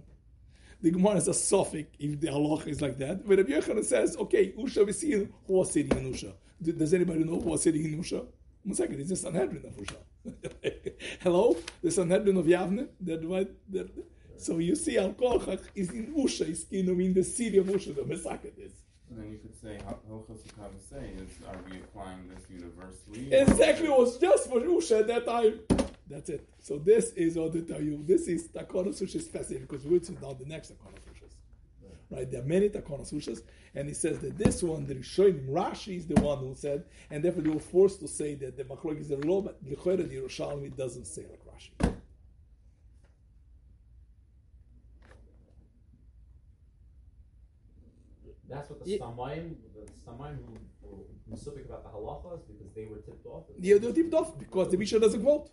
The 0.83 0.91
Gemara 0.91 1.15
is 1.17 1.29
a 1.29 1.35
suffix 1.35 1.89
if 2.01 2.21
the 2.21 2.27
halacha 2.27 2.67
is 2.67 2.81
like 2.83 2.99
that. 2.99 3.27
But 3.27 3.39
Rabbi 3.39 3.53
Yechon 3.53 3.85
says, 3.85 4.17
okay, 4.17 4.53
Usha 4.59 4.85
we 4.85 4.93
see 4.93 5.13
who 5.13 5.29
was 5.47 5.73
sitting 5.73 5.97
in 5.97 6.13
Usha. 6.13 6.33
Do- 6.61 6.73
Does 6.73 6.93
anybody 6.93 7.23
know 7.25 7.41
who 7.41 7.51
was 7.51 7.63
sitting 7.63 7.85
in 7.85 8.03
Usha? 8.03 8.27
One 8.65 8.75
second, 8.75 9.01
it's 9.01 9.11
the 9.11 9.17
Sanhedrin 9.17 9.65
of 9.65 9.77
Usha. 9.77 10.93
Hello, 11.21 11.57
the 11.83 11.91
Sanhedrin 11.91 12.37
of 12.37 12.47
Yavne. 12.47 12.89
That 13.01 13.25
right. 13.29 13.49
That, 13.73 13.91
so 14.39 14.59
you 14.59 14.75
see, 14.75 14.99
Al 14.99 15.13
Korchach 15.13 15.61
is 15.75 15.91
in 15.91 16.13
Usha, 16.15 16.49
is 16.49 16.67
in 16.71 17.15
the 17.15 17.23
city 17.23 17.59
of 17.59 17.67
Usha. 17.67 17.95
The 17.95 18.03
Mesaket 18.03 18.59
is. 18.59 18.73
And 19.13 19.23
then 19.23 19.31
you 19.31 19.39
could 19.39 19.55
say 19.55 19.79
Hilchos 20.11 20.41
Kavasei 20.59 21.21
is 21.21 21.29
are 21.47 21.59
we 21.71 21.77
applying 21.77 22.29
this 22.29 22.45
universally? 22.49 23.31
Exactly, 23.31 23.87
it 23.89 23.91
was 23.91 24.17
just 24.17 24.49
for 24.49 24.59
Usha 24.59 25.01
at 25.01 25.07
that 25.09 25.27
time. 25.27 25.61
That's 26.09 26.31
it. 26.31 26.49
So 26.61 26.79
this 26.79 27.11
is 27.13 27.37
all 27.37 27.51
to 27.51 27.61
tell 27.61 27.83
you. 27.83 28.03
This 28.07 28.27
is 28.27 28.49
Takonas 28.49 29.03
Usha 29.03 29.17
is 29.17 29.29
fascinating 29.29 29.67
because 29.67 29.85
we're 29.85 30.01
to 30.01 30.13
now 30.13 30.33
the 30.33 30.47
next 30.47 30.73
Takona 30.73 30.97
Sushas. 30.97 31.35
Right? 32.11 32.31
There 32.31 32.41
are 32.41 32.45
many 32.45 32.71
Takona 32.71 33.03
Sushas, 33.03 33.43
and 33.75 33.87
he 33.87 33.93
says 33.93 34.19
that 34.21 34.39
this 34.39 34.63
one, 34.63 34.87
the 34.87 34.95
Rishonim, 34.95 35.47
Rashi 35.47 35.99
is 35.99 36.07
the 36.07 36.19
one 36.23 36.39
who 36.39 36.55
said, 36.55 36.85
and 37.11 37.23
therefore 37.23 37.43
they 37.43 37.51
were 37.51 37.61
forced 37.61 38.01
to 38.01 38.09
say 38.09 38.35
that 38.37 38.57
the 38.57 38.65
Machlok 38.65 38.99
is 38.99 39.09
the 39.09 39.19
law, 39.19 39.43
but 39.43 39.63
the 39.63 39.77
Yerushalmi 39.77 40.75
doesn't 40.75 41.07
say 41.07 41.27
like 41.29 41.41
Rashi. 41.45 41.92
That's 48.63 48.71
what 48.71 48.85
the 48.85 48.91
Ye- 48.91 48.99
Samayim, 48.99 49.55
the 49.75 49.93
Samayim 50.07 50.37
who 50.47 50.53
were 50.89 51.05
Masupik 51.31 51.65
about 51.67 51.83
the 51.83 51.91
halachas 51.91 52.41
because 52.47 52.73
they 52.75 52.87
were 52.87 52.99
tipped 52.99 53.27
off. 53.27 53.45
Yeah, 53.59 53.79
they're 53.79 53.93
tipped 53.93 54.15
off 54.15 54.39
because 54.39 54.71
the 54.71 54.77
Mishnah 54.77 55.01
doesn't 55.01 55.21
quote. 55.23 55.51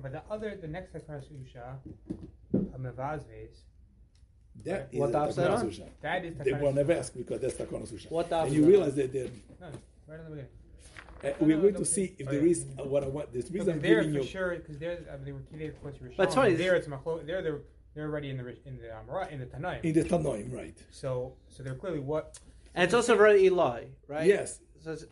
But 0.00 0.12
the 0.12 0.22
other, 0.30 0.56
the 0.60 0.68
next 0.68 0.92
Takana 0.92 1.24
Usha, 1.42 1.78
a 2.54 2.78
Mevazves, 2.78 3.56
That 4.64 4.88
is 4.92 5.00
What 5.00 5.10
a 5.10 5.12
daf 5.14 5.32
said 5.32 5.50
Takona 5.50 5.58
on? 5.58 5.66
Susha. 5.70 5.86
They 6.00 6.50
Takana 6.52 6.60
were 6.60 6.72
never 6.72 6.92
asked 6.92 7.16
because 7.16 7.40
that's 7.40 7.54
Takonas 7.54 7.92
Usha. 7.92 8.10
What 8.10 8.30
daf 8.30 8.42
And 8.44 8.48
is 8.52 8.54
you 8.56 8.66
realize 8.66 8.94
that 8.94 9.12
they're 9.12 9.30
No, 9.60 9.66
right 10.06 10.20
in 10.20 10.24
the 10.26 10.30
beginning. 10.30 10.50
Uh, 11.24 11.28
No, 11.28 11.34
we're 11.40 11.56
no, 11.56 11.62
going 11.62 11.74
no, 11.74 11.78
to 11.80 11.84
see 11.86 12.14
if 12.18 12.28
oh, 12.28 12.30
there 12.30 12.44
yeah. 12.44 12.50
is 12.52 12.66
uh, 12.78 12.84
what 12.84 13.02
I 13.02 13.08
want. 13.08 13.32
The 13.32 13.38
reason 13.38 13.52
Because 13.52 13.68
I'm 13.68 13.80
there 13.80 14.02
giving 14.04 14.14
you. 14.14 14.22
sure, 14.22 14.54
because 14.56 14.78
there, 14.78 14.98
I 15.12 15.16
mean, 15.16 15.24
they 15.24 15.32
were 15.32 15.40
Kidei 15.50 15.68
of 15.70 15.82
course 15.82 15.96
Yerushalmi. 15.96 16.16
That's 16.18 16.34
funny. 16.36 16.54
There 16.54 16.76
it's 16.76 16.86
Machlo. 16.86 17.26
There 17.26 17.42
they're 17.42 17.60
they're 17.96 18.06
already 18.10 18.30
in 18.30 18.36
the 18.36 18.44
Rish- 18.44 18.64
in 18.66 18.76
the 18.82 18.94
Amra 18.94 19.26
in 19.32 19.40
the 19.40 19.46
Tanaim. 19.46 19.80
In 19.82 19.92
the 19.94 20.04
Tanoim, 20.04 20.52
right? 20.52 20.76
So 20.90 21.32
so 21.48 21.62
they're 21.64 21.74
clearly 21.74 22.00
what. 22.12 22.38
And 22.74 22.84
it's 22.84 22.94
also 22.94 23.16
very 23.16 23.44
Eli, 23.46 23.84
right? 24.06 24.26
Yes, 24.26 24.60
So 24.84 24.92
it's, 24.92 25.04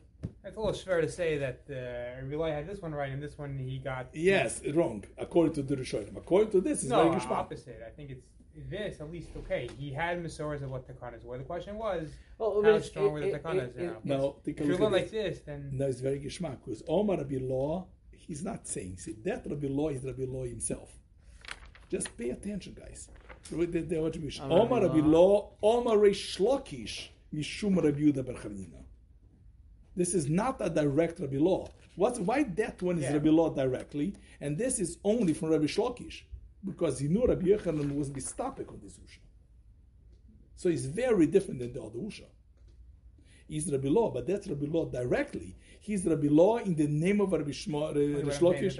It's 0.46 0.56
a 0.56 0.60
little 0.60 0.74
fair 0.88 1.00
to 1.00 1.08
say 1.20 1.30
that 1.44 1.60
uh, 1.70 2.26
Relay 2.30 2.50
had 2.58 2.66
this 2.70 2.80
one 2.86 2.92
right 3.00 3.10
and 3.14 3.20
this 3.26 3.36
one 3.44 3.52
he 3.58 3.78
got. 3.78 4.04
yes, 4.32 4.50
wrong. 4.78 4.98
According 5.26 5.54
to 5.58 5.62
the 5.70 5.76
Rishonim. 5.82 6.16
According 6.24 6.50
to 6.56 6.60
this, 6.66 6.76
it's 6.82 6.90
No, 6.90 7.00
very 7.04 7.16
geschmack. 7.20 7.42
opposite. 7.44 7.80
I 7.88 7.92
think 7.96 8.06
it's 8.14 8.26
this 8.74 9.00
at 9.02 9.10
least 9.10 9.30
okay. 9.42 9.62
He 9.82 9.88
had 10.02 10.14
Masoras 10.22 10.62
of 10.62 10.70
what 10.74 10.82
Takanas 10.88 11.22
were. 11.24 11.38
The 11.44 11.48
question 11.54 11.74
was 11.86 12.04
well, 12.38 12.50
how 12.54 12.62
but 12.62 12.68
it's- 12.76 12.88
strong 12.92 13.10
were 13.12 13.20
the 13.20 13.32
it- 13.34 13.42
Takanas 13.42 13.70
it- 13.76 13.82
it- 13.82 14.04
now. 14.04 14.16
No, 14.18 14.36
take 14.44 14.60
a 14.60 14.62
If 14.62 14.66
you 14.66 14.72
look 14.74 14.80
go 14.80 14.88
like 14.98 15.10
this. 15.10 15.38
this, 15.38 15.40
then 15.48 15.60
No, 15.78 15.84
it's 15.92 16.00
very 16.08 16.20
geschmack 16.26 16.58
because 16.64 16.82
Omar 16.96 17.16
Rabbi 17.22 17.38
Law, 17.54 17.72
he's 18.26 18.42
not 18.50 18.60
saying. 18.74 18.94
See, 19.04 19.14
that 19.28 19.40
Rabbi 19.52 19.68
Law 19.78 19.88
is 19.96 20.04
Rabbi 20.10 20.26
Law 20.36 20.44
himself. 20.44 20.90
Just 21.94 22.16
pay 22.18 22.30
attention, 22.30 22.72
guys. 22.82 23.08
Read 23.52 23.70
the- 23.72 23.82
the 23.82 24.04
attribution. 24.04 24.42
Omar 24.50 24.80
Rabbi 24.86 25.02
Law, 25.16 25.32
Omar 25.62 25.96
Reish 25.96 26.24
Lakish, 26.46 26.94
Mishum 27.32 27.74
Rabbi 27.84 28.00
Yehuda 28.00 28.22
bar 28.26 28.34
Chanina. 28.42 28.80
This 29.94 30.12
is 30.12 30.28
not 30.28 30.56
a 30.60 30.68
direct 30.68 31.20
Rabbi 31.20 31.38
Law. 31.48 31.62
What's 31.94 32.18
why 32.18 32.42
that 32.60 32.82
one 32.82 32.96
is 32.98 33.04
Yeah. 33.04 33.12
Rabbi 33.12 33.30
Law 33.40 33.48
directly, 33.62 34.08
and 34.40 34.58
this 34.58 34.80
is 34.84 34.98
only 35.04 35.32
from 35.34 35.50
Rabbi 35.50 35.66
Shlokish, 35.66 36.22
because 36.64 36.98
he 36.98 37.06
knew 37.06 37.24
Rabbi 37.32 37.46
Yochanan 37.52 37.94
was 38.00 38.10
mistapek 38.10 38.68
on 38.74 38.80
this 38.82 38.98
usha. 39.04 39.20
So 40.56 40.68
it's 40.68 40.86
very 40.86 41.26
different 41.28 41.60
than 41.60 41.72
the 41.74 41.80
other 41.80 42.00
usha. 42.00 42.26
He's 43.46 43.70
Rabbi 43.70 43.90
Law, 43.98 44.10
but 44.10 44.26
that's 44.26 44.48
Rabbi 44.48 44.66
Law 44.66 44.86
directly. 44.86 45.54
He's 45.78 46.04
Rabbi 46.04 46.26
Law 46.28 46.56
in 46.58 46.74
the 46.74 46.88
name 46.88 47.20
of 47.20 47.30
Rabbi 47.30 47.52
Shmo, 47.52 47.80
uh, 47.82 48.16
Rabbi 48.18 48.32
Shlokish. 48.40 48.76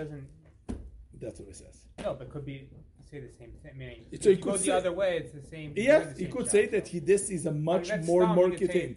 That's 1.20 1.38
what 1.38 1.48
it 1.48 1.56
says. 1.56 1.76
No, 2.02 2.14
but 2.14 2.28
could 2.28 2.44
be 2.44 2.68
say 3.14 3.20
the 3.20 3.36
same 3.40 3.52
thing. 3.62 3.74
Meaning, 3.78 4.00
So 4.10 4.16
if 4.16 4.22
he 4.24 4.30
you 4.30 4.36
go 4.36 4.52
could 4.52 4.60
the 4.60 4.70
other 4.80 4.92
way, 5.00 5.10
it's 5.20 5.32
the 5.32 5.46
same. 5.54 5.68
Yes, 5.76 6.06
it's 6.10 6.18
he 6.20 6.26
the 6.26 6.32
could 6.32 6.48
same 6.50 6.64
say 6.64 6.66
that 6.74 6.86
he, 6.92 6.98
this 7.12 7.24
is 7.36 7.42
a 7.46 7.52
mean, 7.52 7.64
much 7.70 7.88
that's 7.88 8.06
more 8.06 8.26
marketing. 8.26 8.42
you 8.42 8.48
murky 8.50 8.58
could 8.66 8.72
say- 8.72 8.80
thing. 8.80 8.96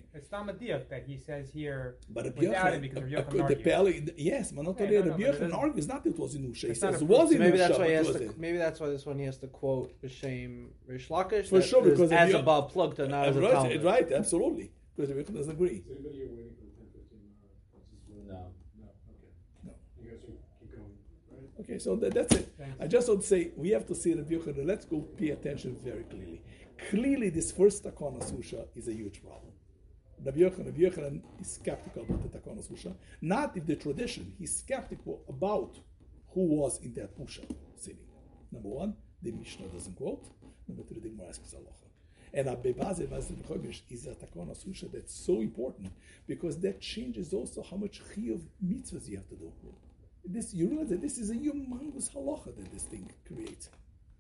That 0.90 1.04
he 1.12 1.18
says 1.18 1.46
here 1.52 1.82
But 2.10 2.26
Rabbi 2.26 2.40
without 2.42 2.74
Yochanan, 2.74 2.82
because 2.82 3.04
Rabbi 3.04 3.54
the 3.54 3.74
argues. 3.76 4.10
Yes, 4.18 4.52
but 4.52 4.64
not 4.66 4.76
Yeah, 4.80 4.84
only 4.86 4.98
no, 4.98 5.04
no, 5.04 5.10
Rabbi 5.12 5.24
Yochanan 5.24 5.32
doesn't- 5.32 5.52
argues 5.54 5.88
not 5.88 6.04
that 6.04 6.10
it 6.16 6.20
was 6.20 6.36
in 6.36 6.44
Usha. 6.52 6.68
He 6.68 6.74
says 6.74 7.02
it 7.02 7.08
was 7.08 7.20
proof. 7.20 7.32
in 7.34 7.40
maybe 7.40 7.58
Usha, 7.58 7.68
that's 7.68 7.80
why 7.80 7.88
he 7.88 7.94
has 7.94 8.08
it 8.10 8.14
to. 8.14 8.20
wasn't. 8.26 8.40
Maybe 8.46 8.58
that's 8.58 8.80
why 8.80 8.88
this 8.90 9.06
one 9.06 9.18
he 9.20 9.26
has 9.26 9.38
to 9.38 9.48
quote 9.48 10.02
B'Shem 10.02 10.68
Rish 10.88 11.08
Lakish. 11.10 11.48
For 11.50 11.62
sure, 11.62 11.84
because 11.84 12.12
as 12.12 12.12
Rabbi 12.12 12.30
a 12.30 12.32
Yo- 12.40 12.42
Baal 12.44 12.70
Plugta, 12.70 13.08
not 13.10 13.28
as 13.30 13.38
a 13.38 13.42
right, 13.42 13.84
right, 13.84 14.12
absolutely. 14.12 14.72
Because 14.96 15.10
Rabbi 15.14 15.22
Yochanan 15.30 15.36
doesn't 15.36 15.54
agree. 15.54 15.68
Is 15.86 15.92
anybody 15.92 16.16
here 16.18 16.28
waiting 16.32 16.54
for 16.58 16.66
the 16.66 16.74
ten 16.78 16.88
fifteen 16.94 18.32
hour? 18.34 18.38
No. 18.42 18.52
No, 18.82 18.88
okay. 19.14 19.32
No. 19.64 19.74
You 20.02 20.10
guys 20.12 20.20
should 20.22 20.38
keep 20.60 20.72
going, 20.76 20.92
right? 21.32 21.57
Okay, 21.68 21.80
so 21.80 21.98
that, 21.98 22.14
that's 22.14 22.34
it. 22.34 22.48
Thanks. 22.58 22.78
I 22.80 22.88
just 22.88 23.10
want 23.10 23.22
to 23.22 23.28
say 23.28 23.52
we 23.58 23.70
have 23.72 23.86
to 23.88 23.96
see 23.96 24.14
Rabbi 24.14 24.36
Yochanan. 24.36 24.66
Let's 24.66 24.86
go 24.86 25.02
pay 25.02 25.32
attention 25.32 25.78
very 25.84 26.04
clearly. 26.04 26.42
Clearly, 26.90 27.30
this 27.30 27.52
first 27.52 27.84
Takanas 27.84 28.32
Usha 28.32 28.68
is 28.76 28.88
a 28.88 28.94
huge 28.94 29.22
problem. 29.22 29.52
Rabbi 30.24 30.40
Yochanan, 30.40 30.66
Rabbi 30.68 30.80
Yochanan 30.80 31.22
is 31.42 31.52
skeptical 31.56 32.04
about 32.04 32.24
the 32.24 32.40
Takanas 32.40 32.72
Usha. 32.72 32.96
Not 33.22 33.58
if 33.58 33.66
the 33.66 33.76
tradition. 33.76 34.34
He's 34.40 34.56
skeptical 34.56 35.24
about 35.28 35.78
who 36.34 36.46
was 36.46 36.80
in 36.82 36.94
that 36.94 37.18
Pusha 37.20 37.46
sitting. 37.76 38.08
Number 38.52 38.70
one, 38.70 38.94
the 39.22 39.32
Mishnah 39.32 39.68
doesn't 39.68 39.98
quote. 39.98 40.26
Number 40.70 40.84
three, 40.84 41.02
the 41.02 41.10
Gemara 41.10 41.30
asks 41.30 41.54
halacha. 41.54 41.88
And 42.34 42.48
Abbe 42.48 42.72
Baze 42.72 43.08
Baze 43.10 43.32
B'Chodesh 43.32 43.82
is 43.90 44.08
a 44.08 44.12
Takanas 44.12 44.66
Usha 44.66 44.90
that's 44.90 45.14
so 45.14 45.42
important 45.42 45.92
because 46.28 46.60
that 46.62 46.80
changes 46.80 47.34
also 47.34 47.62
how 47.62 47.76
much 47.76 48.02
chiyuv 48.16 48.42
mitzvahs 48.66 49.10
you 49.10 49.18
have 49.18 49.28
to 49.28 49.36
do. 49.36 49.52
This 50.30 50.54
you 50.54 50.68
realize 50.70 50.90
that 50.90 51.02
this 51.02 51.18
is 51.18 51.30
a 51.30 51.36
humongous 51.36 52.12
halacha 52.14 52.56
that 52.56 52.72
this 52.72 52.84
thing 52.84 53.10
creates. 53.26 53.70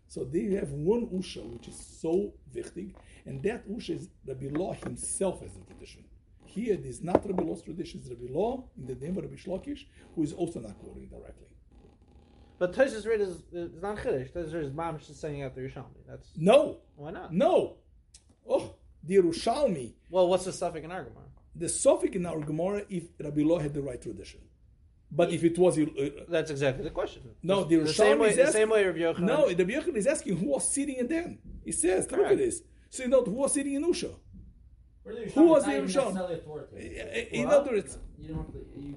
So 0.07 0.23
they 0.23 0.45
have 0.55 0.71
one 0.71 1.07
usha 1.07 1.43
which 1.45 1.67
is 1.67 1.77
so 2.01 2.33
wichtig, 2.55 2.93
and 3.25 3.43
that 3.43 3.67
usha 3.69 3.95
is 3.95 4.09
Rabbi 4.25 4.47
Law 4.51 4.73
himself 4.73 5.43
as 5.43 5.51
a 5.57 5.59
tradition. 5.65 6.05
Here 6.45 6.73
it 6.75 6.85
is 6.85 7.03
not 7.03 7.25
Rabbi 7.27 7.43
Law's 7.43 7.61
tradition, 7.61 7.99
it's 7.99 8.09
Rabbi 8.09 8.31
Law 8.31 8.63
in 8.77 8.85
the 8.87 8.95
name 8.95 9.17
of 9.17 9.23
Rabbi 9.25 9.35
Shlokish, 9.35 9.81
who 10.15 10.23
is 10.23 10.31
also 10.33 10.59
not 10.61 10.79
quoting 10.79 11.07
directly. 11.09 11.47
But 12.57 12.73
Tosh's 12.73 13.05
read 13.05 13.21
is, 13.21 13.43
is 13.51 13.81
not 13.81 13.97
Chiddush. 13.97 14.31
Tosh's 14.31 14.53
read 14.53 14.63
is 14.63 14.71
Mamish 14.71 15.09
is 15.11 15.19
sending 15.19 15.43
out 15.43 15.53
the 15.55 15.61
Yerushalmi. 15.61 16.01
That's 16.07 16.29
No, 16.37 16.77
why 16.95 17.11
not? 17.11 17.33
no. 17.33 17.75
Oh, 18.49 18.75
the 19.03 19.17
Yerushalmi, 19.17 19.93
Well, 20.09 20.27
what's 20.29 20.45
the 20.45 20.53
suffix 20.53 20.85
in 20.85 20.89
Argamar? 20.91 21.25
the 21.53 21.65
Sophic 21.65 22.15
in 22.15 22.25
our 22.25 22.39
Gemara 22.39 22.83
if 22.89 23.03
Rabbi 23.19 23.41
Law 23.41 23.59
had 23.59 23.73
the 23.73 23.81
right 23.81 24.01
tradition. 24.01 24.39
But 25.11 25.31
if 25.31 25.43
it 25.43 25.57
was 25.57 25.77
uh, 25.79 25.85
That's 26.27 26.51
exactly 26.51 26.83
the 26.83 26.89
question. 26.91 27.23
No, 27.41 27.63
the 27.63 27.77
the 27.77 27.93
same 27.93 28.19
way. 28.19 28.29
is 28.29 28.35
The 28.35 28.43
asking- 28.43 28.53
same 28.61 28.69
way 28.69 28.85
Rabbi 28.85 28.99
Yochanan. 28.99 29.19
No, 29.21 29.47
Rabbi 29.47 29.63
Yochanan 29.63 29.95
is 29.95 30.07
asking 30.07 30.37
who 30.37 30.47
was 30.47 30.67
sitting 30.71 30.95
in 30.95 31.07
them. 31.07 31.39
He 31.63 31.71
says, 31.71 32.11
look 32.11 32.31
at 32.31 32.37
this. 32.37 32.61
So 32.89 33.03
you 33.03 33.09
know 33.09 33.21
who 33.23 33.31
was 33.31 33.53
sitting 33.53 33.73
in 33.73 33.83
Usha. 33.85 34.11
Or 35.07 35.13
the 35.13 35.31
Who 35.31 35.43
was 35.47 35.63
Rishonim, 35.63 35.65
the 35.65 36.13
not 36.13 36.31
even 36.31 36.43
Rishon? 36.43 37.31
In 37.31 37.47
Well, 37.47 37.59
other 37.61 37.71
words, 37.71 37.97
You 38.19 38.27
don't 38.29 38.37
have 38.39 38.51
to. 38.51 38.59
You, 38.75 38.95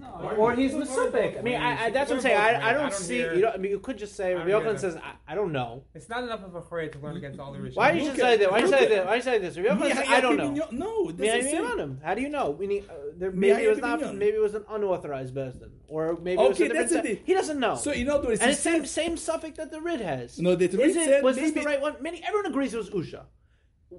No, 0.00 0.06
arguing. 0.06 0.36
Or 0.40 0.54
he's 0.54 0.72
They're 0.72 0.80
Masupik. 0.82 1.38
I 1.38 1.42
mean, 1.42 1.54
I, 1.60 1.84
I, 1.84 1.90
that's 1.90 2.10
what 2.10 2.16
I'm 2.16 2.22
saying. 2.22 2.36
I. 2.36 2.52
I 2.54 2.70
I 2.70 2.72
don't 2.72 2.82
don't 2.82 2.92
see. 2.94 3.14
hear- 3.18 3.34
You 3.34 3.40
don't, 3.42 3.54
I 3.54 3.56
mean, 3.58 3.70
you 3.70 3.78
could 3.78 3.98
just 3.98 4.16
say 4.16 4.34
I 4.34 4.38
don't 4.38 4.46
Rabbi 4.48 4.70
Yochanan 4.72 4.78
says, 4.80 4.96
I, 4.96 5.32
I 5.32 5.34
don't 5.34 5.52
know. 5.52 5.84
It's 5.94 6.08
not 6.08 6.24
enough 6.24 6.42
of 6.44 6.54
a 6.54 6.62
choreh 6.62 6.90
to 6.92 6.98
learn 6.98 7.16
against 7.16 7.38
all 7.40 7.52
the 7.52 7.58
Rishon. 7.58 7.76
Why 7.76 7.92
do 7.92 7.98
you 7.98 8.04
Look 8.04 8.16
just 8.16 8.20
say 8.26 8.36
that? 8.38 8.50
Why 8.50 8.60
do 8.60 8.66
you 8.66 8.72
say 8.72 8.88
that? 8.88 9.06
Why 9.06 9.12
do 9.12 9.16
you 9.16 9.22
say 9.22 9.38
this? 9.38 9.56
Rabbi 9.58 9.88
Yochanan 9.90 9.94
says, 9.96 10.08
I 10.08 10.20
don't 10.20 10.36
know. 10.36 10.68
No, 10.72 11.04
Yeah, 11.06 11.12
this 11.16 11.32
I 11.32 11.36
is 11.38 11.52
mean, 11.52 11.64
on 11.64 11.78
him. 11.80 12.00
How 12.02 12.14
do 12.14 12.20
you 12.22 12.28
know? 12.30 12.56
Meaning, 12.58 12.84
uh, 12.90 12.94
there, 13.16 13.30
maybe 13.30 13.62
it 13.64 13.68
was 13.70 13.78
not. 13.78 14.14
Maybe 14.14 14.36
it 14.36 14.42
was 14.42 14.54
an 14.54 14.64
unauthorized 14.70 15.34
person, 15.34 15.70
or 15.88 16.16
maybe 16.20 16.32
it 16.42 16.48
was 16.48 16.56
Okay, 16.56 16.64
a 16.66 16.68
different. 16.68 16.90
that's 16.90 16.92
the 16.92 17.14
thing. 17.14 17.18
He 17.24 17.34
doesn't 17.34 17.60
know. 17.60 17.76
So 17.76 17.90
in 17.92 18.08
other 18.08 18.28
words, 18.28 18.40
and 18.40 18.50
he 18.50 18.56
same 18.56 18.84
same 18.86 19.16
suffix 19.16 19.56
that 19.58 19.70
the 19.70 19.80
Rid 19.80 20.00
has. 20.00 20.38
No, 20.38 20.54
the 20.56 20.66
Is 20.66 20.74
Rid 20.74 20.90
it, 20.90 20.94
said 21.04 21.22
was 21.24 21.36
this 21.36 21.52
the 21.52 21.62
right 21.62 21.80
one? 21.80 21.94
Meaning 22.00 22.22
everyone 22.26 22.46
agrees 22.46 22.74
it 22.74 22.78
was 22.78 22.90
Usha. 22.90 23.22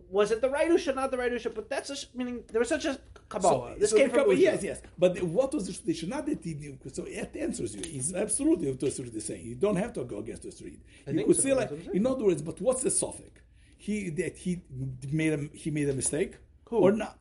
Was 0.09 0.31
it 0.31 0.41
the 0.41 0.49
right 0.49 0.69
Usha, 0.69 0.93
not 0.95 1.11
the 1.11 1.17
right 1.17 1.31
Usha? 1.31 1.53
But 1.53 1.69
that's 1.69 1.89
a, 1.89 1.95
meaning 2.17 2.43
there 2.51 2.59
was 2.59 2.69
such 2.69 2.85
a 2.85 2.99
Kabbalah. 3.29 3.75
this 3.79 3.89
so 3.91 3.97
came 3.97 4.09
from 4.09 4.19
Kabbalah- 4.19 4.35
Yes, 4.35 4.63
yes. 4.63 4.81
But 4.97 5.15
the- 5.15 5.25
what 5.25 5.53
was 5.53 5.67
the 5.67 5.73
tradition? 5.73 6.09
Not 6.09 6.25
that 6.27 6.43
he 6.43 6.53
knew. 6.53 6.77
So 6.91 7.03
it 7.05 7.35
answers 7.35 7.75
you. 7.75 7.81
He's 7.83 8.13
absolutely 8.13 8.67
what 8.69 8.79
Tosfot 8.79 9.15
is 9.15 9.25
saying. 9.25 9.45
You 9.45 9.55
don't 9.55 9.75
have 9.77 9.93
to 9.93 10.03
go 10.03 10.17
against 10.19 10.43
Tosfot. 10.43 10.77
I 11.07 11.11
You 11.11 11.15
think 11.17 11.27
could 11.27 11.35
so, 11.37 11.41
say 11.43 11.53
like, 11.53 11.71
what 11.71 11.95
in 11.95 12.05
other 12.05 12.23
words, 12.25 12.41
but 12.41 12.59
what's 12.61 12.83
the 12.83 12.91
suffix? 12.91 13.41
He 13.77 14.09
that 14.21 14.37
he 14.37 14.61
made 15.11 15.33
a 15.33 15.39
he 15.53 15.69
made 15.71 15.89
a 15.89 15.93
mistake 15.93 16.33
Who? 16.69 16.77
or 16.77 16.91
not? 16.91 17.19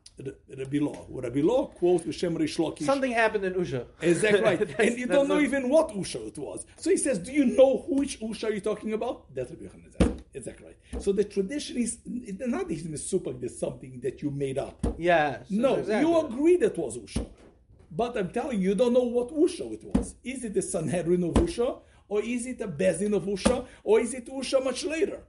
Rabbi 0.62 0.79
Law. 0.79 1.07
Rabbi 1.11 1.41
Law 1.41 1.66
quotes 1.66 2.05
B'Shem 2.05 2.39
Rish 2.39 2.57
Lakish. 2.59 2.83
Something 2.93 3.11
happened 3.11 3.45
in 3.45 3.55
Usha. 3.55 3.85
Exactly 4.01 4.41
right. 4.43 4.61
And 4.79 4.97
you 4.97 5.07
don't 5.09 5.27
know 5.29 5.35
what- 5.35 5.43
even 5.51 5.68
what 5.68 5.89
Usha 5.91 6.20
it 6.29 6.39
was. 6.39 6.64
So 6.77 6.91
he 6.91 6.97
says, 6.97 7.18
Do 7.18 7.33
you 7.33 7.47
know 7.47 7.85
which 7.89 8.20
Usha 8.20 8.51
you're 8.51 8.61
talking 8.61 8.93
about? 8.93 9.16
That's 9.35 9.51
Rabbi 9.51 9.64
Yochanan 9.64 9.91
Zayim. 9.95 10.04
Exactly 10.35 10.66
right. 10.66 11.03
So 11.03 11.12
the 11.12 11.24
tradition 11.24 11.76
is 11.76 11.99
not 12.05 12.68
he's 12.70 12.85
super 13.05 13.32
there's 13.32 13.59
something 13.59 14.01
that 14.03 14.20
you 14.22 14.30
made 14.30 14.59
up. 14.59 14.85
Yes. 14.99 15.47
No, 15.51 15.76
exactly. 15.76 16.11
you 16.11 16.20
agree 16.26 16.57
that 16.59 16.76
was 16.76 16.99
Usha. 16.99 17.26
But 17.91 18.16
I'm 18.18 18.30
telling 18.30 18.61
you, 18.61 18.70
you 18.70 18.74
don't 18.74 18.93
know 18.93 19.05
what 19.05 19.28
Usha 19.30 19.72
it 19.72 19.85
was. 19.85 20.16
Is 20.24 20.45
it 20.45 20.55
the 20.55 20.62
Sanhedrin 20.62 21.22
of 21.22 21.35
Usha? 21.35 21.78
Or 22.09 22.20
is 22.22 22.47
it 22.47 22.61
a 22.61 22.68
Beis 22.68 22.99
Din 22.99 23.14
of 23.14 23.22
Usha? 23.24 23.64
Or 23.85 24.01
is 24.01 24.12
it 24.12 24.26
Usha 24.26 24.62
much 24.62 24.85
later? 24.85 25.20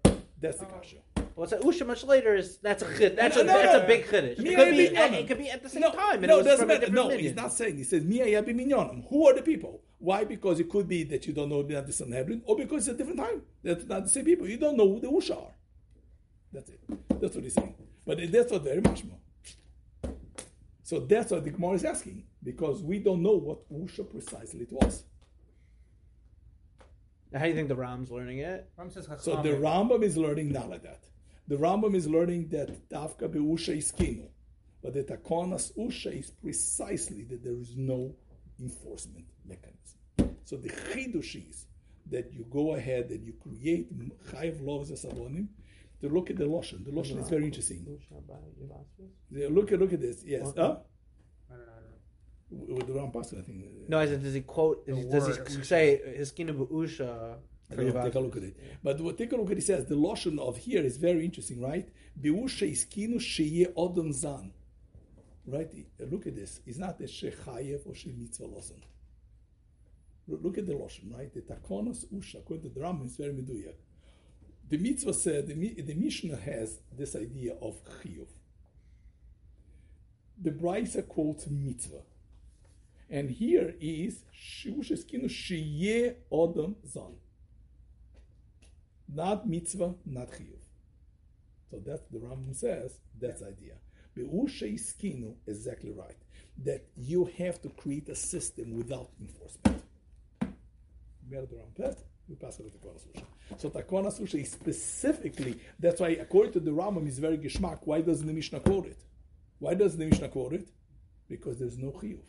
That's 0.41 0.60
the 0.60 0.66
kasha. 0.66 0.97
What's 1.36 1.51
that? 1.51 1.62
Usha 1.62 1.86
much 1.86 2.03
later 2.03 2.36
is 2.36 2.58
that's 2.58 2.82
a 2.84 2.97
chid. 2.97 3.16
That's 3.16 3.36
No, 3.36 3.41
a 3.41 3.45
no, 3.45 3.53
that's 3.53 3.74
no. 3.78 3.84
a 3.84 3.88
big 3.88 4.06
chiddush. 4.06 4.39
It 4.39 4.56
could 4.56 4.72
be 4.72 4.86
it 4.86 5.28
could 5.28 5.38
be 5.38 5.49
at 5.49 5.64
the 5.64 5.70
same 5.70 5.84
time. 5.84 6.22
No, 6.22 6.39
it 6.39 6.43
doesn't 6.43 6.68
matter. 6.68 6.89
No, 6.89 7.03
lineage. 7.08 7.22
he's 7.22 7.36
not 7.36 7.53
saying. 7.53 7.78
He 7.78 7.84
says, 7.84 8.03
Mia 8.03 8.26
Yabi 8.26 8.53
Minyonim. 8.56 9.08
Who 9.10 9.28
are 9.28 9.34
the 9.36 9.41
people? 9.41 9.82
Why? 9.98 10.24
Because 10.24 10.60
it 10.60 10.70
could 10.70 10.88
be 10.88 11.04
that 11.06 11.26
you 11.26 11.34
don't 11.34 11.50
know 11.50 11.64
the 11.64 11.91
Sanhedrin, 11.91 12.41
or 12.46 12.56
because 12.56 12.88
it's 12.88 12.96
a 12.96 12.98
different 12.98 13.20
time. 13.20 13.41
That's 13.64 13.86
not 13.86 14.04
the 14.04 14.10
same 14.10 14.26
people. 14.26 14.48
You 14.48 14.58
don't 14.58 14.78
know 14.78 14.88
who 14.88 15.00
the 15.00 15.08
Usha 15.08 15.38
are. 15.38 15.54
That's 16.52 16.70
it. 16.70 16.80
That's 17.22 17.36
what 17.36 17.43
he's 17.43 17.54
saying. 17.54 17.76
But 18.06 18.20
that's 18.32 18.52
not 18.52 18.64
very 18.64 18.82
much 18.82 19.04
more. 19.04 19.20
So 20.84 21.00
that's 21.00 21.32
what 21.32 21.43
the 21.43 21.50
Gemara 21.50 21.74
is 21.74 21.86
asking, 21.86 22.24
because 22.43 22.84
we 22.84 23.00
don't 23.00 23.24
know 23.24 23.36
what 23.36 23.68
Usha 23.72 24.10
precisely 24.10 24.62
it 24.62 24.72
was. 24.72 25.04
How 27.34 27.41
do 27.41 27.50
you 27.50 27.56
think 27.56 27.68
the 27.68 27.76
Ram's 27.76 28.12
learning 28.12 28.39
it? 28.39 28.70
Ram 28.78 28.89
says 28.89 29.10
So 29.20 29.41
the 29.41 29.50
Chachamim. 29.50 29.89
Rambam 29.89 30.04
is 30.04 30.16
learning 30.16 30.52
not 30.52 30.70
like 30.70 30.84
that. 30.84 31.04
The 31.48 31.58
Rambam 31.58 31.96
is 31.96 32.08
learning 32.08 32.50
that 32.50 32.89
Tafka 32.89 33.32
be'usha 33.32 33.76
is 33.78 33.91
kinu, 33.91 34.28
but 34.82 34.93
the 34.93 35.04
Takonas 35.04 35.76
usha 35.78 36.18
is 36.18 36.30
precisely 36.30 37.24
that 37.24 37.43
there 37.43 37.60
is 37.60 37.76
no 37.76 38.16
enforcement 38.60 39.26
mechanism. 39.45 40.38
So 40.45 40.58
the 40.58 40.70
chidush 40.70 41.36
is 41.49 41.66
that 42.12 42.32
you 42.34 42.45
go 42.49 42.76
ahead 42.76 43.10
and 43.10 43.26
you 43.26 43.34
create 43.34 43.88
chayiv 44.32 44.64
laws 44.64 44.91
as 44.91 45.03
avonim. 45.06 45.47
To 46.01 46.10
look 46.10 46.30
at 46.30 46.38
the 46.38 46.43
lashon, 46.45 46.84
the 46.86 46.91
lashon 46.91 47.20
is 47.22 47.30
very 47.30 47.45
interesting. 47.45 47.86
Yeah, 49.32 49.47
Look 49.49 49.72
at 49.72 49.80
look 49.80 49.93
at 49.93 50.01
this. 50.01 50.24
Yes, 50.26 50.51
huh? 50.56 50.78
I 51.49 51.53
don't 51.56 51.66
know. 51.66 51.74
I 52.51 52.56
don't. 52.68 52.76
With 52.78 52.88
the 52.88 52.93
Rambam, 52.93 53.18
I 53.39 53.41
think. 53.41 53.64
uh, 53.64 53.86
No, 53.88 53.99
I 53.99 54.06
said, 54.06 54.22
does 54.22 54.34
he 54.34 54.41
quote? 54.41 54.86
The 54.86 54.93
does 54.93 55.28
word 55.39 55.47
he 55.47 55.64
say 55.64 55.99
his 56.16 56.32
kinu 56.32 56.53
b'usha? 56.68 57.38
I 57.72 57.76
don't 57.76 58.03
take 58.03 58.16
a 58.16 58.20
look 58.20 58.38
at 58.38 58.43
it. 58.43 58.58
But 58.84 59.01
what, 59.01 59.18
take 59.18 59.32
a 59.32 59.36
look 59.36 59.47
at 59.47 59.53
it. 59.53 59.58
It 59.60 59.66
says 59.66 59.86
the 59.86 59.95
lashon 59.95 60.38
of 60.38 60.58
here 60.58 60.84
is 60.84 60.97
very 60.97 61.26
interesting, 61.26 61.60
right? 61.62 61.88
Beusha 62.22 62.70
iskinu 62.70 63.16
sheye 63.16 63.74
odom 63.74 64.12
zan. 64.14 64.51
Right? 65.48 65.70
Look 66.00 66.28
at 66.28 66.36
this. 66.36 66.62
It's 66.66 66.78
not 66.78 67.00
a 67.00 67.04
shechayev 67.04 67.86
or 67.86 67.93
she 67.93 68.12
mitzvah 68.12 68.46
losen. 68.46 68.82
Look 70.28 70.58
at 70.58 70.66
the 70.66 70.74
lashon, 70.74 71.16
right? 71.16 71.32
The 71.32 71.41
takonos 71.41 72.06
usha, 72.08 72.39
according 72.39 72.64
to 72.64 72.70
the 72.70 72.80
Rambam, 72.80 73.06
is 73.06 73.16
very 73.16 73.32
meduyak. 73.32 73.76
The 74.68 74.78
mitzvah 74.78 75.14
said, 75.14 75.48
the, 75.48 75.54
the 75.54 75.93
Mishnah 75.93 76.38
has 76.38 76.80
this 76.98 77.16
idea 77.16 77.54
of 77.62 77.80
chiyuv. 77.84 78.28
The 80.41 80.50
Brisa 80.50 81.08
quotes 81.08 81.48
mitzvah. 81.48 82.02
And 83.08 83.30
here 83.30 83.76
is 83.80 84.24
Shush 84.34 84.91
Eskinu 84.91 85.26
Sheye 85.26 86.16
Odom 86.32 86.76
Zon. 86.88 87.14
Not 89.14 89.48
mitzvah, 89.48 89.93
not 90.08 90.32
chiyuv. 90.32 90.64
So 91.70 91.80
that's 91.86 92.08
the 92.12 92.18
Rambam 92.18 92.56
says, 92.56 92.98
that's 93.22 93.43
idea. 93.43 93.76
Be'usha 94.16 94.66
Iskinu, 94.66 95.36
exactly 95.45 95.91
right. 95.91 96.18
That 96.63 96.88
you 96.95 97.26
have 97.38 97.61
to 97.63 97.70
create 97.70 98.09
a 98.09 98.16
system 98.16 98.76
without 98.78 99.09
enforcement. 99.20 99.84
So 103.57 103.70
Takonas 103.70 104.20
Usha 104.20 104.41
is 104.41 104.51
specifically, 104.51 105.59
that's 105.80 105.99
why 105.99 106.09
according 106.09 106.53
to 106.53 106.59
the 106.59 106.72
Rambam 106.72 107.07
is 107.07 107.20
very 107.20 107.38
geschmack. 107.38 107.80
Why 107.84 108.01
doesn't 108.01 108.26
the 108.26 108.34
Mishnah 108.34 108.61
quote 108.61 108.88
it? 108.88 108.99
Why 109.59 109.74
doesn't 109.74 109.99
the 109.99 110.05
Mishnah 110.05 110.30
quote 110.30 110.53
it? 110.53 110.70
Because 111.28 111.59
there's 111.59 111.78
no 111.78 111.91
chiyuv. 111.91 112.24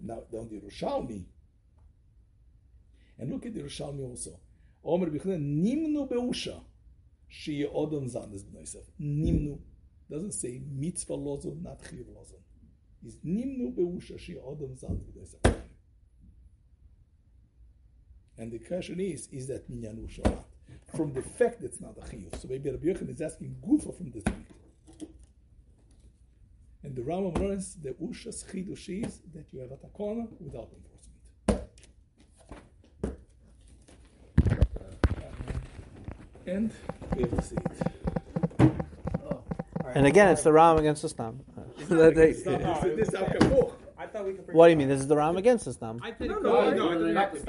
Now, 0.00 0.22
on 0.32 0.48
the 0.48 0.60
Yerushalmi, 0.60 1.24
and 3.18 3.30
look 3.32 3.46
at 3.46 3.54
the 3.54 3.62
Yerushalmi 3.62 4.04
also. 4.08 4.38
Omer 4.84 5.10
Bichlan, 5.10 5.62
Nimnu 5.62 6.08
Beusha, 6.08 6.60
Shia 7.30 7.72
Odom 7.74 8.08
Zandes. 8.08 8.44
Nimnu. 9.00 9.58
Doesn't 10.10 10.32
say 10.32 10.60
mitzvah 10.70 11.16
lozon, 11.16 11.62
not 11.62 11.82
chiyuv 11.82 12.06
lozon. 12.16 12.40
It's 13.04 13.16
Nimnu 13.16 13.74
Beusha, 13.74 14.18
Shia 14.18 14.42
Odom 14.42 14.76
B'noisef. 14.78 15.54
And 18.38 18.52
the 18.52 18.58
question 18.58 19.00
is, 19.00 19.28
is 19.32 19.48
that 19.48 19.68
minyan 19.68 19.96
usha 19.96 20.24
not? 20.24 20.46
From 20.94 21.12
the 21.12 21.22
fact 21.22 21.60
that 21.60 21.66
it's 21.66 21.80
not 21.80 21.96
a 21.98 22.00
chiyuv. 22.00 22.40
So 22.40 22.48
maybe 22.48 22.70
Rabbi 22.70 22.86
Yochanan 22.86 23.14
is 23.14 23.20
asking 23.20 23.56
gufa 23.66 23.96
from 23.96 24.10
the 24.10 24.20
thing. 24.20 24.46
And 26.82 26.94
the 26.94 27.02
Rambam 27.02 27.38
learns 27.38 27.74
the 27.74 27.90
Ushas 27.90 28.44
Chidush 28.50 29.04
is 29.04 29.20
that 29.34 29.52
you 29.52 29.60
have 29.60 29.72
a 29.72 29.76
takona 29.76 30.28
without 30.40 30.70
enforcement. 30.72 31.68
And 36.46 36.72
we 37.14 37.22
have 37.22 37.36
to 37.36 37.42
see 37.42 37.56
it. 37.56 37.87
And 39.94 40.06
again, 40.06 40.28
it's 40.28 40.42
the 40.42 40.52
Ram 40.52 40.76
against 40.78 41.02
the 41.02 41.08
Stam. 41.08 41.40
That 41.88 42.14
they- 42.14 42.32
This 42.32 43.08
is 43.08 43.14
Al 43.14 43.24
Kapoch. 43.26 43.72
I 44.00 44.06
thought 44.06 44.26
we 44.26 44.34
could. 44.34 44.52
what 44.54 44.66
do 44.66 44.70
you 44.70 44.76
mean? 44.76 44.88
This 44.88 45.00
is 45.00 45.08
the 45.08 45.16
Ram 45.16 45.36
against 45.36 45.64
the 45.64 45.72
Stam. 45.72 46.00
I 46.02 46.12
think 46.12 46.30
No, 46.30 46.36
it 46.38 46.42
no, 46.42 46.68
could- 46.70 46.76
no, 46.76 46.98
no, 47.06 47.12
not 47.12 47.32
the 47.32 47.40